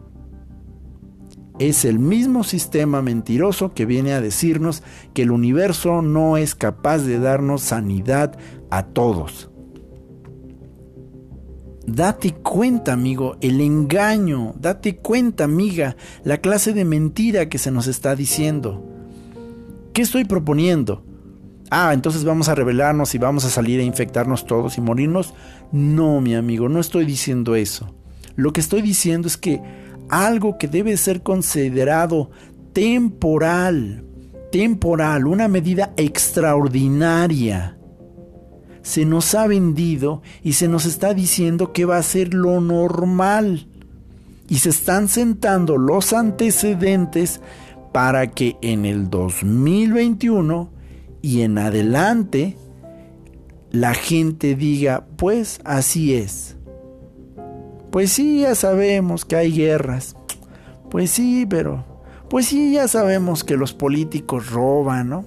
es 1.58 1.84
el 1.84 1.98
mismo 1.98 2.42
sistema 2.42 3.02
mentiroso 3.02 3.74
que 3.74 3.84
viene 3.84 4.14
a 4.14 4.22
decirnos 4.22 4.82
que 5.12 5.24
el 5.24 5.30
universo 5.30 6.00
no 6.00 6.38
es 6.38 6.54
capaz 6.54 7.00
de 7.00 7.18
darnos 7.18 7.60
sanidad 7.60 8.38
a 8.70 8.86
todos. 8.86 9.50
Date 11.90 12.34
cuenta, 12.34 12.92
amigo, 12.92 13.38
el 13.40 13.62
engaño. 13.62 14.52
Date 14.60 14.96
cuenta, 14.96 15.44
amiga, 15.44 15.96
la 16.22 16.36
clase 16.36 16.74
de 16.74 16.84
mentira 16.84 17.48
que 17.48 17.56
se 17.56 17.70
nos 17.70 17.86
está 17.86 18.14
diciendo. 18.14 18.84
¿Qué 19.94 20.02
estoy 20.02 20.26
proponiendo? 20.26 21.02
Ah, 21.70 21.94
entonces 21.94 22.24
vamos 22.24 22.50
a 22.50 22.54
rebelarnos 22.54 23.14
y 23.14 23.18
vamos 23.18 23.46
a 23.46 23.50
salir 23.50 23.80
a 23.80 23.84
infectarnos 23.84 24.44
todos 24.44 24.76
y 24.76 24.82
morirnos. 24.82 25.32
No, 25.72 26.20
mi 26.20 26.34
amigo, 26.34 26.68
no 26.68 26.78
estoy 26.78 27.06
diciendo 27.06 27.56
eso. 27.56 27.94
Lo 28.36 28.52
que 28.52 28.60
estoy 28.60 28.82
diciendo 28.82 29.26
es 29.26 29.38
que 29.38 29.62
algo 30.10 30.58
que 30.58 30.68
debe 30.68 30.94
ser 30.98 31.22
considerado 31.22 32.30
temporal, 32.74 34.04
temporal, 34.52 35.26
una 35.26 35.48
medida 35.48 35.94
extraordinaria, 35.96 37.77
se 38.82 39.04
nos 39.04 39.34
ha 39.34 39.46
vendido 39.46 40.22
y 40.42 40.54
se 40.54 40.68
nos 40.68 40.86
está 40.86 41.14
diciendo 41.14 41.72
que 41.72 41.84
va 41.84 41.98
a 41.98 42.02
ser 42.02 42.34
lo 42.34 42.60
normal. 42.60 43.66
Y 44.48 44.58
se 44.58 44.70
están 44.70 45.08
sentando 45.08 45.76
los 45.76 46.12
antecedentes 46.12 47.40
para 47.92 48.28
que 48.28 48.56
en 48.62 48.86
el 48.86 49.10
2021 49.10 50.70
y 51.20 51.42
en 51.42 51.58
adelante 51.58 52.56
la 53.70 53.94
gente 53.94 54.54
diga, 54.54 55.06
pues 55.16 55.60
así 55.64 56.14
es. 56.14 56.56
Pues 57.90 58.12
sí, 58.12 58.40
ya 58.40 58.54
sabemos 58.54 59.24
que 59.24 59.36
hay 59.36 59.52
guerras. 59.52 60.16
Pues 60.90 61.10
sí, 61.10 61.46
pero... 61.48 61.84
Pues 62.28 62.46
sí, 62.46 62.72
ya 62.72 62.88
sabemos 62.88 63.42
que 63.42 63.56
los 63.56 63.72
políticos 63.72 64.50
roban, 64.50 65.08
¿no? 65.08 65.24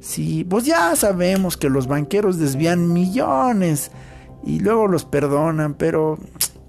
Sí, 0.00 0.44
pues 0.44 0.64
ya 0.64 0.96
sabemos 0.96 1.58
que 1.58 1.68
los 1.68 1.86
banqueros 1.86 2.38
desvían 2.38 2.90
millones 2.92 3.90
y 4.42 4.60
luego 4.60 4.88
los 4.88 5.04
perdonan, 5.04 5.74
pero 5.74 6.18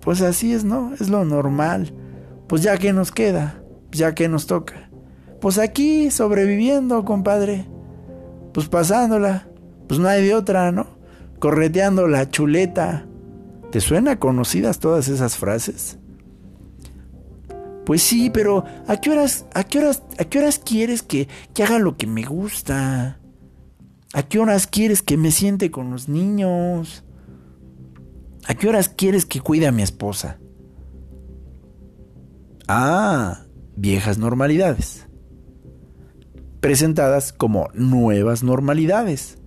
pues 0.02 0.22
así 0.22 0.54
es, 0.54 0.66
¿no? 0.66 0.94
Es 1.00 1.10
lo 1.10 1.24
normal. 1.24 1.94
Pues 2.48 2.62
ya 2.62 2.78
que 2.78 2.92
nos 2.92 3.12
queda, 3.12 3.64
ya 3.92 4.14
que 4.14 4.28
nos 4.28 4.48
toca. 4.48 4.90
Pues 5.40 5.58
aquí 5.58 6.12
sobreviviendo, 6.12 7.06
compadre. 7.06 7.66
Pues 8.54 8.68
pasándola. 8.68 9.48
Pues 9.88 10.00
no 10.00 10.10
hay 10.10 10.24
de 10.26 10.36
otra, 10.36 10.72
¿no? 10.74 10.88
Correteando 11.40 12.08
la 12.08 12.30
chuleta. 12.30 13.06
¿Te 13.72 13.80
suenan 13.80 14.18
conocidas 14.18 14.80
todas 14.80 15.08
esas 15.08 15.38
frases? 15.38 15.98
Pues 17.86 18.04
sí, 18.04 18.30
pero 18.30 18.66
¿a 18.88 18.98
qué 18.98 19.12
horas, 19.12 19.46
a 19.54 19.64
qué 19.64 19.80
horas, 19.80 20.04
a 20.20 20.26
qué 20.26 20.40
horas 20.40 20.60
quieres 20.60 21.02
que, 21.02 21.30
que 21.54 21.64
haga 21.64 21.80
lo 21.80 21.96
que 21.96 22.08
me 22.08 22.24
gusta? 22.24 23.21
¿A 24.14 24.24
qué 24.24 24.40
horas 24.40 24.68
quieres 24.68 25.02
que 25.02 25.18
me 25.18 25.32
siente 25.32 25.72
con 25.72 25.92
los 25.92 26.10
niños? 26.10 27.04
¿A 28.48 28.56
qué 28.56 28.68
horas 28.68 28.90
quieres 28.90 29.26
que 29.26 29.40
cuide 29.40 29.68
a 29.68 29.72
mi 29.72 29.84
esposa? 29.84 30.40
Ah, 32.68 33.46
viejas 33.76 34.18
normalidades. 34.18 35.08
Presentadas 36.60 37.34
como 37.34 37.70
nuevas 37.74 38.44
normalidades 38.44 39.38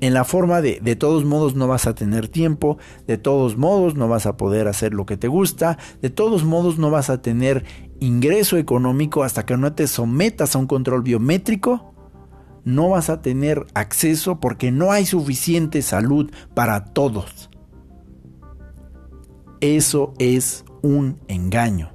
en 0.00 0.14
la 0.14 0.24
forma 0.24 0.60
de 0.60 0.80
de 0.82 0.96
todos 0.96 1.24
modos 1.24 1.54
no 1.54 1.68
vas 1.68 1.86
a 1.86 1.94
tener 1.94 2.28
tiempo, 2.28 2.78
de 3.06 3.18
todos 3.18 3.56
modos 3.56 3.94
no 3.94 4.08
vas 4.08 4.26
a 4.26 4.36
poder 4.36 4.68
hacer 4.68 4.92
lo 4.92 5.06
que 5.06 5.16
te 5.16 5.28
gusta, 5.28 5.78
de 6.02 6.10
todos 6.10 6.44
modos 6.44 6.78
no 6.78 6.90
vas 6.90 7.10
a 7.10 7.22
tener 7.22 7.64
ingreso 8.00 8.58
económico 8.58 9.22
hasta 9.22 9.46
que 9.46 9.56
no 9.56 9.72
te 9.72 9.86
sometas 9.86 10.54
a 10.54 10.58
un 10.58 10.66
control 10.66 11.02
biométrico, 11.02 11.94
no 12.66 12.90
vas 12.90 13.08
a 13.08 13.22
tener 13.22 13.66
acceso 13.72 14.40
porque 14.40 14.70
no 14.70 14.92
hay 14.92 15.06
suficiente 15.06 15.80
salud 15.80 16.30
para 16.52 16.84
todos. 16.84 17.48
Eso 19.62 20.12
es 20.18 20.66
un 20.82 21.18
engaño. 21.28 21.92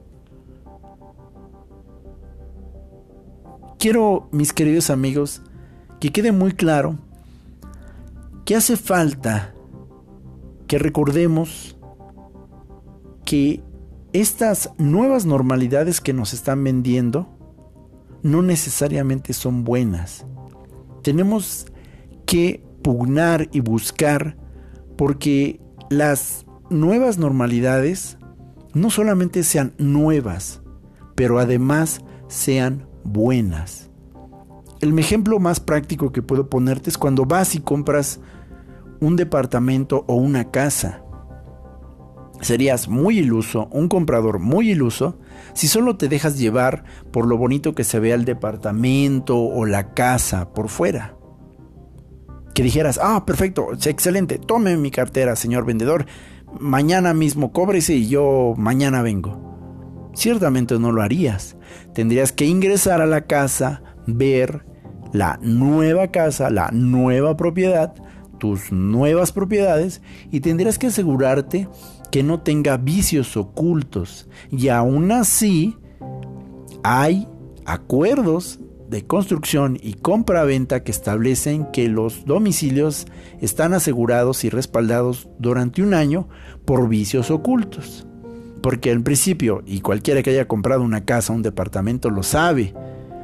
Quiero, 3.78 4.28
mis 4.32 4.52
queridos 4.52 4.90
amigos, 4.90 5.44
que 6.00 6.12
quede 6.12 6.32
muy 6.32 6.54
claro 6.54 6.98
¿Qué 8.46 8.56
hace 8.56 8.76
falta 8.76 9.54
que 10.68 10.80
recordemos 10.80 11.78
que 13.24 13.64
estas 14.14 14.72
nuevas 14.78 15.26
normalidades 15.26 16.02
que 16.02 16.12
nos 16.12 16.34
están 16.34 16.64
vendiendo 16.64 17.30
no 18.24 18.42
necesariamente 18.42 19.34
son 19.34 19.64
buenas. 19.64 20.26
Tenemos 21.02 21.66
que 22.26 22.64
pugnar 22.84 23.50
y 23.52 23.60
buscar 23.60 24.38
porque 24.98 25.60
las 25.90 26.46
nuevas 26.70 27.18
normalidades 27.18 28.18
no 28.74 28.90
solamente 28.90 29.44
sean 29.44 29.74
nuevas, 29.78 30.62
pero 31.16 31.40
además 31.40 32.02
sean 32.28 32.88
buenas. 33.04 33.90
El 34.80 34.98
ejemplo 34.98 35.40
más 35.40 35.60
práctico 35.60 36.12
que 36.12 36.22
puedo 36.22 36.50
ponerte 36.50 36.90
es 36.90 36.98
cuando 36.98 37.26
vas 37.26 37.54
y 37.56 37.60
compras 37.60 38.20
un 39.00 39.16
departamento 39.16 40.06
o 40.08 40.16
una 40.16 40.50
casa. 40.50 41.04
Serías 42.42 42.88
muy 42.88 43.20
iluso, 43.20 43.68
un 43.72 43.88
comprador 43.88 44.40
muy 44.40 44.72
iluso, 44.72 45.20
si 45.54 45.68
solo 45.68 45.98
te 45.98 46.10
dejas 46.10 46.40
llevar 46.40 46.84
por 47.12 47.28
lo 47.28 47.38
bonito 47.38 47.76
que 47.76 47.84
se 47.84 48.00
vea 48.00 48.16
el 48.16 48.26
departamento 48.26 49.38
o 49.38 49.66
la 49.66 49.94
casa 49.94 50.52
por 50.54 50.70
fuera. 50.70 51.16
Que 52.56 52.64
dijeras, 52.64 53.00
ah, 53.02 53.26
perfecto, 53.26 53.70
excelente, 53.86 54.40
tome 54.40 54.76
mi 54.76 54.92
cartera, 54.92 55.36
señor 55.36 55.66
vendedor, 55.66 56.06
mañana 56.60 57.14
mismo 57.14 57.52
cóbrese 57.52 57.94
y 57.94 58.08
yo 58.08 58.56
mañana 58.58 59.04
vengo. 59.04 59.52
Ciertamente 60.14 60.78
no 60.78 60.92
lo 60.92 61.02
harías. 61.02 61.56
Tendrías 61.94 62.32
que 62.32 62.46
ingresar 62.46 63.02
a 63.02 63.06
la 63.06 63.22
casa, 63.22 63.84
ver, 64.08 64.66
la 65.14 65.40
nueva 65.42 66.08
casa, 66.08 66.50
la 66.50 66.70
nueva 66.72 67.38
propiedad, 67.38 67.94
tus 68.38 68.72
nuevas 68.72 69.32
propiedades 69.32 70.02
y 70.32 70.40
tendrás 70.42 70.78
que 70.78 70.88
asegurarte 70.88 71.68
que 72.12 72.24
no 72.24 72.42
tenga 72.42 72.78
vicios 72.78 73.38
ocultos. 73.38 74.28
Y 74.52 74.68
aún 74.68 75.12
así, 75.12 75.78
hay 76.84 77.28
acuerdos 77.66 78.60
de 78.90 79.06
construcción 79.06 79.78
y 79.82 79.94
compra-venta 79.94 80.84
que 80.84 80.92
establecen 80.92 81.66
que 81.72 81.88
los 81.88 82.26
domicilios 82.26 83.08
están 83.40 83.74
asegurados 83.74 84.44
y 84.44 84.50
respaldados 84.50 85.30
durante 85.40 85.82
un 85.82 85.94
año 85.94 86.28
por 86.66 86.90
vicios 86.90 87.32
ocultos. 87.32 88.06
Porque 88.62 88.92
en 88.92 89.04
principio, 89.04 89.64
y 89.66 89.80
cualquiera 89.80 90.22
que 90.22 90.32
haya 90.32 90.48
comprado 90.48 90.84
una 90.84 91.06
casa 91.06 91.34
un 91.34 91.42
departamento 91.42 92.10
lo 92.10 92.22
sabe, 92.22 92.74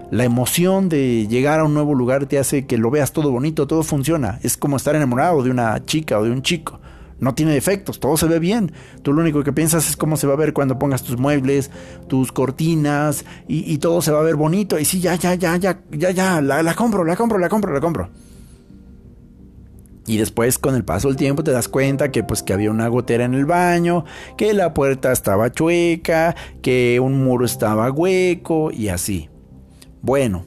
la 0.09 0.23
emoción 0.23 0.87
de 0.87 1.27
llegar 1.27 1.59
a 1.59 1.65
un 1.65 1.73
nuevo 1.73 1.93
lugar 1.93 2.27
te 2.27 2.39
hace 2.39 2.65
que 2.65 2.77
lo 2.77 2.89
veas 2.89 3.11
todo 3.11 3.29
bonito, 3.29 3.67
todo 3.67 3.83
funciona. 3.83 4.39
Es 4.43 4.55
como 4.55 4.77
estar 4.77 4.95
enamorado 4.95 5.43
de 5.43 5.51
una 5.51 5.83
chica 5.83 6.17
o 6.17 6.23
de 6.23 6.31
un 6.31 6.43
chico. 6.43 6.79
No 7.19 7.33
tiene 7.33 7.53
defectos, 7.53 7.99
todo 7.99 8.15
se 8.17 8.27
ve 8.27 8.39
bien. 8.39 8.71
Tú 9.01 9.13
lo 9.13 9.21
único 9.21 9.43
que 9.43 9.51
piensas 9.51 9.89
es 9.89 9.97
cómo 9.97 10.17
se 10.17 10.27
va 10.27 10.33
a 10.33 10.37
ver 10.37 10.53
cuando 10.53 10.77
pongas 10.77 11.03
tus 11.03 11.17
muebles, 11.17 11.71
tus 12.07 12.31
cortinas 12.31 13.25
y, 13.47 13.77
todo 13.79 14.01
se 14.01 14.11
va 14.11 14.19
a 14.19 14.23
ver 14.23 14.35
bonito. 14.35 14.77
Y 14.79 14.85
sí, 14.85 14.99
ya, 14.99 15.15
ya, 15.15 15.33
ya, 15.35 15.57
ya, 15.57 15.79
ya, 15.91 16.11
ya, 16.11 16.41
la, 16.41 16.61
la 16.61 16.73
compro, 16.75 17.03
la 17.03 17.15
compro, 17.15 17.39
la 17.39 17.49
compro, 17.49 17.73
la 17.73 17.81
compro. 17.81 18.09
Y 20.07 20.17
después 20.17 20.57
con 20.57 20.73
el 20.75 20.85
paso 20.85 21.09
del 21.09 21.17
tiempo 21.17 21.43
te 21.43 21.51
das 21.51 21.67
cuenta 21.67 22.11
que 22.11 22.23
pues 22.23 22.41
que 22.41 22.53
había 22.53 22.71
una 22.71 22.87
gotera 22.87 23.25
en 23.25 23.33
el 23.33 23.45
baño, 23.45 24.05
que 24.37 24.53
la 24.53 24.73
puerta 24.73 25.11
estaba 25.11 25.51
chueca, 25.51 26.33
que 26.61 26.99
un 27.01 27.23
muro 27.23 27.45
estaba 27.45 27.91
hueco 27.91 28.71
y 28.71 28.87
así. 28.87 29.29
Bueno, 30.01 30.45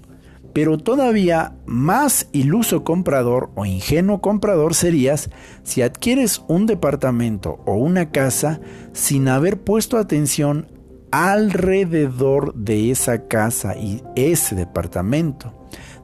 pero 0.52 0.78
todavía 0.78 1.54
más 1.66 2.28
iluso 2.32 2.84
comprador 2.84 3.50
o 3.54 3.66
ingenuo 3.66 4.20
comprador 4.20 4.74
serías 4.74 5.30
si 5.62 5.82
adquieres 5.82 6.42
un 6.48 6.66
departamento 6.66 7.60
o 7.66 7.74
una 7.74 8.10
casa 8.10 8.60
sin 8.92 9.28
haber 9.28 9.60
puesto 9.60 9.96
atención 9.98 10.66
alrededor 11.12 12.54
de 12.54 12.90
esa 12.90 13.26
casa 13.26 13.76
y 13.76 14.02
ese 14.16 14.54
departamento. 14.54 15.54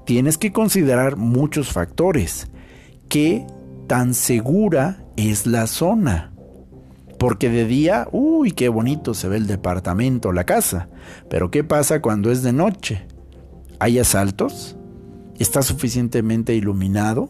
Tienes 0.04 0.38
que 0.38 0.52
considerar 0.52 1.16
muchos 1.16 1.72
factores. 1.72 2.48
¿Qué 3.08 3.46
tan 3.88 4.14
segura 4.14 5.04
es 5.16 5.46
la 5.46 5.66
zona? 5.66 6.32
Porque 7.18 7.48
de 7.48 7.64
día, 7.64 8.08
uy, 8.12 8.52
qué 8.52 8.68
bonito 8.68 9.14
se 9.14 9.28
ve 9.28 9.36
el 9.36 9.46
departamento, 9.46 10.32
la 10.32 10.44
casa. 10.44 10.88
Pero 11.28 11.50
¿qué 11.50 11.64
pasa 11.64 12.02
cuando 12.02 12.30
es 12.30 12.42
de 12.42 12.52
noche? 12.52 13.06
¿Hay 13.78 13.98
asaltos? 13.98 14.76
¿Está 15.38 15.62
suficientemente 15.62 16.54
iluminado? 16.54 17.28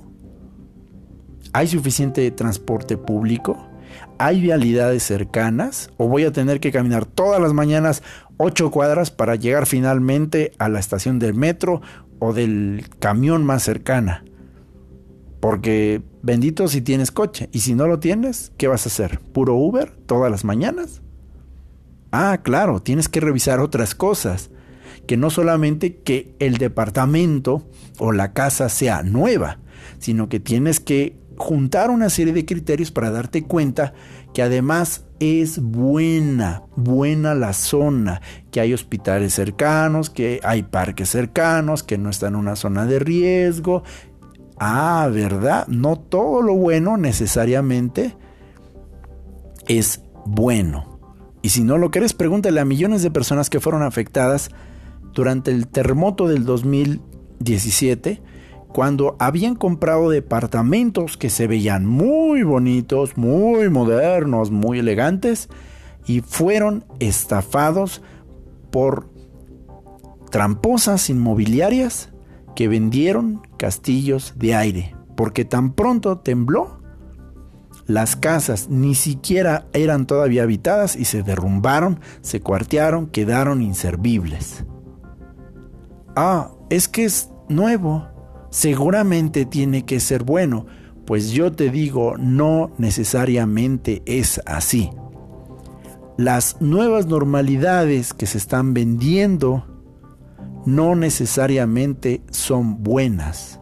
¿Hay 1.52 1.66
suficiente 1.66 2.30
transporte 2.30 2.96
público? 2.96 3.66
¿Hay 4.18 4.40
vialidades 4.40 5.02
cercanas? 5.02 5.90
¿O 5.96 6.08
voy 6.08 6.24
a 6.24 6.32
tener 6.32 6.60
que 6.60 6.70
caminar 6.70 7.06
todas 7.06 7.40
las 7.40 7.52
mañanas 7.52 8.02
ocho 8.36 8.70
cuadras 8.70 9.10
para 9.10 9.34
llegar 9.34 9.66
finalmente 9.66 10.52
a 10.58 10.68
la 10.68 10.78
estación 10.78 11.18
del 11.18 11.34
metro 11.34 11.80
o 12.18 12.32
del 12.32 12.84
camión 13.00 13.44
más 13.44 13.62
cercana? 13.64 14.24
Porque 15.40 16.02
bendito 16.22 16.68
si 16.68 16.80
tienes 16.80 17.10
coche. 17.10 17.48
Y 17.52 17.60
si 17.60 17.74
no 17.74 17.88
lo 17.88 17.98
tienes, 17.98 18.52
¿qué 18.56 18.68
vas 18.68 18.86
a 18.86 18.88
hacer? 18.88 19.20
¿Puro 19.20 19.54
Uber 19.54 19.90
todas 20.06 20.30
las 20.30 20.44
mañanas? 20.44 21.02
Ah, 22.12 22.40
claro, 22.42 22.80
tienes 22.80 23.08
que 23.08 23.20
revisar 23.20 23.60
otras 23.60 23.94
cosas. 23.94 24.50
Que 25.06 25.16
no 25.16 25.30
solamente 25.30 25.96
que 25.96 26.34
el 26.38 26.58
departamento 26.58 27.68
o 27.98 28.12
la 28.12 28.32
casa 28.32 28.68
sea 28.68 29.02
nueva, 29.02 29.58
sino 29.98 30.28
que 30.28 30.40
tienes 30.40 30.80
que 30.80 31.16
juntar 31.36 31.90
una 31.90 32.10
serie 32.10 32.32
de 32.32 32.46
criterios 32.46 32.90
para 32.90 33.10
darte 33.10 33.44
cuenta 33.44 33.92
que 34.34 34.42
además 34.42 35.04
es 35.18 35.60
buena, 35.60 36.62
buena 36.76 37.34
la 37.34 37.52
zona, 37.52 38.20
que 38.50 38.60
hay 38.60 38.74
hospitales 38.74 39.34
cercanos, 39.34 40.10
que 40.10 40.40
hay 40.42 40.62
parques 40.62 41.08
cercanos, 41.08 41.82
que 41.82 41.98
no 41.98 42.10
está 42.10 42.28
en 42.28 42.36
una 42.36 42.56
zona 42.56 42.86
de 42.86 42.98
riesgo. 42.98 43.82
Ah, 44.58 45.08
¿verdad? 45.12 45.66
No 45.68 45.98
todo 45.98 46.42
lo 46.42 46.54
bueno 46.54 46.96
necesariamente 46.96 48.16
es 49.68 50.02
bueno. 50.24 50.98
Y 51.42 51.50
si 51.50 51.62
no 51.62 51.78
lo 51.78 51.90
crees, 51.90 52.12
pregúntale 52.12 52.60
a 52.60 52.64
millones 52.64 53.02
de 53.02 53.10
personas 53.10 53.50
que 53.50 53.60
fueron 53.60 53.82
afectadas 53.82 54.50
durante 55.16 55.50
el 55.50 55.66
terremoto 55.66 56.28
del 56.28 56.44
2017 56.44 58.22
cuando 58.68 59.16
habían 59.18 59.54
comprado 59.54 60.10
departamentos 60.10 61.16
que 61.16 61.30
se 61.30 61.46
veían 61.46 61.86
muy 61.86 62.42
bonitos, 62.42 63.16
muy 63.16 63.70
modernos, 63.70 64.50
muy 64.50 64.80
elegantes, 64.80 65.48
y 66.06 66.20
fueron 66.20 66.84
estafados 67.00 68.02
por 68.70 69.08
tramposas 70.30 71.08
inmobiliarias 71.08 72.10
que 72.54 72.68
vendieron 72.68 73.40
castillos 73.56 74.34
de 74.36 74.54
aire, 74.54 74.94
porque 75.16 75.46
tan 75.46 75.72
pronto 75.72 76.18
tembló, 76.18 76.82
las 77.86 78.14
casas 78.14 78.68
ni 78.68 78.94
siquiera 78.94 79.68
eran 79.72 80.06
todavía 80.06 80.42
habitadas 80.42 80.96
y 80.96 81.06
se 81.06 81.22
derrumbaron, 81.22 82.00
se 82.20 82.40
cuartearon, 82.40 83.06
quedaron 83.06 83.62
inservibles. 83.62 84.66
Ah, 86.16 86.50
es 86.70 86.88
que 86.88 87.04
es 87.04 87.30
nuevo, 87.50 88.08
seguramente 88.48 89.44
tiene 89.44 89.84
que 89.84 90.00
ser 90.00 90.24
bueno, 90.24 90.64
pues 91.04 91.30
yo 91.30 91.52
te 91.52 91.70
digo, 91.70 92.16
no 92.16 92.72
necesariamente 92.78 94.02
es 94.06 94.40
así. 94.46 94.90
Las 96.16 96.60
nuevas 96.62 97.06
normalidades 97.06 98.14
que 98.14 98.24
se 98.24 98.38
están 98.38 98.72
vendiendo 98.72 99.66
no 100.64 100.96
necesariamente 100.96 102.22
son 102.30 102.82
buenas. 102.82 103.60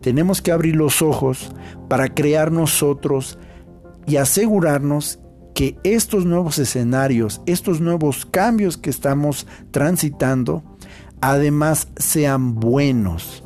Tenemos 0.00 0.40
que 0.40 0.52
abrir 0.52 0.76
los 0.76 1.02
ojos 1.02 1.52
para 1.90 2.08
crear 2.08 2.50
nosotros 2.50 3.38
y 4.06 4.16
asegurarnos 4.16 5.20
que 5.54 5.76
estos 5.84 6.24
nuevos 6.24 6.58
escenarios, 6.58 7.42
estos 7.44 7.82
nuevos 7.82 8.24
cambios 8.24 8.78
que 8.78 8.88
estamos 8.88 9.46
transitando, 9.70 10.64
además 11.20 11.88
sean 11.96 12.54
buenos 12.54 13.44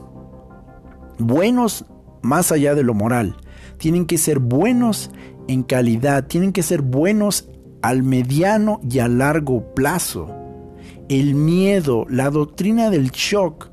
buenos 1.19 1.85
más 2.23 2.53
allá 2.53 2.75
de 2.75 2.83
lo 2.83 2.95
moral. 2.95 3.37
Tienen 3.79 4.07
que 4.07 4.19
ser 4.19 4.39
buenos 4.39 5.11
en 5.49 5.63
calidad, 5.63 6.27
tienen 6.27 6.53
que 6.53 6.63
ser 6.63 6.83
buenos 6.83 7.49
al 7.83 8.03
mediano 8.03 8.81
y 8.89 8.99
a 9.01 9.09
largo 9.09 9.75
plazo. 9.75 10.35
El 11.09 11.35
miedo, 11.35 12.07
la 12.09 12.31
doctrina 12.31 12.89
del 12.89 13.11
shock, 13.11 13.71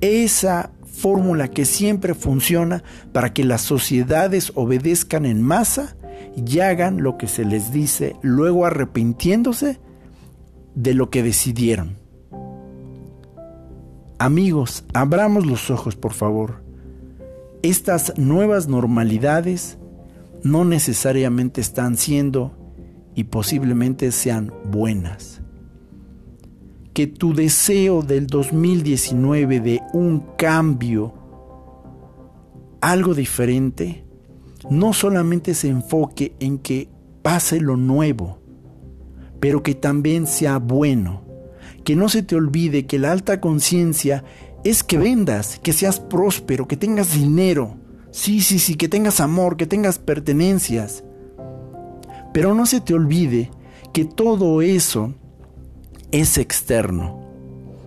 esa 0.00 0.72
fórmula 0.84 1.48
que 1.48 1.64
siempre 1.64 2.14
funciona 2.14 2.82
para 3.12 3.32
que 3.32 3.44
las 3.44 3.62
sociedades 3.62 4.52
obedezcan 4.54 5.26
en 5.26 5.42
masa 5.42 5.96
y 6.34 6.58
hagan 6.58 7.02
lo 7.02 7.16
que 7.18 7.28
se 7.28 7.44
les 7.44 7.72
dice, 7.72 8.16
luego 8.22 8.66
arrepintiéndose 8.66 9.80
de 10.74 10.94
lo 10.94 11.10
que 11.10 11.22
decidieron. 11.22 12.03
Amigos, 14.18 14.84
abramos 14.94 15.44
los 15.44 15.70
ojos, 15.70 15.96
por 15.96 16.12
favor. 16.12 16.62
Estas 17.62 18.16
nuevas 18.16 18.68
normalidades 18.68 19.76
no 20.44 20.64
necesariamente 20.64 21.60
están 21.60 21.96
siendo 21.96 22.52
y 23.16 23.24
posiblemente 23.24 24.12
sean 24.12 24.52
buenas. 24.70 25.40
Que 26.92 27.08
tu 27.08 27.34
deseo 27.34 28.02
del 28.02 28.28
2019 28.28 29.58
de 29.58 29.82
un 29.92 30.20
cambio, 30.38 31.12
algo 32.80 33.14
diferente, 33.14 34.04
no 34.70 34.92
solamente 34.92 35.54
se 35.54 35.68
enfoque 35.68 36.36
en 36.38 36.58
que 36.58 36.88
pase 37.22 37.60
lo 37.60 37.76
nuevo, 37.76 38.38
pero 39.40 39.64
que 39.64 39.74
también 39.74 40.28
sea 40.28 40.58
bueno 40.58 41.23
que 41.84 41.96
no 41.96 42.08
se 42.08 42.22
te 42.22 42.34
olvide 42.34 42.86
que 42.86 42.98
la 42.98 43.12
alta 43.12 43.40
conciencia 43.40 44.24
es 44.64 44.82
que 44.82 44.98
vendas, 44.98 45.60
que 45.62 45.72
seas 45.72 46.00
próspero, 46.00 46.66
que 46.66 46.76
tengas 46.76 47.12
dinero. 47.12 47.76
Sí, 48.10 48.40
sí, 48.40 48.58
sí, 48.58 48.76
que 48.76 48.88
tengas 48.88 49.20
amor, 49.20 49.56
que 49.56 49.66
tengas 49.66 49.98
pertenencias. 49.98 51.04
Pero 52.32 52.54
no 52.54 52.66
se 52.66 52.80
te 52.80 52.94
olvide 52.94 53.50
que 53.92 54.04
todo 54.04 54.62
eso 54.62 55.14
es 56.10 56.38
externo. 56.38 57.20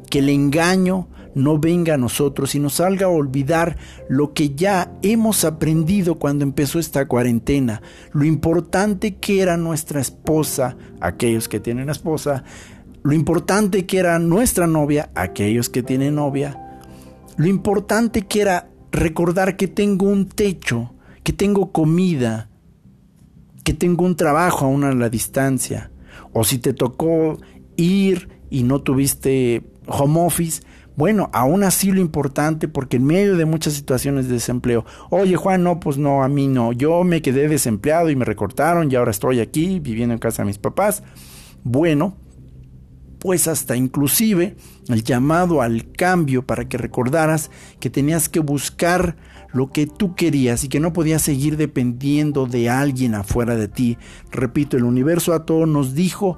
Que 0.10 0.20
el 0.20 0.30
engaño 0.30 1.08
no 1.38 1.60
venga 1.60 1.94
a 1.94 1.98
nosotros 1.98 2.56
y 2.56 2.60
nos 2.60 2.76
salga 2.76 3.06
a 3.06 3.10
olvidar 3.10 3.78
lo 4.10 4.34
que 4.34 4.56
ya 4.56 4.92
hemos 5.04 5.46
aprendido 5.46 6.16
cuando 6.16 6.44
empezó 6.44 6.80
esta 6.80 7.08
cuarentena, 7.08 7.82
lo 8.12 8.26
importante 8.26 9.16
que 9.16 9.42
era 9.42 9.56
nuestra 9.56 10.02
esposa, 10.02 10.78
aquellos 11.00 11.48
que 11.48 11.60
tienen 11.60 11.90
esposa, 11.90 12.44
lo 13.08 13.14
importante 13.14 13.86
que 13.86 14.00
era 14.00 14.20
nuestra 14.20 14.68
novia, 14.68 15.12
aquellos 15.16 15.70
que 15.70 15.82
tienen 15.82 16.16
novia, 16.16 16.82
lo 17.38 17.48
importante 17.48 18.24
que 18.24 18.42
era 18.42 18.68
recordar 18.92 19.56
que 19.56 19.70
tengo 19.70 20.08
un 20.08 20.28
techo, 20.28 20.94
que 21.24 21.32
tengo 21.32 21.72
comida, 21.72 22.50
que 23.64 23.74
tengo 23.74 24.04
un 24.04 24.18
trabajo 24.18 24.66
aún 24.66 24.84
a 24.84 24.92
la 24.92 25.08
distancia, 25.08 25.90
o 26.34 26.44
si 26.44 26.58
te 26.58 26.74
tocó 26.74 27.40
ir 27.78 28.28
y 28.50 28.64
no 28.64 28.82
tuviste 28.82 29.64
home 29.88 30.26
office, 30.26 30.64
bueno, 30.98 31.30
aún 31.32 31.64
así 31.64 31.94
lo 31.94 32.02
importante, 32.02 32.68
porque 32.68 32.98
en 32.98 33.06
medio 33.06 33.38
de 33.38 33.46
muchas 33.46 33.72
situaciones 33.72 34.28
de 34.28 34.34
desempleo, 34.34 34.84
oye 35.12 35.38
Juan, 35.38 35.64
no, 35.64 35.80
pues 35.80 35.98
no, 35.98 36.24
a 36.24 36.28
mí 36.28 36.50
no, 36.50 36.74
yo 36.74 37.06
me 37.06 37.22
quedé 37.22 37.48
desempleado 37.48 38.10
y 38.10 38.18
me 38.18 38.26
recortaron 38.26 38.92
y 38.92 38.96
ahora 38.96 39.12
estoy 39.12 39.40
aquí 39.40 39.80
viviendo 39.80 40.14
en 40.14 40.20
casa 40.20 40.42
de 40.42 40.48
mis 40.48 40.58
papás. 40.58 41.04
Bueno, 41.64 42.18
pues 43.20 43.48
hasta 43.48 43.76
inclusive 43.76 44.56
el 44.90 45.04
llamado 45.04 45.62
al 45.62 45.92
cambio 45.92 46.46
para 46.46 46.68
que 46.68 46.78
recordaras 46.78 47.52
que 47.80 47.90
tenías 47.90 48.30
que 48.30 48.40
buscar 48.40 49.18
lo 49.54 49.72
que 49.72 49.88
tú 49.88 50.16
querías 50.16 50.64
y 50.64 50.70
que 50.70 50.80
no 50.80 50.94
podías 50.94 51.22
seguir 51.22 51.58
dependiendo 51.58 52.46
de 52.46 52.70
alguien 52.70 53.16
afuera 53.16 53.56
de 53.56 53.68
ti. 53.68 53.98
Repito, 54.32 54.78
el 54.78 54.84
universo 54.84 55.34
a 55.34 55.46
todos 55.46 55.68
nos 55.68 55.94
dijo, 55.94 56.38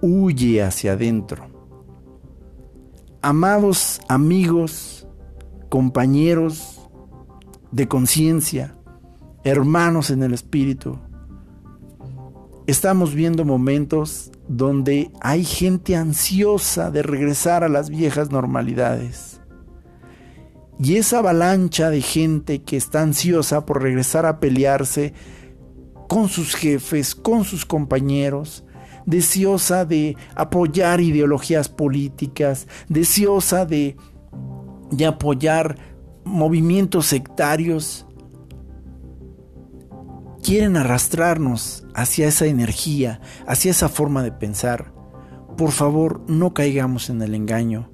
huye 0.00 0.62
hacia 0.62 0.92
adentro. 0.92 1.46
Amados 3.22 4.00
amigos, 4.08 5.06
compañeros 5.68 6.88
de 7.72 7.88
conciencia, 7.88 8.76
hermanos 9.44 10.10
en 10.10 10.22
el 10.22 10.32
espíritu, 10.34 10.98
estamos 12.66 13.14
viendo 13.14 13.44
momentos 13.44 14.30
donde 14.48 15.10
hay 15.20 15.44
gente 15.44 15.94
ansiosa 15.94 16.90
de 16.90 17.02
regresar 17.02 17.62
a 17.64 17.68
las 17.68 17.90
viejas 17.90 18.30
normalidades. 18.30 19.40
Y 20.80 20.96
esa 20.96 21.18
avalancha 21.18 21.90
de 21.90 22.00
gente 22.00 22.62
que 22.62 22.76
está 22.76 23.02
ansiosa 23.02 23.66
por 23.66 23.82
regresar 23.82 24.26
a 24.26 24.40
pelearse 24.40 25.12
con 26.08 26.28
sus 26.28 26.54
jefes, 26.54 27.14
con 27.14 27.44
sus 27.44 27.66
compañeros, 27.66 28.64
deseosa 29.04 29.84
de 29.84 30.16
apoyar 30.34 31.00
ideologías 31.00 31.68
políticas, 31.68 32.68
deseosa 32.88 33.66
de, 33.66 33.96
de 34.90 35.06
apoyar 35.06 35.76
movimientos 36.24 37.06
sectarios, 37.06 38.06
quieren 40.42 40.76
arrastrarnos 40.76 41.84
hacia 41.94 42.28
esa 42.28 42.46
energía, 42.46 43.20
hacia 43.46 43.70
esa 43.70 43.88
forma 43.88 44.22
de 44.22 44.32
pensar. 44.32 44.92
Por 45.56 45.72
favor, 45.72 46.22
no 46.28 46.54
caigamos 46.54 47.10
en 47.10 47.22
el 47.22 47.34
engaño. 47.34 47.90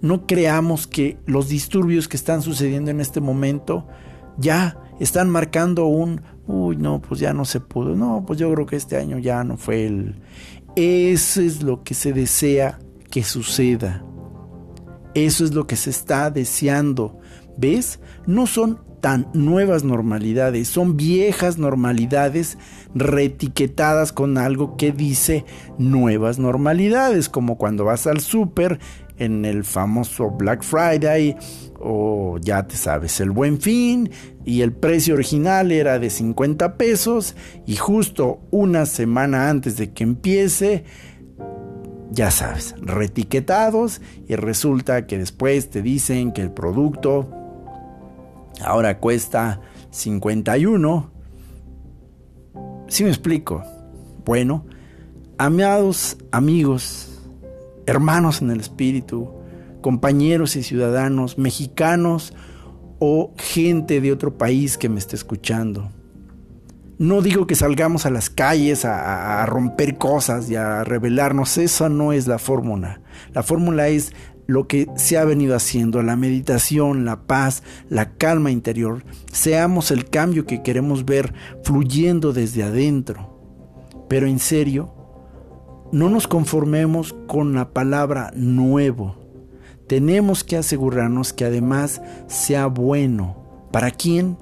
No 0.00 0.26
creamos 0.26 0.86
que 0.86 1.18
los 1.26 1.48
disturbios 1.48 2.08
que 2.08 2.16
están 2.16 2.42
sucediendo 2.42 2.90
en 2.90 3.00
este 3.00 3.20
momento 3.20 3.86
ya 4.36 4.76
están 4.98 5.30
marcando 5.30 5.86
un, 5.86 6.22
uy, 6.46 6.76
no, 6.76 7.00
pues 7.00 7.20
ya 7.20 7.32
no 7.32 7.44
se 7.44 7.60
pudo. 7.60 7.94
No, 7.94 8.24
pues 8.26 8.38
yo 8.38 8.52
creo 8.52 8.66
que 8.66 8.76
este 8.76 8.96
año 8.96 9.18
ya 9.18 9.44
no 9.44 9.56
fue 9.56 9.86
el... 9.86 10.20
Eso 10.74 11.40
es 11.40 11.62
lo 11.62 11.82
que 11.84 11.94
se 11.94 12.12
desea 12.12 12.78
que 13.10 13.22
suceda. 13.22 14.04
Eso 15.14 15.44
es 15.44 15.54
lo 15.54 15.66
que 15.66 15.76
se 15.76 15.90
está 15.90 16.30
deseando. 16.30 17.20
¿Ves? 17.56 18.00
No 18.26 18.46
son 18.46 18.80
tan 19.02 19.28
nuevas 19.34 19.82
normalidades, 19.82 20.68
son 20.68 20.96
viejas 20.96 21.58
normalidades 21.58 22.56
retiquetadas 22.94 24.12
con 24.12 24.38
algo 24.38 24.76
que 24.76 24.92
dice 24.92 25.44
nuevas 25.76 26.38
normalidades, 26.38 27.28
como 27.28 27.58
cuando 27.58 27.84
vas 27.84 28.06
al 28.06 28.20
súper 28.20 28.78
en 29.18 29.44
el 29.44 29.64
famoso 29.64 30.30
Black 30.30 30.62
Friday 30.62 31.36
o 31.80 32.38
ya 32.40 32.68
te 32.68 32.76
sabes, 32.76 33.20
el 33.20 33.32
buen 33.32 33.60
fin 33.60 34.08
y 34.44 34.60
el 34.60 34.72
precio 34.72 35.14
original 35.14 35.72
era 35.72 35.98
de 35.98 36.08
50 36.08 36.76
pesos 36.76 37.34
y 37.66 37.74
justo 37.74 38.40
una 38.52 38.86
semana 38.86 39.50
antes 39.50 39.76
de 39.76 39.92
que 39.92 40.04
empiece 40.04 40.84
ya 42.12 42.30
sabes, 42.30 42.76
retiquetados 42.78 44.00
y 44.28 44.36
resulta 44.36 45.08
que 45.08 45.18
después 45.18 45.70
te 45.70 45.82
dicen 45.82 46.30
que 46.32 46.42
el 46.42 46.52
producto 46.52 47.41
ahora 48.60 48.98
cuesta 48.98 49.60
51. 49.90 51.10
Si 52.88 53.04
me 53.04 53.10
explico? 53.10 53.62
Bueno, 54.24 54.66
amados 55.38 56.18
amigos, 56.30 57.22
hermanos 57.86 58.42
en 58.42 58.50
el 58.50 58.60
espíritu, 58.60 59.32
compañeros 59.80 60.56
y 60.56 60.62
ciudadanos, 60.62 61.38
mexicanos 61.38 62.34
o 62.98 63.32
gente 63.36 64.00
de 64.00 64.12
otro 64.12 64.36
país 64.38 64.78
que 64.78 64.88
me 64.88 64.98
esté 64.98 65.16
escuchando. 65.16 65.90
No 66.98 67.20
digo 67.20 67.48
que 67.48 67.56
salgamos 67.56 68.06
a 68.06 68.10
las 68.10 68.30
calles 68.30 68.84
a, 68.84 69.42
a 69.42 69.46
romper 69.46 69.98
cosas 69.98 70.48
y 70.48 70.54
a 70.54 70.84
rebelarnos, 70.84 71.58
esa 71.58 71.88
no 71.88 72.12
es 72.12 72.28
la 72.28 72.38
fórmula. 72.38 73.00
La 73.32 73.42
fórmula 73.42 73.88
es 73.88 74.12
lo 74.52 74.68
que 74.68 74.88
se 74.96 75.16
ha 75.16 75.24
venido 75.24 75.56
haciendo, 75.56 76.02
la 76.02 76.14
meditación, 76.14 77.04
la 77.04 77.22
paz, 77.26 77.62
la 77.88 78.12
calma 78.14 78.50
interior, 78.50 79.02
seamos 79.32 79.90
el 79.90 80.10
cambio 80.10 80.46
que 80.46 80.62
queremos 80.62 81.04
ver 81.04 81.32
fluyendo 81.64 82.32
desde 82.32 82.62
adentro. 82.62 84.04
Pero 84.08 84.26
en 84.26 84.38
serio, 84.38 84.92
no 85.90 86.10
nos 86.10 86.28
conformemos 86.28 87.14
con 87.26 87.54
la 87.54 87.70
palabra 87.70 88.30
nuevo. 88.36 89.16
Tenemos 89.88 90.44
que 90.44 90.58
asegurarnos 90.58 91.32
que 91.32 91.46
además 91.46 92.02
sea 92.26 92.66
bueno. 92.66 93.68
¿Para 93.72 93.90
quién? 93.90 94.36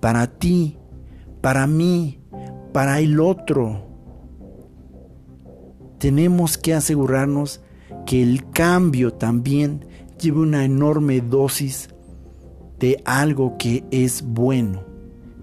Para 0.00 0.26
ti, 0.26 0.78
para 1.40 1.66
mí, 1.66 2.20
para 2.74 3.00
el 3.00 3.18
otro. 3.18 3.86
Tenemos 5.98 6.58
que 6.58 6.74
asegurarnos 6.74 7.63
que 8.06 8.22
el 8.22 8.50
cambio 8.50 9.12
también 9.12 9.86
lleve 10.20 10.40
una 10.40 10.64
enorme 10.64 11.20
dosis 11.20 11.88
de 12.78 13.02
algo 13.04 13.56
que 13.58 13.84
es 13.90 14.22
bueno. 14.22 14.82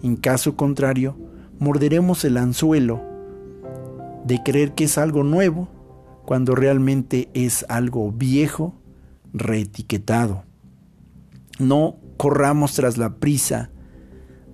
En 0.03 0.16
caso 0.16 0.55
contrario, 0.55 1.18
morderemos 1.59 2.26
el 2.26 2.38
anzuelo 2.38 3.01
de 4.26 4.41
creer 4.43 4.74
que 4.74 4.86
es 4.86 4.97
algo 4.97 5.24
nuevo 5.24 5.68
cuando 6.26 6.55
realmente 6.55 7.30
es 7.34 7.66
algo 7.70 8.12
viejo, 8.12 8.76
reetiquetado. 9.34 10.43
No 11.59 11.97
corramos 12.18 12.74
tras 12.74 12.97
la 12.97 13.16
prisa 13.16 13.72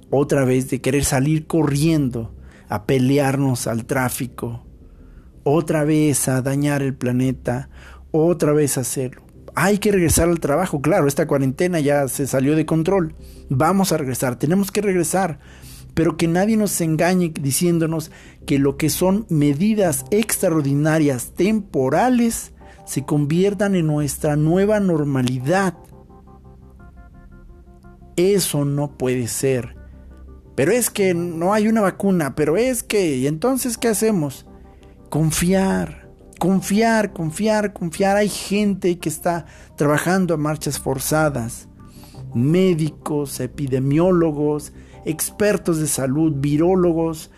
otra 0.10 0.46
vez 0.46 0.70
de 0.70 0.82
querer 0.82 1.04
salir 1.04 1.48
corriendo 1.48 2.34
a 2.70 2.86
pelearnos 2.86 3.68
al 3.68 3.86
tráfico, 3.86 4.66
otra 5.44 5.84
vez 5.84 6.28
a 6.28 6.42
dañar 6.42 6.82
el 6.82 6.96
planeta, 6.96 7.70
otra 8.26 8.54
vez 8.54 8.78
hacerlo. 8.78 9.24
Hay 9.56 9.80
que 9.80 9.92
regresar 9.92 10.30
al 10.30 10.40
trabajo, 10.40 10.82
claro, 10.82 11.08
esta 11.08 11.28
cuarentena 11.28 11.80
ya 11.80 12.08
se 12.08 12.28
salió 12.28 12.56
de 12.56 12.66
control. 12.66 13.16
Vamos 13.50 13.92
a 13.92 13.98
regresar, 13.98 14.38
tenemos 14.38 14.72
que 14.72 14.82
regresar. 14.82 15.40
Pero 15.94 16.16
que 16.16 16.28
nadie 16.28 16.58
nos 16.58 16.80
engañe 16.80 17.34
diciéndonos 17.34 18.12
que 18.46 18.60
lo 18.60 18.78
que 18.78 18.92
son 18.92 19.26
medidas 19.30 20.06
extraordinarias 20.12 21.34
temporales 21.34 22.54
se 22.86 23.04
conviertan 23.04 23.76
en 23.76 23.88
nuestra 23.88 24.36
nueva 24.36 24.80
normalidad. 24.80 25.74
Eso 28.16 28.64
no 28.64 28.98
puede 28.98 29.28
ser. 29.28 29.76
Pero 30.56 30.72
es 30.72 30.90
que 30.90 31.14
no 31.14 31.54
hay 31.54 31.68
una 31.68 31.82
vacuna, 31.82 32.36
pero 32.36 32.58
es 32.58 32.82
que, 32.82 33.18
¿y 33.18 33.28
entonces 33.28 33.78
qué 33.78 33.90
hacemos? 33.90 34.48
Confiar 35.10 36.07
Confiar, 36.40 37.14
confiar, 37.14 37.74
confiar. 37.74 38.18
Hay 38.18 38.30
gente 38.30 39.00
que 39.00 39.10
está 39.10 39.46
trabajando 39.76 40.34
a 40.34 40.38
marchas 40.38 40.80
forzadas. 40.80 41.68
Médicos, 42.36 43.40
epidemiólogos, 43.40 44.74
expertos 45.06 45.80
de 45.80 45.88
salud, 45.88 46.34
virólogos, 46.36 47.32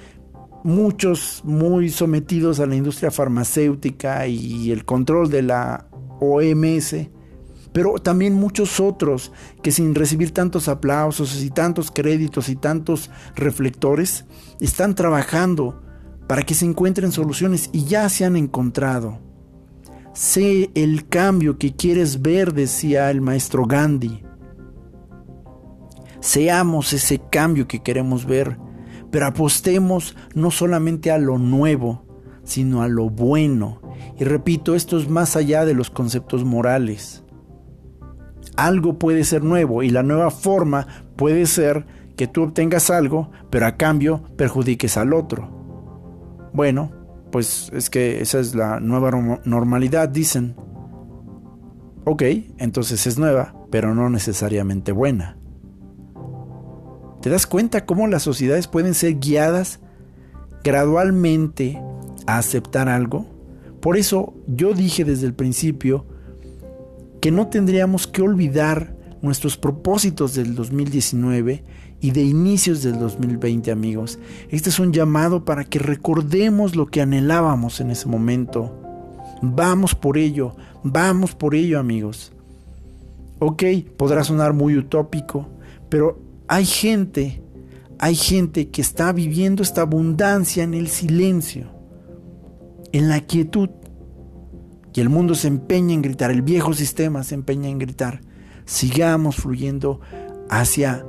muchos 0.63 1.41
muy 1.45 1.89
sometidos 1.89 2.59
a 2.59 2.65
la 2.65 2.75
industria 2.75 3.11
farmacéutica 3.11 4.27
y 4.27 4.71
el 4.71 4.83
control 4.83 5.29
de 5.29 5.43
la 5.43 5.87
OMS, 6.19 6.95
pero 7.71 7.99
también 7.99 8.33
muchos 8.33 8.79
otros 8.79 9.31
que 9.61 9.71
sin 9.71 9.95
recibir 9.95 10.31
tantos 10.31 10.67
aplausos 10.67 11.41
y 11.41 11.49
tantos 11.49 11.91
créditos 11.91 12.49
y 12.49 12.55
tantos 12.55 13.09
reflectores, 13.35 14.25
están 14.59 14.95
trabajando 14.95 15.81
para 16.29 16.43
que 16.43 16.53
se 16.53 16.63
encuentren 16.63 17.11
soluciones 17.11 17.71
y 17.73 17.85
ya 17.85 18.07
se 18.07 18.23
han 18.23 18.35
encontrado. 18.35 19.17
Sé 20.13 20.69
el 20.75 21.07
cambio 21.07 21.57
que 21.57 21.75
quieres 21.75 22.21
ver, 22.21 22.53
decía 22.53 23.09
el 23.09 23.19
maestro 23.19 23.65
Gandhi. 23.65 24.21
Seamos 26.19 26.93
ese 26.93 27.19
cambio 27.31 27.67
que 27.67 27.81
queremos 27.81 28.27
ver, 28.27 28.59
pero 29.09 29.25
apostemos 29.25 30.15
no 30.35 30.51
solamente 30.51 31.09
a 31.09 31.17
lo 31.17 31.39
nuevo, 31.39 32.05
sino 32.43 32.83
a 32.83 32.87
lo 32.87 33.09
bueno. 33.09 33.81
Y 34.19 34.23
repito, 34.23 34.75
esto 34.75 34.99
es 34.99 35.09
más 35.09 35.35
allá 35.35 35.65
de 35.65 35.73
los 35.73 35.89
conceptos 35.89 36.45
morales. 36.45 37.23
Algo 38.55 38.99
puede 38.99 39.23
ser 39.23 39.43
nuevo 39.43 39.81
y 39.81 39.89
la 39.89 40.03
nueva 40.03 40.29
forma 40.29 40.85
puede 41.15 41.47
ser 41.47 41.87
que 42.15 42.27
tú 42.27 42.43
obtengas 42.43 42.91
algo, 42.91 43.31
pero 43.49 43.65
a 43.65 43.77
cambio 43.77 44.21
perjudiques 44.37 44.95
al 44.95 45.13
otro. 45.15 45.58
Bueno, 46.53 46.91
pues 47.31 47.71
es 47.73 47.89
que 47.89 48.21
esa 48.21 48.39
es 48.39 48.55
la 48.55 48.79
nueva 48.79 49.11
normalidad, 49.45 50.09
dicen. 50.09 50.55
Ok, 52.05 52.23
entonces 52.57 53.05
es 53.07 53.19
nueva, 53.19 53.53
pero 53.69 53.93
no 53.93 54.09
necesariamente 54.09 54.91
buena. 54.91 55.37
¿Te 57.21 57.29
das 57.29 57.45
cuenta 57.45 57.85
cómo 57.85 58.07
las 58.07 58.23
sociedades 58.23 58.67
pueden 58.67 58.93
ser 58.93 59.19
guiadas 59.19 59.79
gradualmente 60.63 61.81
a 62.25 62.37
aceptar 62.37 62.87
algo? 62.87 63.25
Por 63.81 63.97
eso 63.97 64.33
yo 64.47 64.73
dije 64.73 65.03
desde 65.03 65.27
el 65.27 65.33
principio 65.33 66.05
que 67.21 67.31
no 67.31 67.47
tendríamos 67.47 68.07
que 68.07 68.21
olvidar 68.21 68.95
nuestros 69.21 69.57
propósitos 69.57 70.35
del 70.35 70.55
2019 70.55 71.63
y 72.01 72.11
de 72.11 72.23
inicios 72.23 72.83
del 72.83 72.97
2020 72.99 73.71
amigos. 73.71 74.19
Este 74.49 74.69
es 74.69 74.79
un 74.79 74.93
llamado 74.93 75.45
para 75.45 75.63
que 75.63 75.79
recordemos 75.79 76.75
lo 76.75 76.87
que 76.87 77.01
anhelábamos 77.01 77.81
en 77.81 77.91
ese 77.91 78.07
momento. 78.07 78.75
Vamos 79.41 79.95
por 79.95 80.17
ello, 80.17 80.55
vamos 80.83 81.35
por 81.35 81.55
ello 81.55 81.79
amigos. 81.79 82.31
Ok, 83.39 83.63
podrá 83.97 84.23
sonar 84.23 84.53
muy 84.53 84.77
utópico, 84.77 85.47
pero 85.89 86.19
hay 86.47 86.65
gente, 86.65 87.41
hay 87.97 88.15
gente 88.15 88.69
que 88.69 88.81
está 88.81 89.11
viviendo 89.13 89.63
esta 89.63 89.81
abundancia 89.81 90.63
en 90.63 90.73
el 90.73 90.87
silencio, 90.87 91.67
en 92.91 93.09
la 93.09 93.21
quietud. 93.21 93.69
Y 94.93 95.01
el 95.01 95.09
mundo 95.09 95.35
se 95.35 95.47
empeña 95.47 95.93
en 95.93 96.01
gritar, 96.01 96.31
el 96.31 96.41
viejo 96.41 96.73
sistema 96.73 97.23
se 97.23 97.35
empeña 97.35 97.69
en 97.69 97.79
gritar. 97.79 98.21
Sigamos 98.65 99.37
fluyendo 99.37 100.01
hacia 100.49 101.05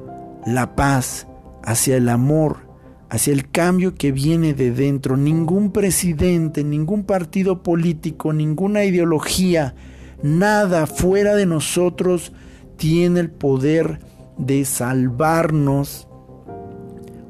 la 0.47 0.75
paz, 0.75 1.27
hacia 1.63 1.97
el 1.97 2.09
amor, 2.09 2.69
hacia 3.09 3.33
el 3.33 3.51
cambio 3.51 3.95
que 3.95 4.13
viene 4.13 4.55
de 4.55 4.71
dentro. 4.71 5.17
Ningún 5.17 5.73
presidente, 5.73 6.65
ningún 6.65 7.05
partido 7.05 7.63
político, 7.63 8.33
ninguna 8.33 8.85
ideología, 8.85 9.75
nada 10.23 10.87
fuera 10.87 11.35
de 11.35 11.47
nosotros 11.47 12.33
tiene 12.77 13.21
el 13.21 13.31
poder 13.31 14.01
de 14.39 14.65
salvarnos 14.65 16.09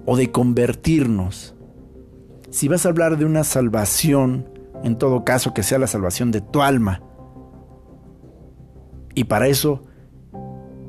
o 0.06 0.16
de 0.16 0.30
convertirnos. 0.30 1.54
Si 2.50 2.68
vas 2.68 2.84
a 2.84 2.88
hablar 2.88 3.16
de 3.16 3.24
una 3.24 3.44
salvación, 3.44 4.48
en 4.82 4.96
todo 4.96 5.24
caso 5.24 5.54
que 5.54 5.62
sea 5.62 5.78
la 5.78 5.86
salvación 5.86 6.30
de 6.30 6.40
tu 6.40 6.62
alma. 6.62 7.02
Y 9.14 9.24
para 9.24 9.48
eso 9.48 9.82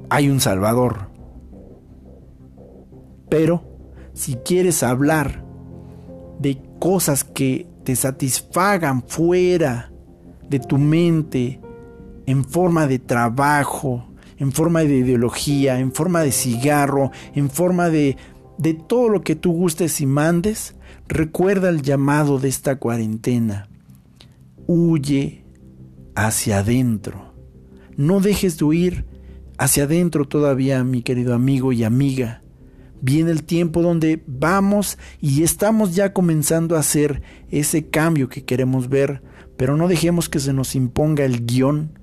hay 0.10 0.30
un 0.30 0.40
Salvador. 0.40 1.11
Pero 3.32 3.64
si 4.14 4.36
quieres 4.36 4.84
hablar 4.84 5.46
de 6.42 6.62
cosas 6.80 7.24
que 7.24 7.66
te 7.86 7.96
satisfagan 7.96 9.04
fuera 9.08 9.90
de 10.50 10.60
tu 10.60 10.78
mente, 10.78 11.62
en 12.26 12.44
forma 12.44 12.88
de 12.88 13.00
trabajo, 13.00 14.06
en 14.38 14.52
forma 14.52 14.82
de 14.82 14.98
ideología, 14.98 15.80
en 15.80 15.94
forma 15.94 16.24
de 16.24 16.34
cigarro, 16.34 17.12
en 17.34 17.50
forma 17.50 17.90
de, 17.90 18.18
de 18.58 18.74
todo 18.74 19.08
lo 19.08 19.22
que 19.22 19.38
tú 19.38 19.54
gustes 19.54 20.02
y 20.02 20.06
mandes, 20.06 20.76
recuerda 21.08 21.70
el 21.70 21.84
llamado 21.84 22.38
de 22.38 22.50
esta 22.50 22.80
cuarentena. 22.80 23.70
Huye 24.68 25.46
hacia 26.16 26.60
adentro. 26.60 27.34
No 27.96 28.20
dejes 28.20 28.58
de 28.58 28.66
huir 28.66 29.06
hacia 29.58 29.86
adentro 29.86 30.28
todavía, 30.28 30.84
mi 30.84 31.02
querido 31.02 31.34
amigo 31.34 31.72
y 31.72 31.86
amiga. 31.86 32.42
Viene 33.02 33.32
el 33.32 33.44
tiempo 33.44 33.82
donde 33.82 34.24
vamos 34.28 34.98
y 35.20 35.42
estamos 35.44 35.96
ya 35.96 36.14
comenzando 36.14 36.76
a 36.76 36.80
hacer 36.80 37.24
ese 37.50 37.90
cambio 37.90 38.30
que 38.30 38.46
queremos 38.46 38.90
ver, 38.90 39.24
pero 39.58 39.76
no 39.76 39.88
dejemos 39.88 40.30
que 40.30 40.40
se 40.40 40.54
nos 40.54 40.76
imponga 40.76 41.26
el 41.26 41.46
guion 41.46 41.98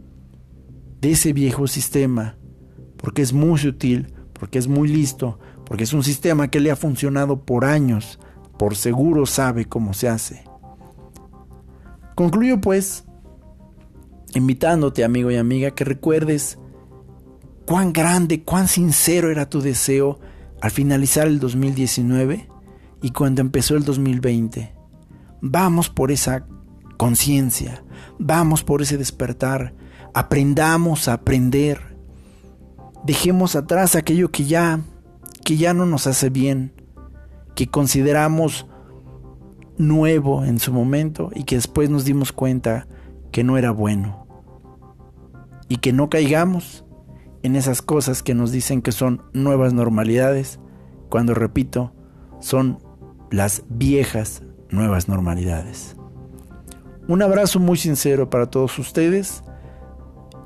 de 1.00 1.12
ese 1.12 1.32
viejo 1.32 1.68
sistema, 1.68 2.36
porque 2.96 3.22
es 3.22 3.32
muy 3.32 3.58
sutil, 3.58 4.12
porque 4.32 4.58
es 4.58 4.66
muy 4.66 4.88
listo, 4.88 5.38
porque 5.64 5.84
es 5.84 5.92
un 5.92 6.02
sistema 6.02 6.48
que 6.48 6.60
le 6.60 6.72
ha 6.72 6.76
funcionado 6.76 7.44
por 7.44 7.64
años, 7.64 8.18
por 8.58 8.74
seguro 8.74 9.24
sabe 9.24 9.66
cómo 9.66 9.94
se 9.94 10.08
hace. 10.08 10.44
Concluyo 12.16 12.60
pues 12.60 13.04
invitándote 14.34 15.04
amigo 15.04 15.30
y 15.30 15.36
amiga 15.36 15.70
que 15.70 15.84
recuerdes 15.84 16.58
cuán 17.66 17.92
grande, 17.92 18.42
cuán 18.42 18.66
sincero 18.66 19.30
era 19.30 19.48
tu 19.48 19.60
deseo 19.60 20.18
al 20.60 20.70
finalizar 20.70 21.26
el 21.26 21.40
2019 21.40 22.48
y 23.02 23.10
cuando 23.10 23.40
empezó 23.40 23.76
el 23.76 23.84
2020. 23.84 24.74
Vamos 25.40 25.88
por 25.88 26.10
esa 26.10 26.46
conciencia, 26.96 27.84
vamos 28.18 28.64
por 28.64 28.82
ese 28.82 28.98
despertar, 28.98 29.74
aprendamos 30.14 31.08
a 31.08 31.14
aprender. 31.14 31.96
Dejemos 33.04 33.54
atrás 33.54 33.94
aquello 33.94 34.30
que 34.30 34.44
ya 34.44 34.80
que 35.48 35.56
ya 35.56 35.72
no 35.72 35.86
nos 35.86 36.06
hace 36.06 36.28
bien, 36.28 36.74
que 37.54 37.68
consideramos 37.68 38.66
nuevo 39.78 40.44
en 40.44 40.58
su 40.58 40.74
momento 40.74 41.30
y 41.34 41.44
que 41.44 41.54
después 41.54 41.88
nos 41.88 42.04
dimos 42.04 42.32
cuenta 42.32 42.86
que 43.32 43.44
no 43.44 43.56
era 43.56 43.70
bueno. 43.70 44.26
Y 45.66 45.78
que 45.78 45.94
no 45.94 46.10
caigamos 46.10 46.84
en 47.42 47.56
esas 47.56 47.82
cosas 47.82 48.22
que 48.22 48.34
nos 48.34 48.52
dicen 48.52 48.82
que 48.82 48.92
son 48.92 49.22
nuevas 49.32 49.72
normalidades, 49.72 50.58
cuando 51.08 51.34
repito, 51.34 51.92
son 52.40 52.78
las 53.30 53.64
viejas 53.68 54.42
nuevas 54.70 55.08
normalidades. 55.08 55.96
Un 57.06 57.22
abrazo 57.22 57.58
muy 57.58 57.78
sincero 57.78 58.28
para 58.28 58.46
todos 58.46 58.78
ustedes 58.78 59.42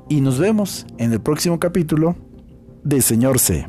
y 0.09 0.21
nos 0.21 0.39
vemos 0.39 0.85
en 0.97 1.11
el 1.11 1.19
próximo 1.19 1.59
capítulo 1.59 2.15
de 2.83 3.01
Señor 3.01 3.39
C. 3.39 3.67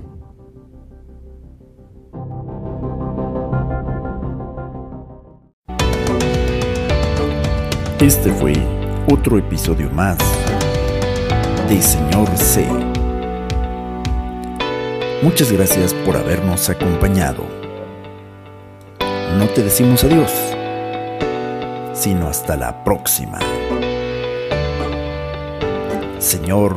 Este 8.00 8.30
fue 8.32 8.52
otro 9.10 9.38
episodio 9.38 9.90
más 9.90 10.18
de 11.68 11.80
Señor 11.80 12.28
C. 12.36 12.83
Muchas 15.24 15.50
gracias 15.50 15.94
por 15.94 16.18
habernos 16.18 16.68
acompañado. 16.68 17.46
No 19.38 19.48
te 19.54 19.62
decimos 19.62 20.04
adiós, 20.04 20.30
sino 21.94 22.28
hasta 22.28 22.58
la 22.58 22.84
próxima. 22.84 23.38
Señor 26.18 26.76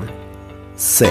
C. 0.77 1.09